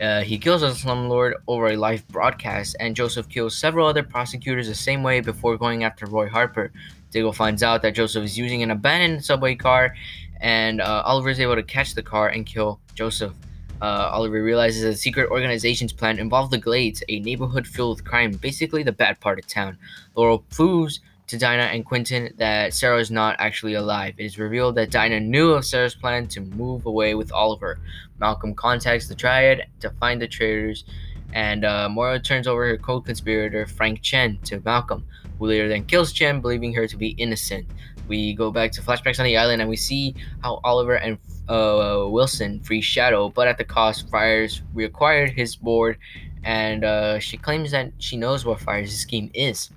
Uh, 0.00 0.22
he 0.22 0.38
kills 0.38 0.62
a 0.62 0.70
slumlord 0.70 1.34
over 1.46 1.66
a 1.66 1.76
live 1.76 2.08
broadcast, 2.08 2.74
and 2.80 2.96
Joseph 2.96 3.28
kills 3.28 3.54
several 3.54 3.86
other 3.86 4.02
prosecutors 4.02 4.66
the 4.66 4.74
same 4.74 5.02
way 5.02 5.20
before 5.20 5.58
going 5.58 5.84
after 5.84 6.06
Roy 6.06 6.26
Harper. 6.26 6.72
Diggle 7.10 7.34
finds 7.34 7.62
out 7.62 7.82
that 7.82 7.94
Joseph 7.94 8.24
is 8.24 8.38
using 8.38 8.62
an 8.62 8.70
abandoned 8.70 9.22
subway 9.22 9.56
car, 9.56 9.94
and 10.40 10.80
uh, 10.80 11.02
Oliver 11.04 11.28
is 11.28 11.38
able 11.38 11.56
to 11.56 11.62
catch 11.62 11.94
the 11.94 12.02
car 12.02 12.28
and 12.28 12.46
kill 12.46 12.80
Joseph. 12.94 13.34
Uh, 13.80 14.10
Oliver 14.12 14.42
realizes 14.42 14.82
that 14.82 14.90
the 14.90 14.96
secret 14.96 15.30
organization's 15.30 15.92
plan 15.92 16.18
involved 16.18 16.52
the 16.52 16.58
Glades, 16.58 17.02
a 17.08 17.20
neighborhood 17.20 17.66
filled 17.66 17.96
with 17.96 18.04
crime, 18.04 18.32
basically 18.32 18.82
the 18.82 18.92
bad 18.92 19.20
part 19.20 19.38
of 19.38 19.46
town. 19.46 19.78
Laurel 20.14 20.40
proves 20.50 21.00
to 21.28 21.38
Dinah 21.38 21.70
and 21.72 21.86
Quentin 21.86 22.34
that 22.38 22.74
Sara 22.74 22.98
is 22.98 23.10
not 23.10 23.36
actually 23.38 23.74
alive. 23.74 24.14
It 24.18 24.24
is 24.24 24.38
revealed 24.38 24.74
that 24.74 24.90
Dinah 24.90 25.20
knew 25.20 25.52
of 25.52 25.64
Sara's 25.64 25.94
plan 25.94 26.26
to 26.28 26.40
move 26.40 26.86
away 26.86 27.14
with 27.14 27.32
Oliver. 27.32 27.78
Malcolm 28.18 28.54
contacts 28.54 29.06
the 29.06 29.14
Triad 29.14 29.66
to 29.78 29.90
find 29.90 30.20
the 30.20 30.26
traitors, 30.26 30.84
and 31.32 31.64
uh, 31.64 31.88
Moira 31.88 32.18
turns 32.18 32.48
over 32.48 32.66
her 32.66 32.76
co-conspirator 32.76 33.64
Frank 33.66 34.02
Chen 34.02 34.38
to 34.44 34.60
Malcolm, 34.64 35.04
who 35.38 35.46
later 35.46 35.68
then 35.68 35.84
kills 35.84 36.12
Chen, 36.12 36.40
believing 36.40 36.74
her 36.74 36.88
to 36.88 36.96
be 36.96 37.10
innocent. 37.10 37.64
We 38.08 38.34
go 38.34 38.50
back 38.50 38.72
to 38.72 38.82
flashbacks 38.82 39.20
on 39.20 39.24
the 39.24 39.36
island, 39.36 39.62
and 39.62 39.70
we 39.70 39.76
see 39.76 40.16
how 40.42 40.60
Oliver 40.64 40.96
and 40.96 41.16
uh, 41.50 42.08
Wilson 42.08 42.60
free 42.60 42.80
Shado, 42.80 43.32
but 43.34 43.48
at 43.48 43.58
the 43.58 43.64
cost, 43.64 44.08
Fyers 44.10 44.62
reacquired 44.74 45.32
his 45.32 45.56
board, 45.56 45.98
and 46.44 46.84
uh, 46.84 47.18
she 47.18 47.36
claims 47.36 47.72
that 47.72 47.92
she 47.98 48.16
knows 48.16 48.44
what 48.44 48.60
Fyers' 48.60 48.96
scheme 48.96 49.30
is. 49.34 49.70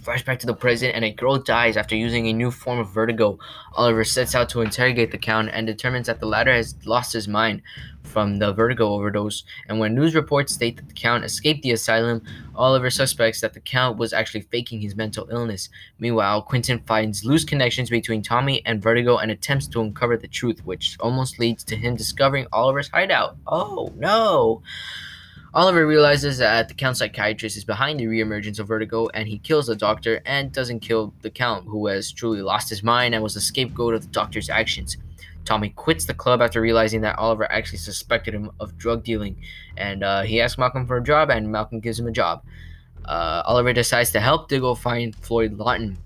We 0.00 0.04
flash 0.04 0.24
back 0.24 0.38
to 0.38 0.46
the 0.46 0.54
present, 0.54 0.94
and 0.94 1.04
a 1.04 1.10
girl 1.10 1.36
dies 1.36 1.76
after 1.76 1.94
using 1.94 2.26
a 2.26 2.32
new 2.32 2.50
form 2.50 2.78
of 2.78 2.88
vertigo. 2.88 3.38
Oliver 3.74 4.02
sets 4.02 4.34
out 4.34 4.48
to 4.48 4.62
interrogate 4.62 5.10
the 5.10 5.18
Count 5.18 5.50
and 5.52 5.66
determines 5.66 6.06
that 6.06 6.20
the 6.20 6.26
latter 6.26 6.54
has 6.54 6.74
lost 6.86 7.12
his 7.12 7.28
mind 7.28 7.60
from 8.02 8.38
the 8.38 8.50
vertigo 8.54 8.94
overdose. 8.94 9.44
And 9.68 9.78
when 9.78 9.94
news 9.94 10.14
reports 10.14 10.54
state 10.54 10.76
that 10.76 10.88
the 10.88 10.94
Count 10.94 11.22
escaped 11.22 11.62
the 11.62 11.72
asylum, 11.72 12.22
Oliver 12.54 12.88
suspects 12.88 13.42
that 13.42 13.52
the 13.52 13.60
Count 13.60 13.98
was 13.98 14.14
actually 14.14 14.40
faking 14.40 14.80
his 14.80 14.96
mental 14.96 15.28
illness. 15.30 15.68
Meanwhile, 15.98 16.42
Quentin 16.42 16.78
finds 16.86 17.26
loose 17.26 17.44
connections 17.44 17.90
between 17.90 18.22
Tommy 18.22 18.62
and 18.64 18.82
Vertigo 18.82 19.18
and 19.18 19.30
attempts 19.30 19.66
to 19.68 19.82
uncover 19.82 20.16
the 20.16 20.28
truth, 20.28 20.64
which 20.64 20.96
almost 21.00 21.38
leads 21.38 21.62
to 21.64 21.76
him 21.76 21.94
discovering 21.94 22.46
Oliver's 22.54 22.88
hideout. 22.88 23.36
Oh 23.46 23.92
no! 23.96 24.62
Oliver 25.52 25.84
realizes 25.84 26.38
that 26.38 26.68
the 26.68 26.74
Count 26.74 26.96
psychiatrist 26.96 27.56
is 27.56 27.64
behind 27.64 27.98
the 27.98 28.04
reemergence 28.04 28.60
of 28.60 28.68
vertigo 28.68 29.08
and 29.14 29.26
he 29.26 29.38
kills 29.38 29.66
the 29.66 29.74
doctor 29.74 30.22
and 30.24 30.52
doesn't 30.52 30.78
kill 30.78 31.12
the 31.22 31.30
Count, 31.30 31.66
who 31.66 31.88
has 31.88 32.12
truly 32.12 32.40
lost 32.40 32.70
his 32.70 32.84
mind 32.84 33.14
and 33.14 33.22
was 33.22 33.34
the 33.34 33.40
scapegoat 33.40 33.94
of 33.94 34.02
the 34.02 34.08
doctor's 34.08 34.48
actions. 34.48 34.96
Tommy 35.44 35.70
quits 35.70 36.04
the 36.04 36.14
club 36.14 36.40
after 36.40 36.60
realizing 36.60 37.00
that 37.00 37.18
Oliver 37.18 37.50
actually 37.50 37.78
suspected 37.78 38.32
him 38.32 38.52
of 38.60 38.78
drug 38.78 39.02
dealing, 39.02 39.42
and 39.76 40.04
uh, 40.04 40.22
he 40.22 40.40
asks 40.40 40.56
Malcolm 40.56 40.86
for 40.86 40.98
a 40.98 41.02
job, 41.02 41.30
and 41.30 41.50
Malcolm 41.50 41.80
gives 41.80 41.98
him 41.98 42.06
a 42.06 42.12
job. 42.12 42.44
Uh, 43.06 43.42
Oliver 43.44 43.72
decides 43.72 44.12
to 44.12 44.20
help 44.20 44.48
Diggle 44.48 44.76
find 44.76 45.16
Floyd 45.16 45.54
Lawton. 45.54 45.98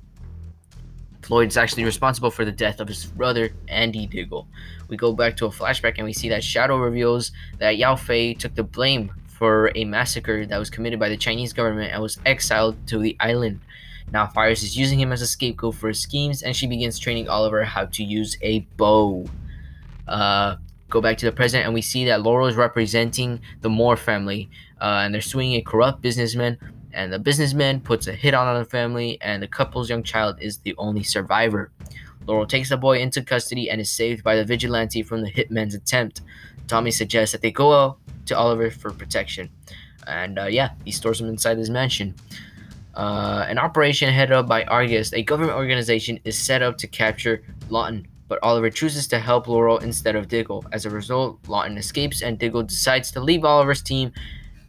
Floyd 1.21 1.49
is 1.49 1.59
actually 1.59 1.85
responsible 1.85 2.31
for 2.31 2.47
the 2.47 2.53
death 2.53 2.81
of 2.81 2.89
his 2.89 3.05
brother, 3.05 3.51
Andy 3.69 4.07
Diggle. 4.07 4.47
We 4.89 4.97
go 4.97 5.13
back 5.13 5.37
to 5.39 5.47
a 5.47 5.51
flashback 5.51 5.95
and 5.97 6.05
we 6.05 6.13
see 6.15 6.29
that 6.31 6.43
Shado 6.43 6.83
reveals 6.83 7.33
that 7.59 7.77
Yao 7.77 7.97
Fei 7.97 8.35
took 8.35 8.55
the 8.55 8.63
blame 8.63 9.11
for 9.35 9.71
a 9.75 9.85
massacre 9.85 10.47
that 10.47 10.59
was 10.59 10.71
committed 10.71 11.01
by 11.01 11.09
the 11.09 11.17
Chinese 11.17 11.53
government 11.53 11.93
and 11.93 12.01
was 12.01 12.19
exiled 12.25 12.77
to 12.87 12.99
the 12.99 13.17
island. 13.21 13.61
Now 14.13 14.27
Fyers 14.27 14.63
is 14.63 14.77
using 14.77 15.01
him 15.01 15.13
as 15.13 15.23
a 15.23 15.27
scapegoat 15.27 15.75
for 15.75 15.89
his 15.89 16.01
schemes, 16.01 16.43
and 16.43 16.55
she 16.55 16.67
begins 16.67 16.99
training 16.99 17.29
Oliver 17.29 17.65
how 17.65 17.87
to 17.87 18.05
use 18.05 18.37
a 18.43 18.61
bow. 18.77 19.27
Uh, 20.07 20.57
go 20.89 21.01
back 21.01 21.19
to 21.19 21.27
the 21.27 21.33
present, 21.33 21.65
and 21.65 21.75
we 21.75 21.83
see 21.83 22.05
that 22.05 22.23
Laurel 22.23 22.47
is 22.47 22.55
representing 22.55 23.41
the 23.63 23.71
Moore 23.71 23.97
family, 23.97 24.49
uh, 24.81 25.03
and 25.03 25.13
they're 25.13 25.21
suing 25.21 25.55
a 25.55 25.63
corrupt 25.63 26.01
businessman. 26.01 26.59
And 26.93 27.13
the 27.13 27.19
businessman 27.19 27.81
puts 27.81 28.07
a 28.07 28.13
hit 28.13 28.35
on 28.35 28.57
the 28.57 28.65
family, 28.65 29.19
and 29.21 29.43
the 29.43 29.49
couple's 29.49 29.91
young 29.91 30.05
child 30.05 30.37
is 30.41 30.59
the 30.59 30.77
only 30.79 31.03
survivor. 31.03 31.73
Laurel 32.27 32.47
takes 32.47 32.69
the 32.69 32.77
boy 32.77 32.99
into 32.99 33.23
custody 33.23 33.69
and 33.69 33.81
is 33.81 33.91
saved 33.91 34.23
by 34.23 34.37
the 34.37 34.45
vigilante 34.45 35.03
from 35.03 35.23
the 35.23 35.31
hitman's 35.31 35.75
attempt. 35.75 36.21
Tommy 36.67 36.91
suggests 36.91 37.33
that 37.33 37.43
they 37.43 37.51
go 37.51 37.97
to 38.27 38.37
Oliver 38.37 38.71
for 38.71 38.91
protection. 38.91 39.51
And 40.07 40.39
uh, 40.39 40.47
yeah, 40.47 40.71
he 40.85 40.93
stores 40.93 41.21
him 41.21 41.29
inside 41.29 41.59
his 41.59 41.71
mansion. 41.71 42.15
Uh, 42.95 43.45
an 43.49 43.59
operation 43.59 44.13
headed 44.13 44.33
up 44.33 44.47
by 44.47 44.65
Argus, 44.65 45.13
a 45.13 45.23
government 45.23 45.57
organization, 45.57 46.21
is 46.25 46.39
set 46.39 46.63
up 46.63 46.79
to 46.79 46.87
capture 46.87 47.43
Lawton, 47.69 48.07
but 48.29 48.39
Oliver 48.43 48.71
chooses 48.71 49.09
to 49.09 49.19
help 49.19 49.49
Laurel 49.49 49.79
instead 49.79 50.15
of 50.15 50.29
Diggle. 50.29 50.65
As 50.73 50.87
a 50.87 50.91
result, 50.91 51.41
Lawton 51.49 51.77
escapes 51.77 52.23
and 52.23 52.39
Diggle 52.39 52.63
decides 52.63 53.11
to 53.13 53.21
leave 53.21 53.45
Oliver's 53.45 53.83
team, 53.83 54.13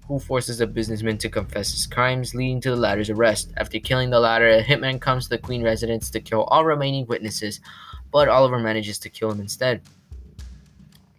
who 0.08 0.20
forces 0.20 0.58
the 0.58 0.68
businessman 0.68 1.18
to 1.20 1.30
confess 1.30 1.72
his 1.72 1.86
crimes, 1.86 2.34
leading 2.34 2.62
to 2.62 2.72
the 2.72 2.76
latter's 2.76 3.10
arrest. 3.10 3.52
After 3.58 3.80
killing 3.80 4.10
the 4.10 4.20
latter, 4.20 4.50
a 4.50 4.64
hitman 4.64 5.00
comes 5.00 5.26
to 5.26 5.30
the 5.32 5.38
Queen 5.38 5.64
residence 5.64 6.10
to 6.12 6.20
kill 6.20 6.44
all 6.46 6.66
remaining 6.66 7.06
witnesses, 7.08 7.60
but 8.12 8.28
Oliver 8.28 8.60
manages 8.60 8.98
to 9.00 9.10
kill 9.10 9.32
him 9.32 9.40
instead. 9.40 9.82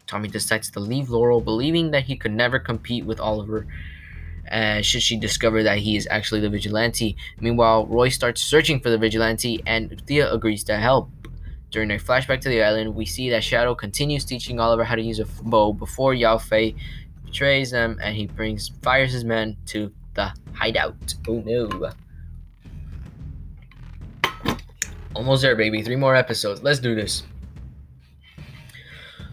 Tommy 0.07 0.28
decides 0.28 0.70
to 0.70 0.80
leave 0.80 1.11
Laurel, 1.11 1.40
believing 1.40 1.90
that 1.90 2.04
he 2.04 2.16
could 2.16 2.32
never 2.32 2.59
compete 2.59 3.04
with 3.04 3.20
Oliver. 3.20 3.66
Uh, 4.50 4.80
should 4.80 5.02
she 5.02 5.16
discover 5.16 5.64
that 5.64 5.78
he 5.78 5.96
is 5.96 6.07
actually 6.11 6.40
the 6.40 6.48
vigilante. 6.48 7.16
Meanwhile, 7.40 7.86
Roy 7.86 8.09
starts 8.11 8.40
searching 8.40 8.78
for 8.78 8.90
the 8.90 8.98
vigilante, 8.98 9.61
and 9.66 10.00
Thea 10.07 10.32
agrees 10.32 10.62
to 10.64 10.76
help. 10.76 11.11
During 11.70 11.90
a 11.90 11.94
flashback 11.94 12.40
to 12.42 12.48
the 12.48 12.62
island, 12.62 12.94
we 12.94 13.07
see 13.07 13.28
that 13.30 13.42
Shado 13.42 13.76
continues 13.76 14.24
teaching 14.24 14.61
Oliver 14.61 14.84
how 14.84 14.94
to 14.94 15.02
use 15.02 15.18
a 15.18 15.26
bow 15.42 15.72
before 15.72 16.14
Yao 16.14 16.38
Fei 16.38 16.76
betrays 17.24 17.72
them, 17.72 17.98
and 18.00 18.14
he 18.14 18.26
brings 18.26 18.70
Fyers 18.82 19.11
his 19.11 19.24
men 19.24 19.57
to 19.66 19.92
the 20.14 20.32
hideout. 20.54 21.14
Oh 21.28 21.42
no! 21.44 21.90
Almost 25.14 25.42
there, 25.42 25.57
baby. 25.57 25.82
Three 25.82 25.96
more 25.96 26.14
episodes. 26.14 26.62
Let's 26.62 26.78
do 26.78 26.94
this. 26.94 27.24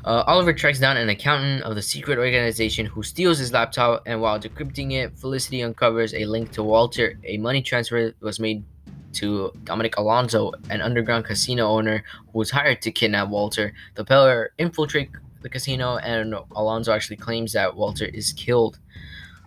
Uh, 0.05 0.23
Oliver 0.27 0.51
tracks 0.51 0.79
down 0.79 0.97
an 0.97 1.07
accountant 1.07 1.63
of 1.63 1.75
the 1.75 1.81
secret 1.81 2.17
organization 2.17 2.85
who 2.85 3.03
steals 3.03 3.37
his 3.37 3.53
laptop, 3.53 4.03
and 4.05 4.19
while 4.19 4.37
decrypting 4.37 4.91
it, 4.91 5.17
Felicity 5.17 5.63
uncovers 5.63 6.13
a 6.13 6.25
link 6.25 6.51
to 6.51 6.61
Walter. 6.61 7.17
A 7.23 7.37
money 7.37 7.61
transfer 7.61 8.13
was 8.19 8.37
made 8.37 8.65
to 9.13 9.51
Dominic 9.63 9.97
Alonso, 9.97 10.51
an 10.69 10.81
underground 10.81 11.23
casino 11.23 11.67
owner 11.67 12.03
who 12.31 12.39
was 12.39 12.51
hired 12.51 12.81
to 12.81 12.91
kidnap 12.91 13.29
Walter. 13.29 13.73
The 13.95 14.03
pair 14.03 14.49
infiltrate 14.57 15.09
the 15.41 15.49
casino, 15.49 15.97
and 15.97 16.35
Alonso 16.55 16.91
actually 16.91 17.17
claims 17.17 17.53
that 17.53 17.75
Walter 17.75 18.05
is 18.05 18.33
killed. 18.33 18.79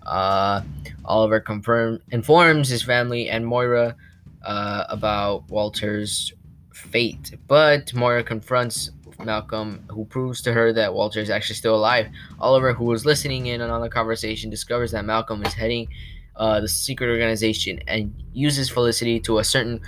Uh, 0.07 0.63
Oliver 1.05 1.41
confirm 1.41 2.01
informs 2.13 2.69
his 2.69 2.83
family 2.83 3.29
and 3.29 3.45
Moira 3.45 3.97
uh, 4.43 4.85
about 4.89 5.49
Walter's 5.51 6.33
fate, 6.73 7.35
but 7.49 7.93
Moira 7.93 8.23
confronts 8.23 8.91
Malcolm, 9.25 9.85
who 9.91 10.05
proves 10.05 10.43
to 10.43 10.53
her 10.53 10.73
that 10.73 10.95
Walter 10.95 11.21
is 11.21 11.31
actually 11.31 11.57
still 11.57 11.75
alive. 11.75 12.09
Oliver, 12.41 12.73
who 12.73 12.85
was 12.85 13.05
listening 13.07 13.47
in 13.47 13.61
on 13.61 13.81
the 13.81 13.89
conversation, 13.89 14.51
discovers 14.51 14.93
that 14.93 15.05
Malcolm 15.05 15.45
is 15.45 15.55
heading 15.55 15.89
uh, 16.37 16.61
the 16.61 16.69
secret 16.69 17.09
organization 17.09 17.81
and 17.89 18.15
uses 18.33 18.69
Felicity 18.69 19.19
to 19.21 19.39
ascertain, 19.41 19.81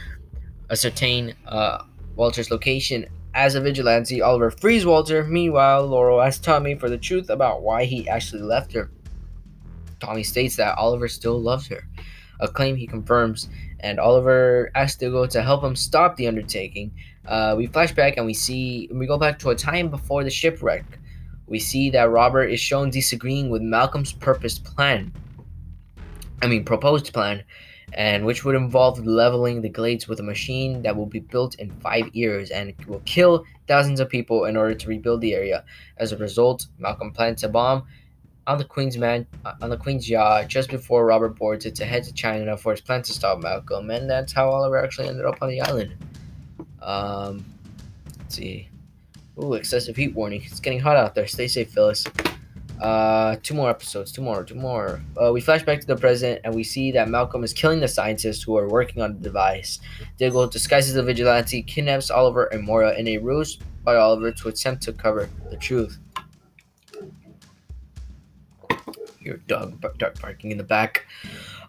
ascertain 0.70 1.35
uh, 1.47 1.85
Walter's 2.16 2.51
location. 2.51 3.07
As 3.35 3.55
a 3.55 3.61
vigilante, 3.61 4.22
Oliver 4.22 4.51
frees 4.51 4.87
Walter. 4.87 5.22
Meanwhile, 5.24 5.87
Laurel 5.87 6.22
asks 6.22 6.45
Tommy 6.45 6.74
for 6.74 6.89
the 6.89 6.99
truth 6.99 7.31
about 7.31 7.62
why 7.62 7.85
he 7.85 8.09
actually 8.09 8.43
left 8.43 8.72
her. 8.72 8.91
Tommy 10.01 10.22
states 10.22 10.57
that 10.57 10.79
Oliver 10.79 11.09
still 11.09 11.41
loves 11.41 11.66
her, 11.68 11.87
a 12.41 12.49
claim 12.49 12.76
he 12.76 12.87
confirms, 12.87 13.49
and 13.81 14.01
Oliver 14.01 14.70
asks 14.74 14.97
Diggle 14.97 15.29
to 15.29 15.43
help 15.43 15.62
him 15.62 15.76
stop 15.76 16.16
the 16.16 16.26
undertaking. 16.26 16.93
Uh, 17.29 17.55
we 17.57 17.66
flash 17.66 17.93
back 17.93 18.16
and 18.16 18.24
we 18.24 18.33
see 18.33 18.89
we 18.91 19.07
go 19.07 19.18
back 19.18 19.39
to 19.39 19.51
a 19.51 19.55
time 19.55 19.89
before 19.89 20.24
the 20.24 20.31
shipwreck. 20.31 20.85
We 21.47 21.59
see 21.59 21.91
that 21.91 22.11
Robert 22.11 22.47
is 22.47 22.59
shown 22.59 22.91
disagreeing 22.91 23.51
with 23.51 23.62
Malcolm's 23.62 24.12
purposed 24.12 24.64
plan. 24.64 25.12
I 26.41 26.47
mean, 26.47 26.64
proposed 26.64 27.12
plan, 27.12 27.45
and 27.93 28.24
which 28.24 28.45
would 28.45 28.55
involve 28.55 29.05
leveling 29.05 29.61
the 29.61 29.68
glades 29.68 30.09
with 30.09 30.20
a 30.20 30.22
machine 30.22 30.83
that 30.83 30.97
will 30.97 31.07
be 31.07 31.20
built 31.20 31.57
in 31.57 31.70
five 31.81 32.14
years 32.14 32.51
and 32.51 32.74
will 32.87 33.03
kill 33.05 33.45
thousands 33.66 34.01
of 34.01 34.09
people 34.09 34.47
in 34.47 34.57
order 34.57 34.74
to 34.74 34.89
rebuild 34.89 35.20
the 35.20 35.35
area. 35.35 35.64
As 35.99 36.12
a 36.12 36.16
result, 36.16 36.66
Malcolm 36.79 37.12
plants 37.12 37.43
a 37.43 37.49
bomb 37.49 37.85
on 38.47 38.57
the 38.57 38.64
Queen's 38.64 38.97
man 38.97 39.26
on 39.61 39.68
the 39.68 39.76
Queen's 39.76 40.09
yacht 40.09 40.49
just 40.49 40.70
before 40.70 41.05
Robert 41.05 41.37
boards 41.39 41.66
it 41.66 41.74
to 41.74 41.85
head 41.85 42.05
to 42.05 42.12
China 42.14 42.57
for 42.57 42.72
his 42.72 42.81
plan 42.81 43.03
to 43.03 43.12
stop 43.12 43.43
Malcolm, 43.43 43.91
and 43.91 44.09
that's 44.09 44.33
how 44.33 44.49
Oliver 44.49 44.83
actually 44.83 45.09
ended 45.09 45.26
up 45.26 45.43
on 45.43 45.51
the 45.51 45.61
island. 45.61 45.95
Um, 46.83 47.45
let's 48.18 48.37
see. 48.37 48.68
Ooh, 49.43 49.55
excessive 49.55 49.97
heat 49.97 50.14
warning. 50.14 50.43
It's 50.45 50.61
getting 50.61 50.81
hot 50.81 50.97
out 50.97 51.14
there. 51.14 51.26
Stay 51.26 51.49
safe, 51.49 51.70
Phyllis. 51.70 52.05
Uh, 52.81 53.37
two 53.43 53.55
more 53.55 53.70
episodes. 53.70 54.12
Two 54.12 54.22
more. 54.22 54.45
Two 54.45 54.55
more. 54.55 55.01
Uh, 55.20 55.33
we 55.33 55.41
flash 55.41 55.62
back 55.62 55.81
to 55.81 55.87
the 55.87 55.97
present 55.97 56.41
and 56.45 56.55
we 56.55 56.64
see 56.64 56.93
that 56.93 57.09
Malcolm 57.09 57.43
is 57.45 57.53
killing 57.53 57.81
the 57.81 57.89
scientists 57.89 58.43
who 58.43 58.57
are 58.57 58.68
working 58.68 59.03
on 59.03 59.14
the 59.14 59.20
device. 59.20 59.81
Diggle 60.16 60.47
disguises 60.47 60.95
the 60.95 61.03
vigilante, 61.03 61.62
kidnaps 61.62 62.11
Oliver 62.11 62.45
and 62.47 62.64
Moira 62.64 62.97
in 62.97 63.09
a 63.09 63.18
ruse 63.18 63.59
by 63.85 63.97
Oliver 63.97 64.31
to 64.33 64.49
attempt 64.49 64.83
to 64.85 64.93
cover 64.93 65.29
the 65.51 65.57
truth. 65.57 65.99
Your 69.29 69.37
dog, 69.47 69.79
dog 69.99 70.18
barking 70.22 70.53
in 70.53 70.57
the 70.57 70.64
back. 70.64 71.05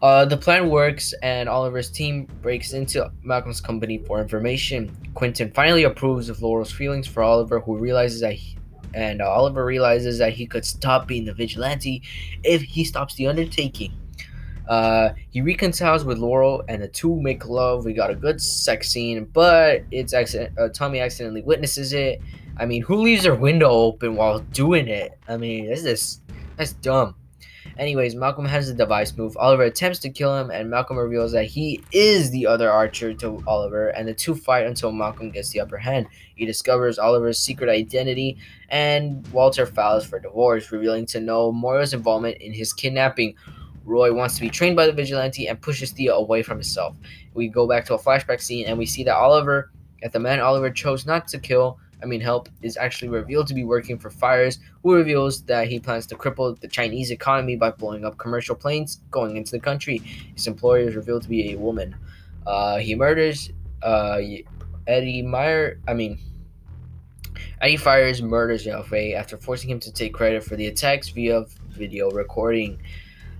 Uh, 0.00 0.24
the 0.24 0.36
plan 0.38 0.70
works, 0.70 1.12
and 1.22 1.46
Oliver's 1.46 1.90
team 1.90 2.26
breaks 2.40 2.72
into 2.72 3.12
Malcolm's 3.22 3.60
company 3.60 3.98
for 3.98 4.18
information. 4.18 4.96
Quentin 5.12 5.52
finally 5.52 5.82
approves 5.82 6.30
of 6.30 6.40
Laurel's 6.40 6.72
feelings 6.72 7.06
for 7.06 7.22
Oliver, 7.22 7.60
who 7.60 7.76
realizes 7.76 8.22
that, 8.22 8.32
he, 8.32 8.56
and 8.94 9.20
uh, 9.20 9.28
Oliver 9.28 9.66
realizes 9.66 10.16
that 10.16 10.32
he 10.32 10.46
could 10.46 10.64
stop 10.64 11.06
being 11.06 11.26
the 11.26 11.34
vigilante 11.34 12.02
if 12.44 12.62
he 12.62 12.82
stops 12.82 13.14
the 13.16 13.26
undertaking. 13.26 13.92
Uh, 14.66 15.10
he 15.28 15.42
reconciles 15.42 16.02
with 16.02 16.16
Laurel, 16.16 16.64
and 16.66 16.82
the 16.82 16.88
two 16.88 17.20
make 17.20 17.44
love. 17.44 17.84
We 17.84 17.92
got 17.92 18.10
a 18.10 18.14
good 18.14 18.40
sex 18.40 18.88
scene, 18.88 19.26
but 19.34 19.82
it's 19.90 20.14
accident. 20.14 20.58
Uh, 20.58 20.70
Tommy 20.70 21.00
accidentally 21.00 21.42
witnesses 21.42 21.92
it. 21.92 22.22
I 22.56 22.64
mean, 22.64 22.80
who 22.80 22.96
leaves 22.96 23.24
their 23.24 23.34
window 23.34 23.68
open 23.68 24.16
while 24.16 24.38
doing 24.38 24.88
it? 24.88 25.18
I 25.28 25.36
mean, 25.36 25.68
that's 25.68 25.82
just 25.82 26.22
that's 26.56 26.72
dumb. 26.72 27.16
Anyways, 27.80 28.14
Malcolm 28.14 28.44
has 28.44 28.68
the 28.68 28.74
device 28.74 29.16
move. 29.16 29.34
Oliver 29.38 29.62
attempts 29.62 30.00
to 30.00 30.10
kill 30.10 30.36
him, 30.36 30.50
and 30.50 30.68
Malcolm 30.68 30.98
reveals 30.98 31.32
that 31.32 31.46
he 31.46 31.82
is 31.92 32.30
the 32.30 32.46
other 32.46 32.70
archer 32.70 33.14
to 33.14 33.42
Oliver, 33.46 33.88
and 33.88 34.06
the 34.06 34.12
two 34.12 34.34
fight 34.34 34.66
until 34.66 34.92
Malcolm 34.92 35.30
gets 35.30 35.48
the 35.48 35.60
upper 35.60 35.78
hand. 35.78 36.06
He 36.36 36.44
discovers 36.44 36.98
Oliver's 36.98 37.38
secret 37.38 37.70
identity, 37.70 38.36
and 38.68 39.26
Walter 39.28 39.64
files 39.64 40.04
for 40.04 40.20
divorce, 40.20 40.70
revealing 40.70 41.06
to 41.06 41.20
know 41.20 41.52
Moira's 41.52 41.94
involvement 41.94 42.36
in 42.42 42.52
his 42.52 42.74
kidnapping. 42.74 43.34
Roy 43.86 44.12
wants 44.12 44.34
to 44.34 44.42
be 44.42 44.50
trained 44.50 44.76
by 44.76 44.84
the 44.84 44.92
vigilante 44.92 45.48
and 45.48 45.58
pushes 45.58 45.90
Thea 45.90 46.12
away 46.12 46.42
from 46.42 46.58
himself. 46.58 46.96
We 47.32 47.48
go 47.48 47.66
back 47.66 47.86
to 47.86 47.94
a 47.94 47.98
flashback 47.98 48.42
scene, 48.42 48.66
and 48.66 48.76
we 48.76 48.84
see 48.84 49.04
that 49.04 49.16
Oliver, 49.16 49.72
that 50.02 50.12
the 50.12 50.20
man 50.20 50.40
Oliver 50.40 50.70
chose 50.70 51.06
not 51.06 51.28
to 51.28 51.38
kill, 51.38 51.78
I 52.02 52.06
mean 52.06 52.20
help, 52.20 52.48
is 52.62 52.76
actually 52.76 53.08
revealed 53.08 53.46
to 53.48 53.54
be 53.54 53.64
working 53.64 53.98
for 53.98 54.10
Fyers, 54.10 54.58
who 54.82 54.94
reveals 54.94 55.42
that 55.42 55.68
he 55.68 55.78
plans 55.78 56.06
to 56.06 56.16
cripple 56.16 56.58
the 56.58 56.68
Chinese 56.68 57.10
economy 57.10 57.56
by 57.56 57.70
blowing 57.70 58.04
up 58.04 58.18
commercial 58.18 58.54
planes 58.54 59.00
going 59.10 59.36
into 59.36 59.52
the 59.52 59.60
country. 59.60 59.98
His 60.34 60.46
employer 60.46 60.88
is 60.88 60.96
revealed 60.96 61.22
to 61.22 61.28
be 61.28 61.52
a 61.52 61.58
woman. 61.58 61.96
Uh, 62.46 62.78
he 62.78 62.94
murders 62.94 63.50
uh, 63.82 64.20
Eddie 64.86 65.22
Meyer. 65.22 65.78
I 65.86 65.94
mean, 65.94 66.18
Eddie 67.60 67.76
Fyers 67.76 68.22
murders 68.22 68.64
Yao 68.64 68.82
Fei 68.82 69.14
after 69.14 69.36
forcing 69.36 69.70
him 69.70 69.80
to 69.80 69.92
take 69.92 70.14
credit 70.14 70.42
for 70.42 70.56
the 70.56 70.66
attacks 70.66 71.08
via 71.10 71.44
video 71.70 72.10
recording. 72.10 72.80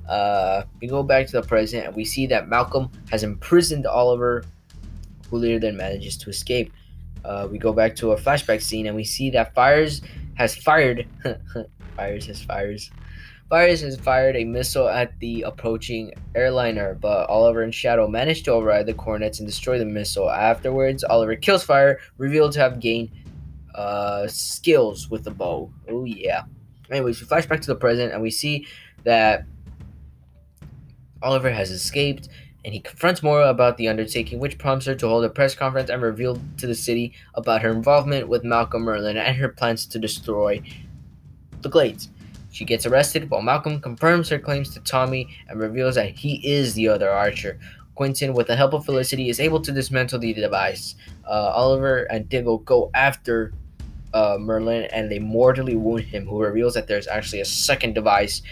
Uh, 0.08 0.64
we 0.80 0.88
go 0.88 1.02
back 1.02 1.26
to 1.26 1.32
the 1.32 1.42
present 1.42 1.86
and 1.86 1.94
we 1.94 2.04
see 2.04 2.26
that 2.26 2.48
Malcolm 2.48 2.90
has 3.10 3.22
imprisoned 3.22 3.86
Oliver, 3.86 4.44
who 5.28 5.38
later 5.38 5.58
then 5.58 5.76
manages 5.76 6.16
to 6.18 6.30
escape. 6.30 6.72
Uh, 7.24 7.48
we 7.50 7.58
go 7.58 7.72
back 7.72 7.94
to 7.96 8.12
a 8.12 8.16
flashback 8.16 8.62
scene 8.62 8.86
and 8.86 8.96
we 8.96 9.04
see 9.04 9.30
that 9.30 9.54
Fyers 9.54 10.02
has 10.34 10.56
fired. 10.56 11.06
Fyers 11.98 12.26
has 12.26 12.42
fires. 12.42 12.90
Fyers 13.50 13.82
has 13.82 13.96
fired 13.96 14.36
a 14.36 14.44
missile 14.44 14.88
at 14.88 15.18
the 15.18 15.42
approaching 15.42 16.12
airliner, 16.36 16.94
but 16.94 17.28
Oliver 17.28 17.62
and 17.62 17.72
Shado 17.72 18.08
manage 18.08 18.44
to 18.44 18.52
override 18.52 18.86
the 18.86 18.94
Coronets 18.94 19.40
and 19.40 19.48
destroy 19.48 19.76
the 19.76 19.84
missile. 19.84 20.30
Afterwards, 20.30 21.02
Oliver 21.02 21.34
kills 21.34 21.64
Fire, 21.64 21.98
revealed 22.16 22.52
to 22.52 22.60
have 22.60 22.78
gained 22.78 23.10
uh, 23.74 24.28
skills 24.28 25.10
with 25.10 25.24
the 25.24 25.32
bow. 25.32 25.72
Oh 25.88 26.04
yeah. 26.04 26.42
Anyways, 26.90 27.20
we 27.20 27.26
flash 27.26 27.46
back 27.46 27.60
to 27.62 27.66
the 27.66 27.76
present 27.76 28.12
and 28.12 28.22
we 28.22 28.30
see 28.30 28.66
that 29.04 29.44
Oliver 31.22 31.50
has 31.50 31.70
escaped 31.70 32.28
and 32.64 32.74
he 32.74 32.80
confronts 32.80 33.22
Moira 33.22 33.48
about 33.48 33.76
the 33.76 33.88
undertaking, 33.88 34.38
which 34.38 34.58
prompts 34.58 34.86
her 34.86 34.94
to 34.94 35.08
hold 35.08 35.24
a 35.24 35.30
press 35.30 35.54
conference 35.54 35.88
and 35.88 36.02
reveal 36.02 36.40
to 36.58 36.66
the 36.66 36.74
city 36.74 37.14
about 37.34 37.62
her 37.62 37.70
involvement 37.70 38.28
with 38.28 38.44
Malcolm 38.44 38.84
Merlyn 38.84 39.16
and 39.16 39.36
her 39.36 39.48
plans 39.48 39.86
to 39.86 39.98
destroy 39.98 40.62
the 41.62 41.68
Glades. 41.68 42.10
She 42.52 42.64
gets 42.64 42.84
arrested 42.84 43.30
while 43.30 43.42
Malcolm 43.42 43.80
confirms 43.80 44.28
her 44.28 44.38
claims 44.38 44.74
to 44.74 44.80
Tommy 44.80 45.28
and 45.48 45.58
reveals 45.58 45.94
that 45.94 46.10
he 46.10 46.36
is 46.46 46.74
the 46.74 46.88
other 46.88 47.10
Archer. 47.10 47.58
Quentin, 47.94 48.34
with 48.34 48.46
the 48.46 48.56
help 48.56 48.72
of 48.72 48.84
Felicity, 48.84 49.28
is 49.28 49.40
able 49.40 49.60
to 49.60 49.72
dismantle 49.72 50.18
the 50.18 50.34
device. 50.34 50.96
Uh, 51.28 51.52
Oliver 51.54 52.04
and 52.04 52.28
Diggle 52.28 52.58
go 52.58 52.90
after 52.94 53.52
uh, 54.12 54.36
Merlyn 54.38 54.88
and 54.92 55.10
they 55.10 55.18
mortally 55.18 55.76
wound 55.76 56.04
him, 56.04 56.26
who 56.26 56.40
reveals 56.40 56.74
that 56.74 56.88
there's 56.88 57.06
actually 57.06 57.40
a 57.40 57.44
second 57.44 57.94
device. 57.94 58.42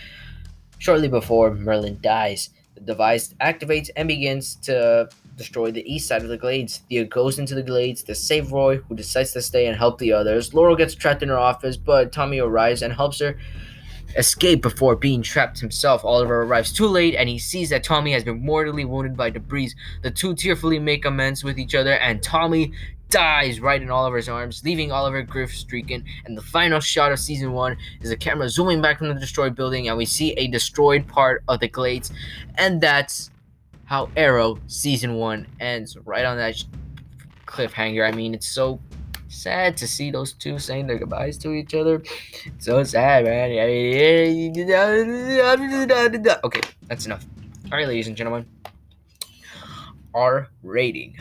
Shortly 0.79 1.09
before 1.09 1.51
Merlyn 1.51 2.01
dies, 2.01 2.51
device 2.85 3.35
activates 3.41 3.91
and 3.97 4.09
begins 4.09 4.57
to 4.57 5.09
destroy 5.37 5.71
the 5.71 5.91
east 5.91 6.09
side 6.09 6.23
of 6.23 6.29
the 6.29 6.37
glades. 6.37 6.79
Thea 6.89 7.05
goes 7.05 7.39
into 7.39 7.55
the 7.55 7.63
glades 7.63 8.03
to 8.05 8.15
save 8.15 8.53
Roy, 8.53 8.79
who 8.79 8.95
decides 8.95 9.33
to 9.33 9.43
stay 9.43 9.67
and 9.67 9.77
help 9.77 9.99
the 9.99 10.13
others. 10.13 10.53
Laurel 10.53 10.77
gets 10.77 10.95
trapped 10.95 11.23
in 11.23 11.29
her 11.29 11.39
office, 11.39 11.77
but 11.77 12.13
Tommy 12.13 12.41
arrives 12.41 12.83
and 12.83 12.93
helps 12.93 13.21
her 13.21 13.39
escape 14.17 14.63
before 14.63 14.97
being 14.97 15.23
trapped 15.23 15.61
himself. 15.61 16.05
Oliver 16.05 16.43
arrives 16.43 16.73
too 16.73 16.87
late 16.87 17.15
and 17.15 17.29
he 17.29 17.39
sees 17.39 17.71
that 17.71 17.85
Tommy 17.85 18.13
has 18.13 18.25
been 18.25 18.45
mortally 18.45 18.85
wounded 18.85 19.17
by 19.17 19.31
debris. 19.31 19.73
The 20.03 20.11
two 20.11 20.35
tearfully 20.35 20.79
make 20.79 21.05
amends 21.05 21.45
with 21.45 21.59
each 21.59 21.75
other, 21.75 21.95
and 21.95 22.23
Tommy 22.23 22.73
dies 23.11 23.61
right 23.61 23.81
in 23.81 23.91
Oliver's 23.91 24.29
arms, 24.29 24.63
leaving 24.65 24.93
Oliver 24.93 25.23
grief 25.23 25.57
streaking. 25.57 26.05
And 26.25 26.37
the 26.37 26.43
final 26.43 26.81
shot 26.81 27.13
of 27.13 27.19
season 27.19 27.53
one 27.53 27.77
is 28.01 28.11
the 28.11 28.17
camera 28.17 28.49
zooming 28.49 28.81
back 28.81 28.99
from 28.99 29.09
the 29.09 29.15
destroyed 29.15 29.55
building, 29.55 29.89
and 29.89 29.97
we 29.97 30.05
see 30.05 30.33
a 30.33 30.49
destroyed 30.49 31.07
part 31.07 31.43
of 31.49 31.61
the 31.61 31.69
glades. 31.69 32.13
And 32.57 32.81
that's 32.81 33.31
how 33.85 34.11
Arrow 34.17 34.59
season 34.67 35.15
one 35.15 35.47
ends, 35.61 35.97
right 36.05 36.25
on 36.25 36.37
that 36.37 36.63
cliffhanger. 37.47 38.07
I 38.07 38.15
mean, 38.15 38.35
it's 38.35 38.49
so 38.49 38.81
sad 39.29 39.77
to 39.79 39.89
see 39.89 40.11
those 40.11 40.33
two 40.33 40.59
saying 40.59 40.87
their 40.87 40.99
goodbyes 40.99 41.39
to 41.39 41.53
each 41.53 41.75
other. 41.75 42.03
So 42.59 42.83
sad, 42.85 43.25
man. 43.25 43.51
Okay, 46.45 46.61
that's 46.87 47.07
enough. 47.07 47.25
All 47.71 47.79
right, 47.79 47.89
ladies 47.89 48.09
and 48.09 48.17
gentlemen. 48.17 48.47
Our 50.15 50.49
rating. 50.63 51.19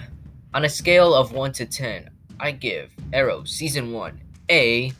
On 0.57 0.65
a 0.65 0.69
scale 0.69 1.13
of 1.13 1.33
1 1.33 1.51
to 1.51 1.67
10, 1.67 2.09
I 2.39 2.49
give 2.49 2.91
Arrow 3.13 3.43
Season 3.43 3.93
1 3.93 4.19
a 4.49 4.91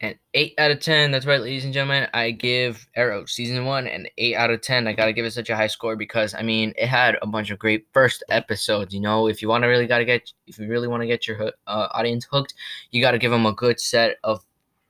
an 0.00 0.18
8 0.32 0.54
out 0.56 0.70
of 0.70 0.80
10. 0.80 1.10
That's 1.10 1.26
right, 1.26 1.42
ladies 1.42 1.66
and 1.66 1.74
gentlemen. 1.74 2.08
I 2.14 2.30
give 2.30 2.86
Arrow 2.96 3.26
Season 3.26 3.66
1 3.66 3.86
an 3.88 4.06
8 4.16 4.34
out 4.36 4.48
of 4.48 4.62
10. 4.62 4.88
I 4.88 4.94
got 4.94 5.04
to 5.04 5.12
give 5.12 5.26
it 5.26 5.32
such 5.32 5.50
a 5.50 5.56
high 5.56 5.66
score 5.66 5.96
because, 5.96 6.32
I 6.32 6.40
mean, 6.40 6.72
it 6.78 6.86
had 6.86 7.18
a 7.20 7.26
bunch 7.26 7.50
of 7.50 7.58
great 7.58 7.86
first 7.92 8.24
episodes. 8.30 8.94
You 8.94 9.00
know, 9.00 9.28
if 9.28 9.42
you 9.42 9.48
want 9.48 9.64
to 9.64 9.68
really 9.68 9.86
got 9.86 9.98
to 9.98 10.06
get, 10.06 10.32
if 10.46 10.58
you 10.58 10.66
really 10.66 10.88
want 10.88 11.02
to 11.02 11.06
get 11.06 11.28
your 11.28 11.52
uh, 11.66 11.88
audience 11.92 12.26
hooked, 12.30 12.54
you 12.90 13.02
got 13.02 13.10
to 13.10 13.18
give 13.18 13.30
them 13.30 13.44
a 13.44 13.52
good 13.52 13.78
set 13.78 14.16
of 14.24 14.42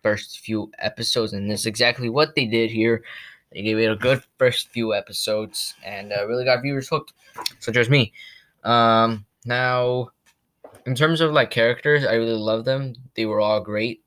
first 0.02 0.40
few 0.40 0.70
episodes. 0.78 1.32
And 1.32 1.50
that's 1.50 1.66
exactly 1.66 2.08
what 2.08 2.34
they 2.34 2.46
did 2.46 2.70
here. 2.70 3.02
They 3.52 3.62
gave 3.62 3.78
it 3.78 3.90
a 3.90 3.96
good 3.96 4.22
first 4.38 4.68
few 4.68 4.94
episodes 4.94 5.74
and 5.84 6.12
uh, 6.12 6.26
really 6.26 6.44
got 6.44 6.62
viewers 6.62 6.88
hooked, 6.88 7.12
such 7.58 7.76
as 7.76 7.90
me. 7.90 8.12
Um, 8.62 9.26
now, 9.44 10.10
in 10.86 10.94
terms 10.94 11.20
of 11.20 11.32
like 11.32 11.50
characters, 11.50 12.04
I 12.04 12.14
really 12.14 12.32
love 12.32 12.64
them. 12.64 12.94
They 13.14 13.26
were 13.26 13.40
all 13.40 13.60
great. 13.60 14.02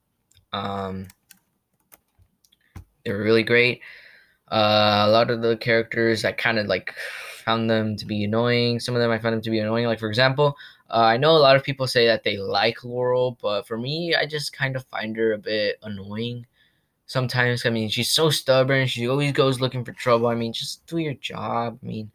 Um, 0.53 1.07
they 3.03 3.11
were 3.11 3.23
really 3.23 3.43
great. 3.43 3.81
Uh, 4.49 5.05
a 5.07 5.11
lot 5.11 5.29
of 5.29 5.41
the 5.41 5.57
characters 5.57 6.23
I 6.23 6.31
kind 6.31 6.59
of 6.59 6.67
like 6.67 6.93
found 7.43 7.69
them 7.69 7.97
to 7.97 8.05
be 8.05 8.23
annoying. 8.23 8.79
Some 8.79 8.95
of 8.95 9.01
them 9.01 9.11
I 9.11 9.19
found 9.19 9.33
them 9.33 9.41
to 9.41 9.49
be 9.49 9.59
annoying. 9.59 9.87
Like 9.87 9.99
for 9.99 10.07
example, 10.07 10.55
uh, 10.89 11.05
I 11.05 11.17
know 11.17 11.31
a 11.31 11.39
lot 11.39 11.55
of 11.55 11.63
people 11.63 11.87
say 11.87 12.05
that 12.07 12.23
they 12.23 12.37
like 12.37 12.83
Laurel, 12.83 13.37
but 13.41 13.67
for 13.67 13.77
me, 13.77 14.15
I 14.15 14.25
just 14.25 14.53
kind 14.53 14.75
of 14.75 14.85
find 14.85 15.15
her 15.17 15.33
a 15.33 15.37
bit 15.37 15.77
annoying. 15.83 16.45
Sometimes, 17.05 17.65
I 17.65 17.69
mean, 17.69 17.89
she's 17.89 18.11
so 18.11 18.29
stubborn. 18.29 18.87
She 18.87 19.07
always 19.07 19.33
goes 19.33 19.59
looking 19.59 19.83
for 19.83 19.91
trouble. 19.93 20.27
I 20.27 20.35
mean, 20.35 20.53
just 20.53 20.85
do 20.87 20.97
your 20.97 21.13
job. 21.15 21.79
I 21.81 21.85
mean, 21.85 22.11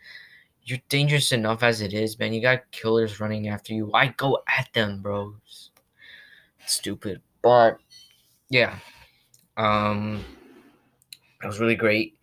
you're 0.65 0.79
dangerous 0.89 1.33
enough 1.33 1.63
as 1.63 1.81
it 1.81 1.93
is, 1.95 2.19
man. 2.19 2.33
You 2.33 2.43
got 2.43 2.71
killers 2.71 3.21
running 3.21 3.49
after 3.49 3.75
you. 3.75 3.87
Why 3.87 4.15
go 4.17 4.39
at 4.49 4.69
them, 4.75 5.01
bros? 5.03 5.71
stupid. 6.71 7.21
But 7.43 7.79
yeah, 8.51 8.79
um, 9.57 10.25
it 11.43 11.47
was 11.47 11.61
really 11.61 11.77
great, 11.77 12.18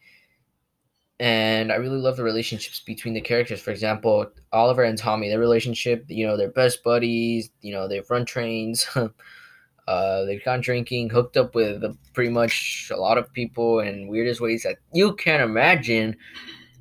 and 1.20 1.72
I 1.72 1.76
really 1.76 1.98
love 1.98 2.18
the 2.18 2.24
relationships 2.24 2.82
between 2.82 3.14
the 3.14 3.22
characters. 3.22 3.62
For 3.62 3.72
example, 3.72 4.30
Oliver 4.52 4.84
and 4.84 4.98
Tommy, 4.98 5.30
their 5.30 5.40
relationship. 5.40 6.06
You 6.08 6.28
know, 6.28 6.36
they're 6.36 6.52
best 6.52 6.84
buddies. 6.84 7.50
You 7.62 7.74
know, 7.74 7.88
they've 7.88 8.10
run 8.10 8.26
trains. 8.26 8.86
uh, 9.88 10.26
they've 10.26 10.44
gone 10.44 10.62
drinking, 10.62 11.10
hooked 11.10 11.38
up 11.38 11.56
with 11.56 11.84
pretty 12.14 12.32
much 12.32 12.92
a 12.94 12.98
lot 12.98 13.18
of 13.18 13.32
people 13.32 13.80
in 13.80 14.08
weirdest 14.08 14.42
ways 14.42 14.64
that 14.64 14.78
you 14.92 15.14
can 15.16 15.42
imagine. 15.42 16.18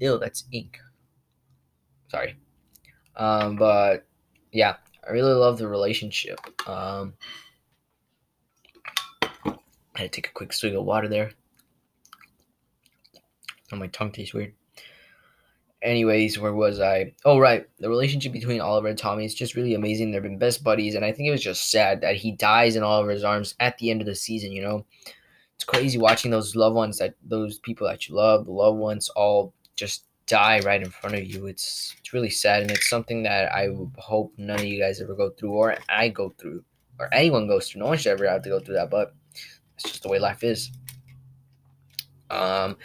Ew, 0.01 0.18
that's 0.18 0.45
ink. 0.51 0.78
Sorry. 2.09 2.37
Um, 3.16 3.55
but 3.57 4.05
yeah, 4.51 4.76
I 5.07 5.12
really 5.12 5.32
love 5.32 5.59
the 5.59 5.68
relationship. 5.68 6.41
Um, 6.68 7.14
I 9.22 10.01
had 10.01 10.12
to 10.12 10.20
take 10.20 10.28
a 10.28 10.32
quick 10.32 10.53
swig 10.53 10.74
of 10.74 10.85
water 10.85 11.07
there. 11.07 11.30
My 13.78 13.88
tongue 13.88 14.12
tastes 14.12 14.34
weird. 14.34 14.54
Anyways, 15.82 16.38
where 16.38 16.54
was 16.54 16.80
I? 16.80 17.12
Oh, 17.26 17.38
right. 17.38 17.66
The 17.78 17.90
relationship 17.90 18.32
between 18.32 18.60
Oliver 18.60 18.88
and 18.88 18.98
Tommy 18.98 19.26
is 19.26 19.34
just 19.34 19.54
really 19.54 19.74
amazing. 19.74 20.10
They've 20.10 20.22
been 20.22 20.38
best 20.38 20.64
buddies, 20.64 20.94
and 20.94 21.04
I 21.04 21.12
think 21.12 21.28
it 21.28 21.32
was 21.32 21.42
just 21.42 21.70
sad 21.70 22.00
that 22.00 22.16
he 22.16 22.32
dies 22.32 22.74
in 22.74 22.82
Oliver's 22.82 23.24
arms 23.24 23.54
at 23.60 23.76
the 23.76 23.90
end 23.90 24.00
of 24.00 24.06
the 24.06 24.14
season, 24.14 24.52
you 24.52 24.62
know? 24.62 24.86
It's 25.56 25.64
crazy 25.64 25.98
watching 25.98 26.30
those 26.30 26.56
loved 26.56 26.74
ones 26.74 26.98
that 26.98 27.14
those 27.22 27.58
people 27.58 27.86
that 27.86 28.08
you 28.08 28.14
love, 28.14 28.46
the 28.46 28.52
loved 28.52 28.78
ones 28.78 29.08
all 29.10 29.52
just 29.76 30.06
die 30.26 30.60
right 30.60 30.82
in 30.82 30.90
front 30.90 31.16
of 31.16 31.24
you. 31.24 31.46
It's 31.46 31.94
it's 31.98 32.12
really 32.12 32.30
sad 32.30 32.62
and 32.62 32.70
it's 32.70 32.88
something 32.88 33.22
that 33.24 33.52
I 33.52 33.68
hope 33.98 34.32
none 34.36 34.58
of 34.58 34.64
you 34.64 34.80
guys 34.80 35.00
ever 35.00 35.14
go 35.14 35.30
through 35.30 35.52
or 35.52 35.76
I 35.88 36.08
go 36.08 36.34
through 36.38 36.64
or 36.98 37.12
anyone 37.12 37.46
goes 37.46 37.68
through. 37.68 37.80
No 37.80 37.88
one 37.88 37.98
should 37.98 38.12
ever 38.12 38.28
have 38.28 38.42
to 38.42 38.48
go 38.48 38.60
through 38.60 38.74
that, 38.74 38.90
but 38.90 39.14
it's 39.74 39.84
just 39.84 40.02
the 40.02 40.08
way 40.08 40.18
life 40.18 40.42
is. 40.42 40.70
Um, 42.30 42.76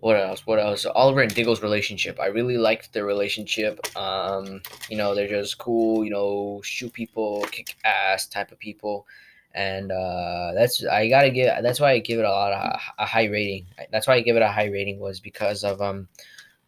what 0.00 0.16
else? 0.16 0.46
What 0.46 0.58
else? 0.58 0.84
Oliver 0.84 1.22
and 1.22 1.34
Diggle's 1.34 1.62
relationship. 1.62 2.20
I 2.20 2.26
really 2.26 2.58
liked 2.58 2.92
their 2.92 3.06
relationship. 3.06 3.80
Um, 3.96 4.60
you 4.90 4.96
know, 4.96 5.14
they're 5.14 5.28
just 5.28 5.58
cool. 5.58 6.04
You 6.04 6.10
know, 6.10 6.60
shoot 6.62 6.92
people, 6.92 7.46
kick 7.50 7.76
ass 7.84 8.26
type 8.26 8.52
of 8.52 8.58
people, 8.58 9.06
and 9.54 9.90
uh, 9.90 10.52
that's 10.54 10.84
I 10.84 11.08
gotta 11.08 11.30
give. 11.30 11.50
That's 11.62 11.80
why 11.80 11.92
I 11.92 11.98
give 11.98 12.18
it 12.18 12.24
a 12.26 12.30
lot 12.30 12.52
of 12.52 12.80
a 12.98 13.06
high 13.06 13.24
rating. 13.24 13.66
That's 13.90 14.06
why 14.06 14.14
I 14.14 14.20
give 14.20 14.36
it 14.36 14.42
a 14.42 14.52
high 14.52 14.66
rating 14.66 15.00
was 15.00 15.18
because 15.18 15.64
of 15.64 15.80
um 15.80 16.08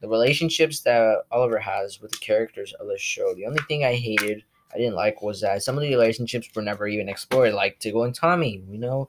the 0.01 0.09
relationships 0.09 0.81
that 0.81 1.25
Oliver 1.31 1.59
has 1.59 2.01
with 2.01 2.13
the 2.13 2.19
characters 2.19 2.73
of 2.81 2.87
the 2.87 2.99
show. 2.99 3.35
The 3.35 3.47
only 3.47 3.63
thing 3.69 3.85
I 3.85 3.95
hated, 3.95 4.45
I 4.73 4.79
didn't 4.79 4.95
like, 4.95 5.23
was 5.23 5.41
that 5.43 5.63
some 5.63 5.77
of 5.77 5.83
the 5.83 5.91
relationships 5.91 6.49
were 6.55 6.63
never 6.63 6.87
even 6.87 7.09
explored, 7.09 7.53
like 7.53 7.79
Diggle 7.79 8.05
and 8.05 8.15
Tommy. 8.15 8.63
You 8.71 8.79
know, 8.79 9.09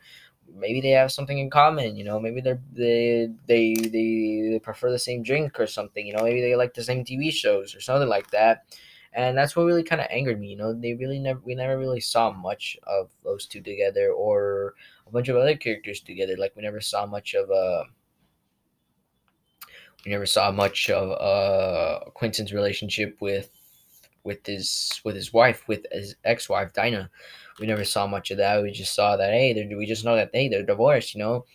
maybe 0.56 0.82
they 0.82 0.90
have 0.90 1.12
something 1.12 1.40
in 1.40 1.50
common 1.50 1.96
you 1.96 2.04
know 2.04 2.20
maybe 2.20 2.42
they're 2.42 2.62
they 2.74 3.30
they 3.48 3.74
they, 3.74 4.50
they 4.52 4.60
prefer 4.62 4.92
the 4.92 5.00
same 5.00 5.24
drink 5.24 5.60
or 5.60 5.68
something 5.68 6.06
you 6.06 6.14
know 6.14 6.24
maybe 6.24 6.42
they 6.42 6.56
like 6.56 6.74
the 6.74 6.84
same 6.84 7.04
tv 7.04 7.32
shows 7.32 7.76
or 7.76 7.82
something 7.82 8.10
like 8.10 8.30
that 8.32 8.66
and 9.14 9.38
that's 9.38 9.56
what 9.56 9.64
really 9.64 9.84
kind 9.84 10.02
of 10.02 10.08
angered 10.10 10.40
me 10.40 10.48
you 10.48 10.56
know 10.56 10.74
they 10.74 10.94
really 10.94 11.20
never 11.20 11.40
we 11.44 11.56
never 11.56 11.78
really 11.78 12.00
saw 12.00 12.32
much 12.32 12.78
of 12.88 13.10
those 13.24 13.46
two 13.46 13.62
together 13.62 14.12
or 14.12 14.74
a 15.08 15.12
bunch 15.12 15.30
of 15.30 15.36
other 15.36 15.56
characters 15.56 16.02
together 16.02 16.36
like 16.38 16.56
we 16.56 16.62
never 16.62 16.82
saw 16.82 17.06
much 17.06 17.34
of 17.34 17.50
a 17.50 17.54
uh, 17.54 17.84
we 20.06 20.12
never 20.12 20.26
saw 20.26 20.52
much 20.52 20.90
of 20.90 21.12
uh 21.12 22.10
quentin's 22.12 22.54
relationship 22.54 23.18
with 23.20 23.52
with 24.24 24.46
his 24.46 25.02
with 25.04 25.16
his 25.16 25.34
wife, 25.34 25.68
with 25.68 25.86
his 25.92 26.16
ex-wife 26.24 26.74
Dinah. 26.74 27.10
We 27.60 27.68
never 27.68 27.84
saw 27.84 28.08
much 28.08 28.32
of 28.32 28.38
that. 28.38 28.62
We 28.62 28.72
just 28.72 28.96
saw 28.96 29.18
that 29.18 29.32
hey, 29.32 29.74
we 29.76 29.86
just 29.86 30.06
know 30.06 30.16
that 30.16 30.32
hey, 30.34 30.48
they're 30.50 30.64
divorced, 30.64 31.14
you 31.14 31.20
know. 31.20 31.46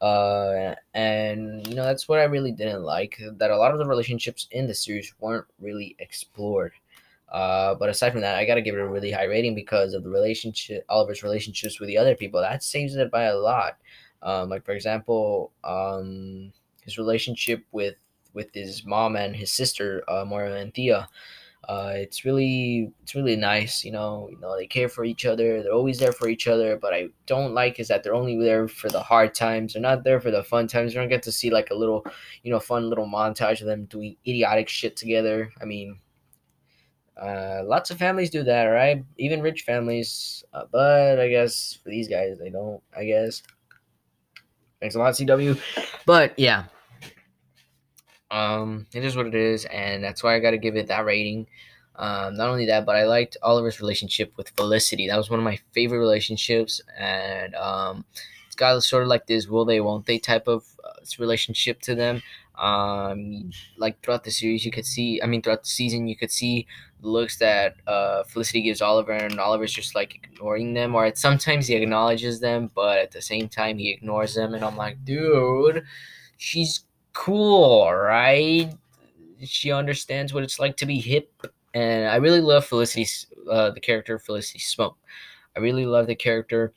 Uh, 0.00 0.74
and 0.94 1.66
you 1.66 1.74
know 1.74 1.82
that's 1.84 2.08
what 2.08 2.20
I 2.20 2.24
really 2.24 2.52
didn't 2.52 2.82
like 2.82 3.20
that 3.38 3.50
a 3.50 3.56
lot 3.56 3.72
of 3.72 3.78
the 3.78 3.86
relationships 3.86 4.46
in 4.52 4.66
the 4.68 4.74
series 4.74 5.12
weren't 5.20 5.46
really 5.60 5.96
explored. 5.98 6.72
Uh, 7.30 7.74
but 7.74 7.88
aside 7.90 8.12
from 8.12 8.22
that, 8.22 8.36
I 8.36 8.44
gotta 8.44 8.62
give 8.62 8.74
it 8.74 8.80
a 8.80 8.88
really 8.88 9.10
high 9.10 9.24
rating 9.24 9.54
because 9.54 9.94
of 9.94 10.04
the 10.04 10.10
relationship, 10.10 10.84
Oliver's 10.88 11.22
relationships 11.22 11.80
with 11.80 11.88
the 11.88 11.98
other 11.98 12.14
people. 12.14 12.40
That 12.40 12.62
saves 12.62 12.94
it 12.94 13.10
by 13.10 13.24
a 13.24 13.36
lot. 13.36 13.78
Um, 14.22 14.48
like 14.48 14.64
for 14.64 14.72
example, 14.72 15.52
um, 15.64 16.52
his 16.82 16.98
relationship 16.98 17.64
with 17.72 17.96
with 18.34 18.54
his 18.54 18.84
mom 18.84 19.16
and 19.16 19.34
his 19.34 19.50
sister, 19.52 20.04
uh, 20.08 20.24
Moira 20.24 20.54
and 20.54 20.72
Thea. 20.72 21.08
Uh, 21.68 21.92
it's 21.94 22.24
really 22.24 22.90
it's 23.02 23.14
really 23.14 23.36
nice, 23.36 23.84
you 23.84 23.92
know. 23.92 24.26
You 24.30 24.38
know 24.40 24.56
they 24.56 24.66
care 24.66 24.88
for 24.88 25.04
each 25.04 25.26
other. 25.26 25.62
They're 25.62 25.72
always 25.72 25.98
there 25.98 26.12
for 26.12 26.28
each 26.28 26.48
other. 26.48 26.78
But 26.78 26.94
I 26.94 27.08
don't 27.26 27.52
like 27.52 27.78
is 27.78 27.88
that 27.88 28.02
they're 28.02 28.14
only 28.14 28.38
there 28.38 28.68
for 28.68 28.88
the 28.88 29.02
hard 29.02 29.34
times. 29.34 29.74
They're 29.74 29.82
not 29.82 30.02
there 30.02 30.18
for 30.18 30.30
the 30.30 30.42
fun 30.42 30.66
times. 30.66 30.94
You 30.94 31.00
don't 31.00 31.10
get 31.10 31.22
to 31.24 31.32
see 31.32 31.50
like 31.50 31.70
a 31.70 31.74
little, 31.74 32.06
you 32.42 32.50
know, 32.50 32.58
fun 32.58 32.88
little 32.88 33.06
montage 33.06 33.60
of 33.60 33.66
them 33.66 33.84
doing 33.84 34.16
idiotic 34.26 34.70
shit 34.70 34.96
together. 34.96 35.52
I 35.60 35.66
mean, 35.66 35.98
uh, 37.20 37.62
lots 37.64 37.90
of 37.90 37.98
families 37.98 38.30
do 38.30 38.42
that, 38.44 38.64
right? 38.64 39.04
Even 39.18 39.42
rich 39.42 39.62
families. 39.62 40.42
Uh, 40.54 40.64
but 40.72 41.20
I 41.20 41.28
guess 41.28 41.78
for 41.82 41.90
these 41.90 42.08
guys, 42.08 42.38
they 42.38 42.48
don't. 42.48 42.82
I 42.96 43.04
guess. 43.04 43.42
Thanks 44.80 44.94
a 44.94 45.00
lot, 45.00 45.12
CW. 45.14 45.60
But 46.06 46.38
yeah, 46.38 46.64
um, 48.30 48.86
it 48.92 49.04
is 49.04 49.16
what 49.16 49.26
it 49.26 49.34
is, 49.34 49.64
and 49.66 50.02
that's 50.02 50.22
why 50.22 50.34
I 50.34 50.40
got 50.40 50.50
to 50.52 50.58
give 50.58 50.76
it 50.76 50.88
that 50.88 51.04
rating. 51.04 51.46
Um, 51.96 52.36
not 52.36 52.48
only 52.48 52.66
that, 52.66 52.86
but 52.86 52.96
I 52.96 53.04
liked 53.04 53.36
Oliver's 53.42 53.80
relationship 53.80 54.32
with 54.36 54.50
Felicity. 54.50 55.08
That 55.08 55.16
was 55.16 55.30
one 55.30 55.40
of 55.40 55.44
my 55.44 55.58
favorite 55.72 55.98
relationships, 55.98 56.80
and 56.96 57.54
um, 57.56 58.04
it's 58.46 58.54
got 58.54 58.80
sort 58.84 59.02
of 59.02 59.08
like 59.08 59.26
this 59.26 59.48
will 59.48 59.64
they, 59.64 59.80
won't 59.80 60.06
they 60.06 60.18
type 60.18 60.46
of 60.46 60.64
uh, 60.84 60.92
relationship 61.18 61.80
to 61.82 61.94
them. 61.94 62.22
Um, 62.56 63.50
like 63.78 64.00
throughout 64.02 64.24
the 64.24 64.30
series, 64.30 64.64
you 64.64 64.72
could 64.72 64.86
see, 64.86 65.20
I 65.22 65.26
mean, 65.26 65.42
throughout 65.42 65.62
the 65.62 65.68
season, 65.68 66.08
you 66.08 66.16
could 66.16 66.30
see 66.30 66.66
the 67.00 67.08
looks 67.08 67.38
that 67.38 67.76
uh, 67.86 68.24
Felicity 68.24 68.62
gives 68.62 68.82
Oliver, 68.82 69.12
and 69.12 69.40
Oliver's 69.40 69.72
just 69.72 69.94
like 69.94 70.14
ignoring 70.14 70.74
them, 70.74 70.94
or 70.94 71.12
sometimes 71.14 71.66
he 71.66 71.74
acknowledges 71.74 72.40
them, 72.40 72.70
but 72.74 72.98
at 72.98 73.10
the 73.10 73.22
same 73.22 73.48
time, 73.48 73.78
he 73.78 73.90
ignores 73.90 74.34
them, 74.34 74.54
and 74.54 74.64
I'm 74.64 74.76
like, 74.76 75.04
dude, 75.04 75.84
she's 76.36 76.84
cool, 77.18 77.92
right? 77.92 78.72
She 79.42 79.72
understands 79.72 80.32
what 80.32 80.44
it's 80.44 80.60
like 80.60 80.76
to 80.76 80.86
be 80.86 81.00
hip, 81.00 81.30
and 81.74 82.08
I 82.08 82.16
really 82.16 82.40
love 82.40 82.64
Felicity's 82.64 83.26
uh, 83.50 83.70
the 83.70 83.80
character 83.80 84.18
Felicity 84.20 84.60
Smoak. 84.60 84.94
I 85.56 85.60
really 85.60 85.84
love 85.84 86.06
the 86.06 86.14
character. 86.14 86.72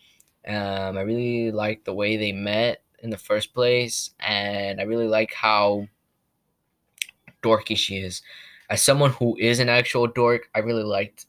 Um, 0.47 0.97
I 0.97 1.01
really 1.01 1.51
like 1.51 1.83
the 1.83 1.93
way 1.93 2.17
they 2.17 2.31
met 2.31 2.81
in 3.03 3.11
the 3.11 3.17
first 3.17 3.53
place, 3.53 4.11
and 4.19 4.81
I 4.81 4.83
really 4.83 5.07
like 5.07 5.31
how 5.31 5.87
dorky 7.43 7.77
she 7.77 7.97
is. 7.97 8.23
As 8.69 8.81
someone 8.81 9.11
who 9.11 9.37
is 9.37 9.59
an 9.59 9.69
actual 9.69 10.07
dork, 10.07 10.49
I 10.55 10.59
really 10.59 10.83
liked. 10.83 11.27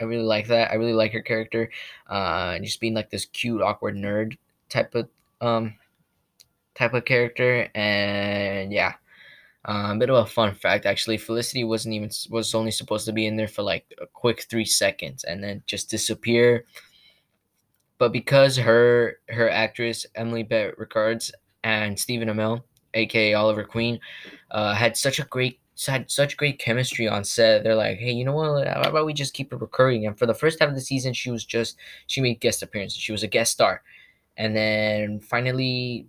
I 0.00 0.04
really 0.04 0.24
like 0.24 0.48
that. 0.48 0.70
I 0.70 0.74
really 0.74 0.92
like 0.92 1.12
her 1.12 1.22
character, 1.22 1.70
uh, 2.08 2.58
just 2.58 2.80
being 2.80 2.94
like 2.94 3.08
this 3.08 3.24
cute, 3.24 3.62
awkward 3.62 3.96
nerd 3.96 4.36
type 4.68 4.94
of 4.94 5.08
um 5.40 5.74
type 6.80 6.94
of 6.94 7.04
character, 7.04 7.68
and 7.74 8.72
yeah. 8.72 8.94
Uh, 9.68 9.92
a 9.92 9.96
bit 9.96 10.08
of 10.08 10.16
a 10.16 10.26
fun 10.26 10.54
fact, 10.54 10.86
actually, 10.86 11.18
Felicity 11.18 11.64
wasn't 11.64 11.94
even 11.94 12.10
was 12.30 12.54
only 12.54 12.70
supposed 12.70 13.04
to 13.04 13.12
be 13.12 13.26
in 13.26 13.36
there 13.36 13.46
for 13.46 13.62
like 13.62 13.84
a 14.00 14.06
quick 14.06 14.46
three 14.48 14.64
seconds 14.64 15.22
and 15.24 15.44
then 15.44 15.62
just 15.66 15.90
disappear. 15.90 16.64
But 17.98 18.10
because 18.10 18.56
her 18.56 19.18
her 19.28 19.50
actress 19.50 20.06
Emily 20.14 20.44
Bett 20.44 20.78
Rickards 20.78 21.30
and 21.62 21.98
Stephen 21.98 22.28
Amell, 22.28 22.62
aka 22.94 23.34
Oliver 23.34 23.64
Queen, 23.64 24.00
uh, 24.50 24.72
had 24.72 24.96
such 24.96 25.18
a 25.18 25.24
great 25.24 25.60
had 25.86 26.10
such 26.10 26.38
great 26.38 26.58
chemistry 26.58 27.06
on 27.06 27.22
set. 27.22 27.62
They're 27.62 27.74
like, 27.74 27.98
hey, 27.98 28.12
you 28.12 28.24
know 28.24 28.32
what? 28.32 28.66
How 28.66 28.80
about 28.80 29.04
we 29.04 29.12
just 29.12 29.34
keep 29.34 29.52
it 29.52 29.60
recurring? 29.60 30.06
And 30.06 30.18
for 30.18 30.24
the 30.24 30.34
first 30.34 30.58
half 30.58 30.70
of 30.70 30.74
the 30.74 30.80
season, 30.80 31.12
she 31.12 31.30
was 31.30 31.44
just 31.44 31.76
she 32.06 32.22
made 32.22 32.40
guest 32.40 32.62
appearances. 32.62 32.98
She 32.98 33.12
was 33.12 33.22
a 33.22 33.28
guest 33.28 33.52
star, 33.52 33.82
and 34.38 34.56
then 34.56 35.20
finally 35.20 36.06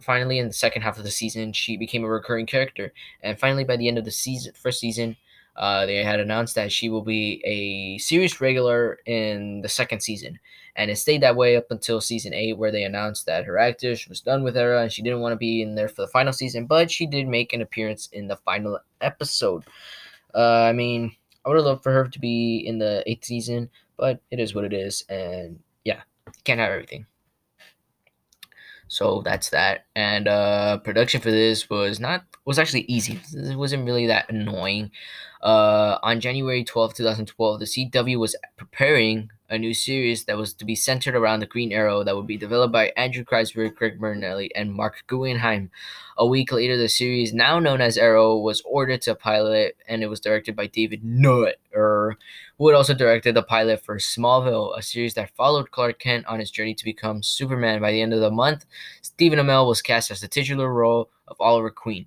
finally 0.00 0.38
in 0.38 0.46
the 0.48 0.52
second 0.52 0.82
half 0.82 0.98
of 0.98 1.04
the 1.04 1.10
season 1.10 1.52
she 1.52 1.76
became 1.76 2.04
a 2.04 2.08
recurring 2.08 2.46
character. 2.46 2.92
And 3.22 3.38
finally 3.38 3.64
by 3.64 3.76
the 3.76 3.88
end 3.88 3.98
of 3.98 4.04
the 4.04 4.10
season 4.10 4.52
first 4.54 4.80
season 4.80 5.16
uh, 5.56 5.84
they 5.84 6.02
had 6.02 6.20
announced 6.20 6.54
that 6.54 6.72
she 6.72 6.88
will 6.88 7.02
be 7.02 7.42
a 7.44 7.98
series 7.98 8.40
regular 8.40 8.98
in 9.04 9.60
the 9.60 9.68
second 9.68 10.00
season. 10.00 10.38
And 10.76 10.90
it 10.90 10.96
stayed 10.96 11.22
that 11.22 11.36
way 11.36 11.56
up 11.56 11.66
until 11.70 12.00
season 12.00 12.32
8 12.32 12.56
where 12.56 12.70
they 12.70 12.84
announced 12.84 13.26
that 13.26 13.44
her 13.44 13.58
actress 13.58 14.06
was 14.08 14.20
done 14.20 14.42
with 14.42 14.54
her 14.54 14.76
and 14.76 14.90
she 14.90 15.02
didn't 15.02 15.20
want 15.20 15.32
to 15.32 15.36
be 15.36 15.60
in 15.60 15.74
there 15.74 15.88
for 15.88 16.02
the 16.02 16.08
final 16.08 16.32
season 16.32 16.66
but 16.66 16.90
she 16.90 17.06
did 17.06 17.26
make 17.26 17.52
an 17.52 17.60
appearance 17.60 18.08
in 18.12 18.28
the 18.28 18.36
final 18.36 18.78
episode. 19.00 19.64
Uh, 20.34 20.62
i 20.62 20.72
mean 20.72 21.12
i 21.44 21.48
would 21.48 21.56
have 21.56 21.64
loved 21.64 21.82
for 21.82 21.92
her 21.92 22.06
to 22.06 22.20
be 22.20 22.58
in 22.58 22.78
the 22.78 23.02
eighth 23.06 23.24
season 23.24 23.68
but 23.96 24.20
it 24.30 24.38
is 24.38 24.54
what 24.54 24.64
it 24.64 24.72
is 24.72 25.04
and 25.08 25.58
yeah 25.84 26.00
can't 26.44 26.60
have 26.60 26.70
everything 26.70 27.04
so 28.90 29.22
that's 29.24 29.50
that. 29.50 29.86
And 29.94 30.26
uh, 30.26 30.78
production 30.78 31.20
for 31.20 31.30
this 31.30 31.70
was 31.70 32.00
not 32.00 32.24
was 32.44 32.58
actually 32.58 32.82
easy. 32.82 33.20
It 33.32 33.56
wasn't 33.56 33.86
really 33.86 34.08
that 34.08 34.28
annoying. 34.28 34.90
Uh, 35.40 35.98
on 36.02 36.20
January 36.20 36.64
12, 36.64 36.94
2012, 36.94 37.60
the 37.60 37.64
CW 37.66 38.18
was 38.18 38.34
preparing 38.56 39.30
a 39.50 39.58
new 39.58 39.74
series 39.74 40.24
that 40.24 40.38
was 40.38 40.54
to 40.54 40.64
be 40.64 40.76
centered 40.76 41.16
around 41.16 41.40
the 41.40 41.46
Green 41.46 41.72
Arrow 41.72 42.04
that 42.04 42.14
would 42.14 42.26
be 42.26 42.36
developed 42.36 42.72
by 42.72 42.92
Andrew 42.96 43.24
Kreisberg, 43.24 43.74
Craig 43.74 44.00
Marinelli, 44.00 44.54
and 44.54 44.72
Marc 44.72 45.02
Guggenheim. 45.08 45.70
A 46.16 46.26
week 46.26 46.52
later, 46.52 46.76
the 46.76 46.88
series, 46.88 47.34
now 47.34 47.58
known 47.58 47.80
as 47.80 47.98
Arrow, 47.98 48.38
was 48.38 48.62
ordered 48.64 49.02
to 49.02 49.14
pilot, 49.16 49.76
and 49.88 50.02
it 50.02 50.06
was 50.06 50.20
directed 50.20 50.54
by 50.54 50.68
David 50.68 51.02
Nutt, 51.04 51.56
er, 51.74 52.16
who 52.58 52.68
had 52.68 52.76
also 52.76 52.94
directed 52.94 53.34
the 53.34 53.42
pilot 53.42 53.84
for 53.84 53.96
Smallville, 53.96 54.78
a 54.78 54.82
series 54.82 55.14
that 55.14 55.34
followed 55.36 55.72
Clark 55.72 55.98
Kent 55.98 56.26
on 56.26 56.38
his 56.38 56.50
journey 56.50 56.74
to 56.74 56.84
become 56.84 57.22
Superman. 57.22 57.80
By 57.80 57.90
the 57.90 58.02
end 58.02 58.14
of 58.14 58.20
the 58.20 58.30
month, 58.30 58.66
Stephen 59.02 59.40
Amell 59.40 59.66
was 59.66 59.82
cast 59.82 60.12
as 60.12 60.20
the 60.20 60.28
titular 60.28 60.72
role 60.72 61.10
of 61.26 61.36
Oliver 61.40 61.70
Queen. 61.70 62.06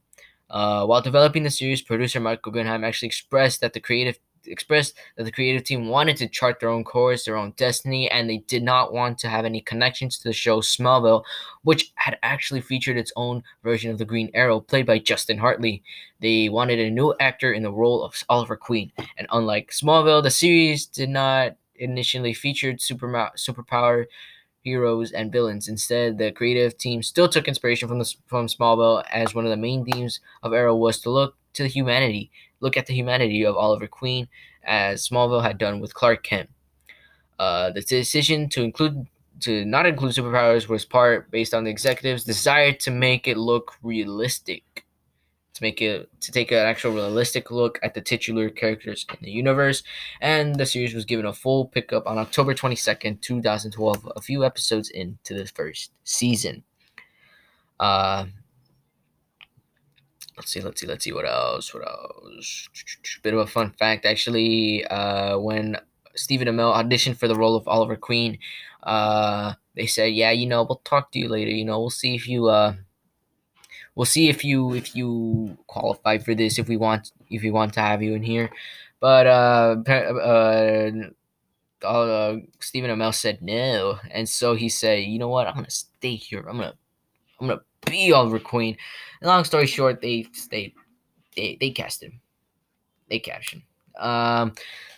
Uh, 0.49 0.85
while 0.85 1.01
developing 1.01 1.43
the 1.43 1.49
series, 1.49 1.81
producer 1.81 2.19
Marc 2.19 2.41
Guggenheim 2.43 2.83
actually 2.83 3.07
expressed 3.07 3.59
that 3.61 3.73
the 3.73 3.79
creative 3.79 4.19
expressed 4.45 4.95
that 5.15 5.23
the 5.23 5.31
creative 5.31 5.63
team 5.63 5.87
wanted 5.87 6.17
to 6.17 6.27
chart 6.27 6.59
their 6.59 6.69
own 6.69 6.83
course, 6.83 7.25
their 7.25 7.37
own 7.37 7.53
destiny, 7.57 8.09
and 8.09 8.29
they 8.29 8.37
did 8.37 8.63
not 8.63 8.93
want 8.93 9.17
to 9.19 9.29
have 9.29 9.45
any 9.45 9.61
connections 9.61 10.17
to 10.17 10.29
the 10.29 10.33
show 10.33 10.59
Smallville, 10.59 11.23
which 11.63 11.91
had 11.95 12.17
actually 12.23 12.61
featured 12.61 12.97
its 12.97 13.13
own 13.15 13.43
version 13.63 13.91
of 13.91 13.97
the 13.97 14.05
Green 14.05 14.29
Arrow, 14.33 14.59
played 14.59 14.85
by 14.85 14.99
Justin 14.99 15.37
Hartley. 15.37 15.83
They 16.19 16.49
wanted 16.49 16.79
a 16.79 16.89
new 16.89 17.13
actor 17.19 17.53
in 17.53 17.63
the 17.63 17.71
role 17.71 18.03
of 18.03 18.23
Oliver 18.29 18.57
Queen, 18.57 18.91
and 19.17 19.27
unlike 19.31 19.71
Smallville, 19.71 20.23
the 20.23 20.31
series 20.31 20.85
did 20.85 21.09
not 21.09 21.55
initially 21.75 22.33
featured 22.33 22.81
super 22.81 23.07
superpower 23.37 24.05
heroes 24.63 25.11
and 25.11 25.31
villains. 25.31 25.67
Instead, 25.67 26.17
the 26.17 26.31
creative 26.31 26.77
team 26.77 27.03
still 27.03 27.27
took 27.27 27.47
inspiration 27.47 27.87
from 27.87 27.99
the 27.99 28.13
from 28.27 28.47
Smallville, 28.47 29.03
as 29.11 29.35
one 29.35 29.45
of 29.45 29.51
the 29.51 29.57
main 29.57 29.85
themes 29.85 30.19
of 30.41 30.53
Arrow 30.53 30.75
was 30.75 30.99
to 31.01 31.09
look 31.09 31.35
to 31.53 31.63
the 31.63 31.69
humanity, 31.69 32.31
look 32.59 32.77
at 32.77 32.85
the 32.85 32.93
humanity 32.93 33.45
of 33.45 33.55
Oliver 33.55 33.87
Queen, 33.87 34.27
as 34.63 35.07
Smallville 35.07 35.43
had 35.43 35.57
done 35.57 35.79
with 35.79 35.93
Clark 35.93 36.23
Kent. 36.23 36.49
Uh, 37.39 37.71
the 37.71 37.81
decision 37.81 38.49
to 38.49 38.63
include 38.63 39.07
to 39.41 39.65
not 39.65 39.85
include 39.85 40.13
superpowers 40.13 40.69
was 40.69 40.85
part 40.85 41.29
based 41.31 41.53
on 41.53 41.63
the 41.63 41.69
executives' 41.69 42.23
desire 42.23 42.71
to 42.71 42.91
make 42.91 43.27
it 43.27 43.37
look 43.37 43.73
realistic. 43.83 44.85
To 45.55 45.61
make 45.61 45.81
it 45.81 46.09
to 46.21 46.31
take 46.31 46.51
an 46.51 46.57
actual 46.57 46.93
realistic 46.93 47.51
look 47.51 47.79
at 47.83 47.93
the 47.93 48.01
titular 48.01 48.49
characters 48.49 49.05
in 49.09 49.17
the 49.21 49.31
universe. 49.31 49.83
And 50.21 50.55
the 50.55 50.65
series 50.65 50.95
was 50.95 51.05
given 51.05 51.25
a 51.25 51.33
full 51.33 51.65
pickup 51.65 52.07
on 52.07 52.17
october 52.17 52.55
22nd 52.55 53.21
2012 53.21 54.11
a 54.15 54.21
few 54.21 54.43
episodes 54.43 54.89
into 54.89 55.35
the 55.35 55.45
first 55.45 55.91
season. 56.05 56.63
Uh 57.79 58.25
let's 60.37 60.51
see 60.51 60.61
let's 60.61 60.81
see 60.81 60.87
let's 60.87 61.03
see 61.03 61.13
what 61.13 61.25
else 61.25 61.73
what 61.73 61.87
else? 61.87 62.69
Bit 63.21 63.33
of 63.33 63.39
a 63.41 63.47
fun 63.47 63.71
fact 63.71 64.05
actually 64.05 64.85
uh 64.85 65.37
when 65.37 65.77
stephen 66.15 66.47
amell 66.47 66.75
auditioned 66.75 67.17
for 67.17 67.27
the 67.27 67.35
role 67.35 67.55
of 67.55 67.67
oliver 67.67 67.95
queen 67.95 68.37
uh 68.83 69.53
they 69.75 69.87
said 69.87 70.13
yeah 70.13 70.31
you 70.31 70.45
know 70.45 70.63
we'll 70.63 70.81
talk 70.83 71.11
to 71.11 71.19
you 71.19 71.27
later 71.27 71.49
you 71.49 71.65
know 71.65 71.79
we'll 71.79 71.89
see 71.89 72.13
if 72.13 72.27
you 72.27 72.47
uh 72.47 72.73
we'll 73.95 74.05
see 74.05 74.29
if 74.29 74.43
you 74.43 74.73
if 74.73 74.95
you 74.95 75.57
qualify 75.67 76.17
for 76.17 76.33
this 76.35 76.57
if 76.57 76.67
we 76.67 76.77
want 76.77 77.11
if 77.29 77.43
we 77.43 77.51
want 77.51 77.73
to 77.73 77.81
have 77.81 78.01
you 78.01 78.13
in 78.13 78.23
here. 78.23 78.49
But 78.99 79.27
uh 79.27 79.75
uh, 79.87 81.85
uh 81.85 82.37
Stephen 82.59 82.89
Amell 82.89 83.13
said 83.13 83.41
no 83.41 83.99
and 84.11 84.27
so 84.27 84.55
he 84.55 84.69
said 84.69 85.03
you 85.03 85.19
know 85.19 85.29
what? 85.29 85.47
I'm 85.47 85.55
gonna 85.55 85.69
stay 85.69 86.15
here. 86.15 86.39
I'm 86.39 86.57
gonna 86.57 86.75
I'm 87.39 87.47
gonna 87.47 87.61
be 87.85 88.11
Oliver 88.11 88.39
Queen 88.39 88.77
and 89.21 89.27
long 89.27 89.43
story 89.43 89.67
short 89.67 90.01
they 90.01 90.25
they 90.51 90.73
they, 91.35 91.57
they 91.59 91.69
cast 91.71 92.03
him 92.03 92.21
they 93.09 93.19
cast 93.19 93.51
him 93.51 93.63
Um, 93.99 94.53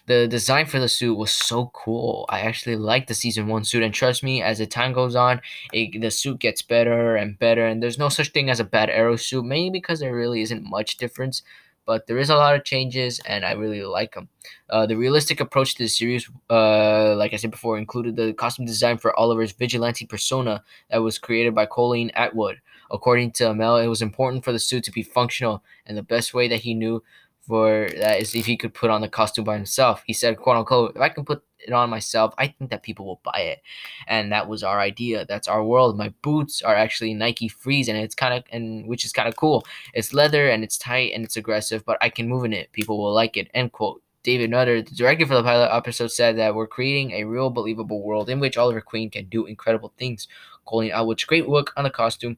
the 0.07 0.27
design 0.27 0.67
for 0.67 0.79
the 0.79 0.87
suit 0.87 1.15
was 1.15 1.31
so 1.31 1.71
cool. 1.73 2.25
I 2.29 2.41
actually 2.41 2.75
like 2.75 3.07
the 3.07 3.15
season 3.15 3.47
one 3.47 3.63
suit, 3.63 3.83
and 3.83 3.93
trust 3.93 4.23
me, 4.23 4.41
as 4.41 4.59
the 4.59 4.67
time 4.67 4.93
goes 4.93 5.15
on, 5.15 5.41
it, 5.73 5.99
the 5.99 6.11
suit 6.11 6.39
gets 6.39 6.61
better 6.61 7.15
and 7.15 7.39
better. 7.39 7.65
And 7.65 7.81
there's 7.81 7.97
no 7.97 8.09
such 8.09 8.29
thing 8.29 8.49
as 8.49 8.59
a 8.59 8.63
bad 8.63 8.89
Arrow 8.89 9.15
suit, 9.15 9.43
mainly 9.45 9.71
because 9.71 9.99
there 9.99 10.15
really 10.15 10.41
isn't 10.41 10.63
much 10.69 10.97
difference. 10.97 11.41
But 11.85 12.07
there 12.07 12.17
is 12.17 12.29
a 12.29 12.35
lot 12.35 12.55
of 12.55 12.63
changes, 12.63 13.19
and 13.25 13.45
I 13.45 13.51
really 13.53 13.83
like 13.83 14.15
them. 14.15 14.29
Uh, 14.69 14.85
the 14.85 14.97
realistic 14.97 15.39
approach 15.39 15.75
to 15.75 15.83
the 15.83 15.87
series, 15.87 16.29
uh, 16.49 17.15
like 17.15 17.33
I 17.33 17.37
said 17.37 17.51
before, 17.51 17.77
included 17.77 18.15
the 18.15 18.33
costume 18.33 18.65
design 18.65 18.97
for 18.97 19.17
Oliver's 19.19 19.51
vigilante 19.51 20.05
persona 20.05 20.63
that 20.89 20.97
was 20.97 21.19
created 21.19 21.53
by 21.53 21.67
Colleen 21.67 22.11
Atwood. 22.15 22.59
According 22.91 23.31
to 23.33 23.45
Amell, 23.45 23.83
it 23.83 23.87
was 23.87 24.01
important 24.01 24.43
for 24.43 24.51
the 24.51 24.59
suit 24.59 24.83
to 24.85 24.91
be 24.91 25.03
functional, 25.03 25.63
and 25.85 25.97
the 25.97 26.03
best 26.03 26.33
way 26.33 26.47
that 26.47 26.61
he 26.61 26.73
knew 26.73 27.03
for 27.47 27.89
that 27.97 28.21
is 28.21 28.33
if 28.35 28.45
he 28.45 28.57
could 28.57 28.73
put 28.73 28.89
on 28.89 29.01
the 29.01 29.09
costume 29.09 29.45
by 29.45 29.55
himself. 29.55 30.03
He 30.05 30.13
said, 30.13 30.37
quote 30.37 30.57
unquote, 30.57 30.95
if 30.95 31.01
I 31.01 31.09
can 31.09 31.25
put 31.25 31.43
it 31.59 31.73
on 31.73 31.89
myself, 31.89 32.33
I 32.37 32.47
think 32.47 32.71
that 32.71 32.83
people 32.83 33.05
will 33.05 33.21
buy 33.23 33.39
it. 33.39 33.61
And 34.07 34.31
that 34.31 34.47
was 34.47 34.63
our 34.63 34.79
idea. 34.79 35.25
That's 35.25 35.47
our 35.47 35.63
world. 35.63 35.97
My 35.97 36.13
boots 36.21 36.61
are 36.61 36.75
actually 36.75 37.13
Nike 37.13 37.47
Frees 37.47 37.87
and 37.87 37.97
it's 37.97 38.15
kind 38.15 38.33
of 38.33 38.43
and 38.51 38.87
which 38.87 39.05
is 39.05 39.11
kind 39.11 39.27
of 39.27 39.35
cool. 39.35 39.65
It's 39.93 40.13
leather 40.13 40.49
and 40.49 40.63
it's 40.63 40.77
tight 40.77 41.11
and 41.13 41.23
it's 41.23 41.37
aggressive, 41.37 41.85
but 41.85 41.97
I 42.01 42.09
can 42.09 42.27
move 42.27 42.45
in 42.45 42.53
it. 42.53 42.71
People 42.71 42.97
will 42.97 43.13
like 43.13 43.37
it. 43.37 43.49
End 43.53 43.71
quote. 43.71 44.01
David 44.23 44.49
Nutter, 44.49 44.81
the 44.81 44.95
director 44.95 45.27
for 45.27 45.35
the 45.35 45.43
pilot 45.43 45.69
episode, 45.71 46.07
said 46.07 46.35
that 46.39 46.55
we're 46.55 46.65
creating 46.65 47.11
a 47.11 47.25
real 47.25 47.51
believable 47.51 48.01
world 48.01 48.27
in 48.27 48.39
which 48.39 48.57
Oliver 48.57 48.81
Queen 48.81 49.11
can 49.11 49.25
do 49.25 49.45
incredible 49.45 49.93
things. 49.99 50.27
Calling 50.65 50.91
out 50.91 51.05
which 51.05 51.27
great 51.27 51.47
work 51.47 51.71
on 51.77 51.83
the 51.83 51.91
costume 51.91 52.37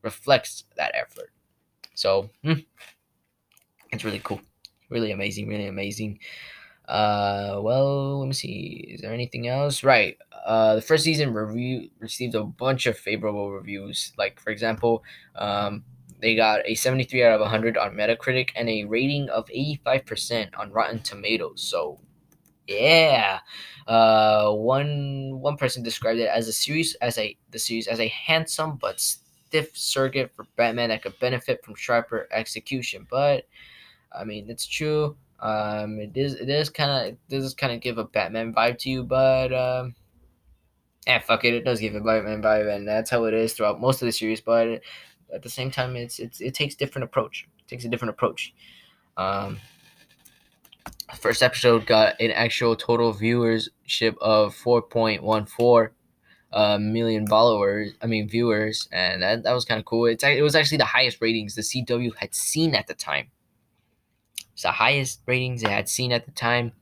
reflects 0.00 0.64
that 0.78 0.94
effort. 0.94 1.30
So, 1.94 2.30
hmm, 2.42 2.60
it's 3.92 4.04
really 4.04 4.20
cool. 4.24 4.40
Really 4.90 5.12
amazing, 5.12 5.48
really 5.48 5.66
amazing. 5.66 6.18
Uh, 6.88 7.60
well, 7.62 8.20
let 8.20 8.26
me 8.26 8.32
see. 8.32 8.86
Is 8.90 9.00
there 9.00 9.12
anything 9.12 9.48
else? 9.48 9.84
Right. 9.84 10.18
Uh, 10.44 10.74
the 10.74 10.82
first 10.82 11.04
season 11.04 11.32
review 11.32 11.88
received 12.00 12.34
a 12.34 12.42
bunch 12.42 12.86
of 12.86 12.98
favorable 12.98 13.52
reviews. 13.52 14.12
Like, 14.18 14.40
for 14.40 14.50
example, 14.50 15.04
um, 15.36 15.84
they 16.20 16.34
got 16.34 16.60
a 16.64 16.74
73 16.74 17.24
out 17.24 17.34
of 17.34 17.40
100 17.40 17.76
on 17.76 17.94
Metacritic 17.94 18.50
and 18.56 18.68
a 18.68 18.84
rating 18.84 19.28
of 19.30 19.46
85% 19.46 20.58
on 20.58 20.72
Rotten 20.72 21.00
Tomatoes. 21.00 21.62
So, 21.62 22.00
yeah. 22.66 23.40
Uh, 23.86 24.52
one 24.52 25.40
one 25.40 25.56
person 25.56 25.82
described 25.82 26.20
it 26.20 26.28
as 26.28 26.46
a 26.46 26.52
series 26.52 26.94
as 27.02 27.18
a 27.18 27.36
the 27.50 27.58
series 27.58 27.88
as 27.88 27.98
a 27.98 28.06
handsome 28.06 28.76
but 28.76 29.00
stiff 29.00 29.76
circuit 29.76 30.30
for 30.36 30.46
Batman 30.56 30.90
that 30.90 31.02
could 31.02 31.18
benefit 31.18 31.64
from 31.64 31.74
sharper 31.74 32.28
execution. 32.30 33.06
But 33.10 33.46
I 34.14 34.24
mean, 34.24 34.48
it's 34.48 34.66
true. 34.66 35.16
Um, 35.40 35.98
it 35.98 36.16
is 36.16 36.34
it 36.34 36.48
is 36.48 36.70
kind 36.70 36.90
of 36.90 37.16
does 37.28 37.52
kind 37.54 37.72
of 37.72 37.80
give 37.80 37.98
a 37.98 38.04
Batman 38.04 38.54
vibe 38.54 38.78
to 38.78 38.90
you, 38.90 39.02
but 39.02 39.52
um, 39.52 39.94
yeah, 41.06 41.18
fuck 41.18 41.44
it, 41.44 41.54
it 41.54 41.64
does 41.64 41.80
give 41.80 41.96
a 41.96 42.00
Batman 42.00 42.42
vibe, 42.42 42.72
and 42.72 42.86
that's 42.86 43.10
how 43.10 43.24
it 43.24 43.34
is 43.34 43.52
throughout 43.52 43.80
most 43.80 44.00
of 44.00 44.06
the 44.06 44.12
series. 44.12 44.40
But 44.40 44.82
at 45.32 45.42
the 45.42 45.48
same 45.48 45.70
time, 45.70 45.96
it's 45.96 46.20
it's 46.20 46.40
it 46.40 46.54
takes 46.54 46.76
different 46.76 47.04
approach. 47.04 47.48
It 47.58 47.68
takes 47.68 47.84
a 47.84 47.88
different 47.88 48.10
approach. 48.10 48.54
Um, 49.16 49.58
first 51.18 51.42
episode 51.42 51.86
got 51.86 52.20
an 52.20 52.30
actual 52.30 52.76
total 52.76 53.12
viewership 53.12 54.16
of 54.20 54.54
four 54.54 54.80
point 54.80 55.24
one 55.24 55.46
four 55.46 55.92
uh, 56.52 56.78
million 56.78 57.26
followers. 57.26 57.92
I 58.00 58.06
mean 58.06 58.28
viewers, 58.28 58.88
and 58.92 59.22
that, 59.24 59.42
that 59.42 59.52
was 59.54 59.64
kind 59.64 59.80
of 59.80 59.84
cool. 59.86 60.06
It's 60.06 60.22
it 60.22 60.42
was 60.42 60.54
actually 60.54 60.78
the 60.78 60.84
highest 60.84 61.20
ratings 61.20 61.56
the 61.56 61.62
CW 61.62 62.14
had 62.16 62.32
seen 62.32 62.76
at 62.76 62.86
the 62.86 62.94
time. 62.94 63.30
The 64.62 64.72
highest 64.72 65.20
ratings 65.26 65.62
it 65.62 65.68
had 65.68 65.88
seen 65.88 66.12
at 66.12 66.24
the 66.24 66.32
time. 66.32 66.72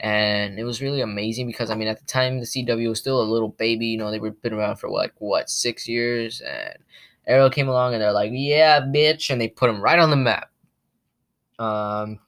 And 0.00 0.58
it 0.58 0.64
was 0.64 0.80
really 0.80 1.02
amazing 1.02 1.46
because 1.46 1.70
I 1.70 1.74
mean 1.74 1.88
at 1.88 1.98
the 1.98 2.06
time 2.06 2.40
the 2.40 2.46
CW 2.46 2.88
was 2.88 2.98
still 2.98 3.20
a 3.20 3.22
little 3.22 3.50
baby, 3.50 3.86
you 3.86 3.98
know, 3.98 4.10
they 4.10 4.18
were 4.18 4.30
been 4.30 4.54
around 4.54 4.76
for 4.76 4.88
like 4.88 5.12
what, 5.18 5.50
six 5.50 5.86
years 5.86 6.40
and 6.40 6.78
Arrow 7.26 7.50
came 7.50 7.68
along 7.68 7.92
and 7.92 8.02
they're 8.02 8.12
like, 8.12 8.30
Yeah, 8.32 8.80
bitch, 8.80 9.30
and 9.30 9.40
they 9.40 9.48
put 9.48 9.66
them 9.66 9.82
right 9.82 9.98
on 9.98 10.10
the 10.10 10.16
map. 10.16 10.50
Um 11.58 12.18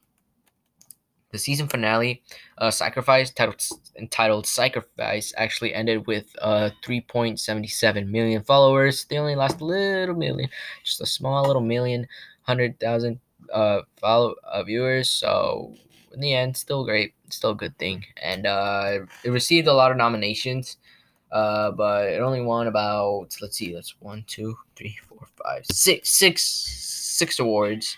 the 1.33 1.39
season 1.39 1.67
finale, 1.67 2.21
uh, 2.59 2.69
Sacrifice, 2.69 3.31
titled, 3.31 3.59
entitled 3.97 4.45
Sacrifice, 4.45 5.33
actually 5.35 5.73
ended 5.73 6.05
with 6.05 6.27
uh, 6.39 6.69
3.77 6.85 8.07
million 8.07 8.43
followers. 8.43 9.05
They 9.05 9.17
only 9.17 9.35
lost 9.35 9.59
a 9.59 9.65
little 9.65 10.15
million, 10.15 10.47
just 10.83 11.01
a 11.01 11.07
small 11.07 11.45
little 11.47 11.63
million, 11.63 12.07
hundred 12.43 12.79
thousand 12.79 13.19
uh, 13.51 13.81
follow 13.97 14.35
uh, 14.43 14.63
viewers. 14.63 15.09
So 15.09 15.73
in 16.13 16.19
the 16.19 16.33
end, 16.33 16.55
still 16.55 16.85
great, 16.85 17.13
still 17.29 17.51
a 17.51 17.55
good 17.55 17.77
thing, 17.77 18.05
and 18.21 18.45
uh, 18.45 18.99
it 19.23 19.29
received 19.29 19.67
a 19.67 19.73
lot 19.73 19.91
of 19.91 19.97
nominations. 19.97 20.77
Uh, 21.31 21.71
but 21.71 22.09
it 22.09 22.21
only 22.21 22.41
won 22.41 22.67
about 22.67 23.35
let's 23.41 23.57
see, 23.57 23.73
that's 23.73 23.95
one, 23.99 24.23
two, 24.27 24.55
three, 24.75 24.95
four, 25.07 25.27
five, 25.43 25.65
six, 25.65 26.09
six, 26.09 26.43
six 26.43 27.39
awards. 27.39 27.97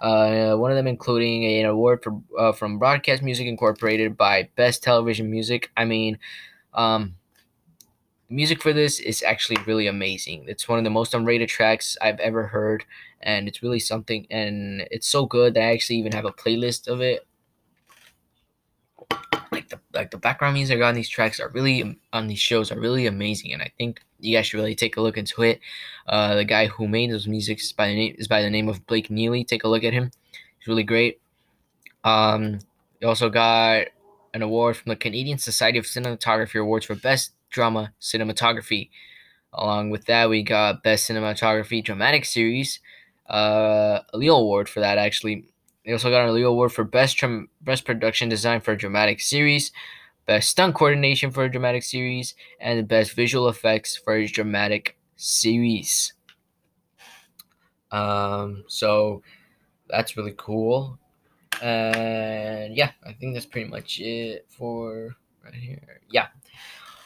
Uh, 0.00 0.56
one 0.56 0.72
of 0.72 0.76
them 0.76 0.88
including 0.88 1.44
an 1.44 1.66
award 1.66 2.02
for 2.02 2.20
uh, 2.36 2.52
from 2.52 2.78
Broadcast 2.78 3.22
Music 3.22 3.46
Incorporated 3.46 4.16
by 4.16 4.48
Best 4.56 4.82
Television 4.82 5.30
Music. 5.30 5.70
I 5.76 5.84
mean, 5.84 6.18
um, 6.74 7.14
music 8.34 8.60
for 8.60 8.72
this 8.72 8.98
is 8.98 9.22
actually 9.22 9.58
really 9.64 9.86
amazing. 9.86 10.44
It's 10.48 10.68
one 10.68 10.78
of 10.78 10.84
the 10.84 10.90
most 10.90 11.12
unrated 11.12 11.48
tracks 11.48 11.96
I've 12.02 12.18
ever 12.20 12.48
heard, 12.48 12.84
and 13.22 13.48
it's 13.48 13.62
really 13.62 13.78
something. 13.78 14.26
And 14.30 14.86
it's 14.90 15.06
so 15.06 15.24
good 15.24 15.54
that 15.54 15.62
I 15.62 15.72
actually 15.72 15.96
even 15.96 16.12
have 16.12 16.24
a 16.24 16.32
playlist 16.32 16.88
of 16.88 17.00
it. 17.00 17.26
Like 19.52 19.68
the 19.68 19.78
like 19.92 20.10
the 20.10 20.18
background 20.18 20.54
music 20.54 20.82
on 20.82 20.94
these 20.94 21.08
tracks 21.08 21.38
are 21.38 21.48
really 21.50 21.98
on 22.12 22.26
these 22.26 22.40
shows 22.40 22.72
are 22.72 22.80
really 22.80 23.06
amazing, 23.06 23.52
and 23.52 23.62
I 23.62 23.70
think 23.78 24.00
you 24.18 24.36
guys 24.36 24.46
should 24.46 24.58
really 24.58 24.74
take 24.74 24.96
a 24.96 25.00
look 25.00 25.16
into 25.16 25.42
it. 25.42 25.60
Uh, 26.06 26.34
the 26.34 26.44
guy 26.44 26.66
who 26.66 26.88
made 26.88 27.12
those 27.12 27.28
music 27.28 27.60
is 27.60 27.72
by 27.72 27.88
the 27.88 27.94
name 27.94 28.16
is 28.18 28.26
by 28.26 28.42
the 28.42 28.50
name 28.50 28.68
of 28.68 28.84
Blake 28.86 29.10
Neely. 29.10 29.44
Take 29.44 29.62
a 29.62 29.68
look 29.68 29.84
at 29.84 29.92
him; 29.92 30.10
he's 30.58 30.66
really 30.66 30.82
great. 30.82 31.20
Um, 32.02 32.58
he 32.98 33.06
also 33.06 33.30
got 33.30 33.86
an 34.34 34.42
award 34.42 34.76
from 34.76 34.90
the 34.90 34.96
Canadian 34.96 35.38
Society 35.38 35.78
of 35.78 35.84
Cinematography 35.84 36.60
Awards 36.60 36.86
for 36.86 36.96
Best 36.96 37.33
Drama 37.54 37.92
Cinematography. 38.00 38.90
Along 39.52 39.90
with 39.90 40.06
that, 40.06 40.28
we 40.28 40.42
got 40.42 40.82
Best 40.82 41.08
Cinematography 41.08 41.82
Dramatic 41.82 42.24
Series, 42.24 42.80
uh, 43.30 44.00
a 44.12 44.18
Leo 44.18 44.34
Award 44.34 44.68
for 44.68 44.80
that 44.80 44.98
actually. 44.98 45.46
They 45.86 45.92
also 45.92 46.10
got 46.10 46.28
a 46.28 46.32
Leo 46.32 46.50
Award 46.50 46.72
for 46.72 46.82
Best 46.82 47.22
Best 47.62 47.84
Production 47.84 48.28
Design 48.28 48.60
for 48.60 48.72
a 48.72 48.76
Dramatic 48.76 49.20
Series, 49.20 49.70
Best 50.26 50.50
Stunt 50.50 50.74
Coordination 50.74 51.30
for 51.30 51.44
a 51.44 51.50
Dramatic 51.50 51.84
Series, 51.84 52.34
and 52.58 52.78
the 52.78 52.82
Best 52.82 53.14
Visual 53.14 53.48
Effects 53.48 53.96
for 53.96 54.14
a 54.14 54.26
Dramatic 54.26 54.98
Series. 55.16 56.12
Um, 57.92 58.64
so 58.66 59.22
that's 59.88 60.16
really 60.16 60.34
cool. 60.36 60.98
And 61.62 62.76
yeah, 62.76 62.90
I 63.06 63.12
think 63.12 63.34
that's 63.34 63.46
pretty 63.46 63.70
much 63.70 64.00
it 64.00 64.46
for 64.48 65.14
right 65.44 65.54
here. 65.54 66.00
Yeah. 66.10 66.26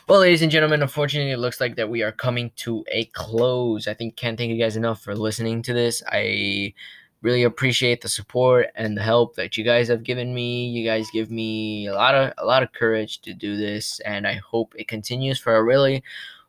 Well, 0.08 0.20
ladies 0.20 0.40
and 0.40 0.50
gentlemen, 0.50 0.80
unfortunately, 0.80 1.32
it 1.32 1.38
looks 1.38 1.60
like 1.60 1.76
that 1.76 1.90
we 1.90 2.02
are 2.02 2.12
coming 2.12 2.50
to 2.56 2.82
a 2.90 3.04
close. 3.12 3.86
I 3.86 3.92
think 3.92 4.16
can't 4.16 4.38
thank 4.38 4.50
you 4.50 4.56
guys 4.56 4.74
enough 4.74 5.02
for 5.02 5.14
listening 5.14 5.60
to 5.64 5.74
this. 5.74 6.02
I 6.10 6.72
really 7.20 7.42
appreciate 7.42 8.00
the 8.00 8.08
support 8.08 8.68
and 8.74 8.96
the 8.96 9.02
help 9.02 9.34
that 9.36 9.58
you 9.58 9.64
guys 9.64 9.86
have 9.88 10.04
given 10.04 10.34
me. 10.34 10.66
You 10.68 10.82
guys 10.86 11.10
give 11.10 11.30
me 11.30 11.88
a 11.88 11.94
lot 11.94 12.14
of 12.14 12.32
a 12.38 12.46
lot 12.46 12.62
of 12.62 12.72
courage 12.72 13.20
to 13.20 13.34
do 13.34 13.58
this, 13.58 14.00
and 14.00 14.26
I 14.26 14.36
hope 14.36 14.72
it 14.78 14.88
continues 14.88 15.38
for 15.38 15.56
a 15.56 15.62
really, 15.62 16.02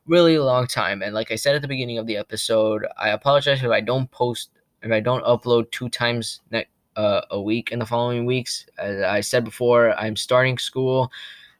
really 0.06 0.38
long 0.38 0.66
time. 0.66 1.02
And 1.02 1.12
like 1.12 1.30
I 1.30 1.36
said 1.36 1.54
at 1.54 1.60
the 1.60 1.68
beginning 1.68 1.98
of 1.98 2.06
the 2.06 2.16
episode, 2.16 2.86
I 2.96 3.10
apologize 3.10 3.62
if 3.62 3.70
I 3.70 3.82
don't 3.82 4.10
post 4.10 4.52
if 4.82 4.90
I 4.90 5.00
don't 5.00 5.24
upload 5.26 5.70
two 5.70 5.90
times 5.90 6.40
uh, 6.96 7.20
a 7.30 7.38
week 7.38 7.72
in 7.72 7.78
the 7.78 7.84
following 7.84 8.24
weeks. 8.24 8.64
As 8.78 9.02
I 9.02 9.20
said 9.20 9.44
before, 9.44 9.92
I'm 10.00 10.16
starting 10.16 10.56
school. 10.56 11.12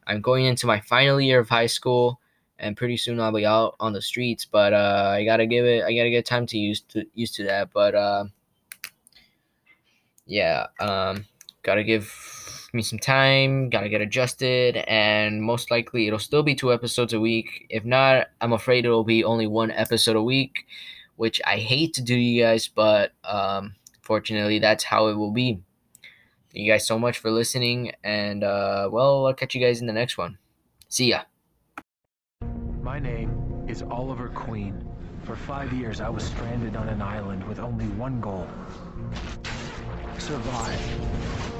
I'm 0.07 0.21
going 0.21 0.45
into 0.45 0.67
my 0.67 0.79
final 0.81 1.19
year 1.21 1.39
of 1.39 1.49
high 1.49 1.67
school, 1.67 2.19
and 2.59 2.77
pretty 2.77 2.97
soon 2.97 3.19
I'll 3.19 3.31
be 3.31 3.45
out 3.45 3.75
on 3.79 3.93
the 3.93 4.01
streets. 4.01 4.45
But 4.45 4.73
uh, 4.73 5.11
I 5.13 5.25
gotta 5.25 5.45
give 5.45 5.65
it. 5.65 5.83
I 5.83 5.93
gotta 5.93 6.09
get 6.09 6.25
time 6.25 6.45
to 6.47 6.57
use 6.57 6.81
to 6.89 7.05
used 7.13 7.35
to 7.35 7.43
that. 7.45 7.71
But 7.73 7.95
uh, 7.95 8.25
yeah, 10.25 10.67
um, 10.79 11.25
gotta 11.63 11.83
give 11.83 12.13
me 12.73 12.81
some 12.81 12.99
time. 12.99 13.69
Gotta 13.69 13.89
get 13.89 14.01
adjusted, 14.01 14.77
and 14.87 15.41
most 15.41 15.71
likely 15.71 16.07
it'll 16.07 16.19
still 16.19 16.43
be 16.43 16.55
two 16.55 16.73
episodes 16.73 17.13
a 17.13 17.19
week. 17.19 17.65
If 17.69 17.85
not, 17.85 18.27
I'm 18.39 18.53
afraid 18.53 18.85
it'll 18.85 19.03
be 19.03 19.23
only 19.23 19.47
one 19.47 19.71
episode 19.71 20.15
a 20.15 20.23
week, 20.23 20.65
which 21.15 21.41
I 21.45 21.57
hate 21.57 21.93
to 21.95 22.01
do, 22.01 22.15
you 22.15 22.43
guys. 22.43 22.67
But 22.67 23.11
um, 23.23 23.75
fortunately, 24.01 24.59
that's 24.59 24.83
how 24.83 25.07
it 25.07 25.15
will 25.15 25.31
be. 25.31 25.61
Thank 26.53 26.65
you 26.65 26.71
guys 26.71 26.85
so 26.85 26.99
much 26.99 27.19
for 27.19 27.31
listening, 27.31 27.93
and 28.03 28.43
uh, 28.43 28.89
well, 28.91 29.25
I'll 29.25 29.33
catch 29.33 29.55
you 29.55 29.61
guys 29.61 29.79
in 29.79 29.87
the 29.87 29.93
next 29.93 30.17
one. 30.17 30.37
See 30.89 31.09
ya. 31.09 31.21
My 32.81 32.99
name 32.99 33.65
is 33.67 33.83
Oliver 33.83 34.27
Queen. 34.29 34.85
For 35.23 35.35
five 35.35 35.71
years, 35.71 36.01
I 36.01 36.09
was 36.09 36.25
stranded 36.25 36.75
on 36.75 36.89
an 36.89 37.01
island 37.01 37.47
with 37.47 37.59
only 37.59 37.85
one 37.85 38.19
goal 38.19 38.47
survive. 40.21 40.79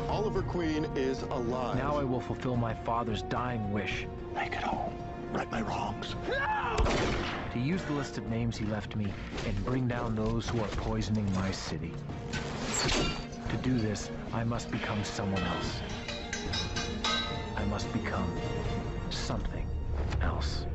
Oliver 0.07 0.43
Queen 0.43 0.85
is 0.95 1.23
alive. 1.23 1.77
Now 1.77 1.97
I 1.97 2.03
will 2.03 2.21
fulfill 2.21 2.55
my 2.55 2.73
father's 2.73 3.23
dying 3.23 3.73
wish. 3.73 4.05
Make 4.33 4.53
it 4.53 4.63
home. 4.63 4.93
Right 5.33 5.49
my 5.51 5.61
wrongs. 5.61 6.15
No! 6.29 6.77
To 7.53 7.59
use 7.59 7.81
the 7.83 7.93
list 7.93 8.17
of 8.17 8.29
names 8.29 8.57
he 8.57 8.65
left 8.65 8.95
me 8.95 9.07
and 9.47 9.65
bring 9.65 9.87
down 9.87 10.15
those 10.15 10.47
who 10.47 10.59
are 10.59 10.67
poisoning 10.67 11.27
my 11.33 11.51
city. 11.51 11.93
To 13.49 13.57
do 13.57 13.77
this, 13.77 14.09
I 14.33 14.43
must 14.43 14.71
become 14.71 15.03
someone 15.03 15.43
else. 15.43 15.81
I 17.57 17.65
must 17.65 17.91
become 17.93 18.31
something 19.09 19.65
else. 20.21 20.65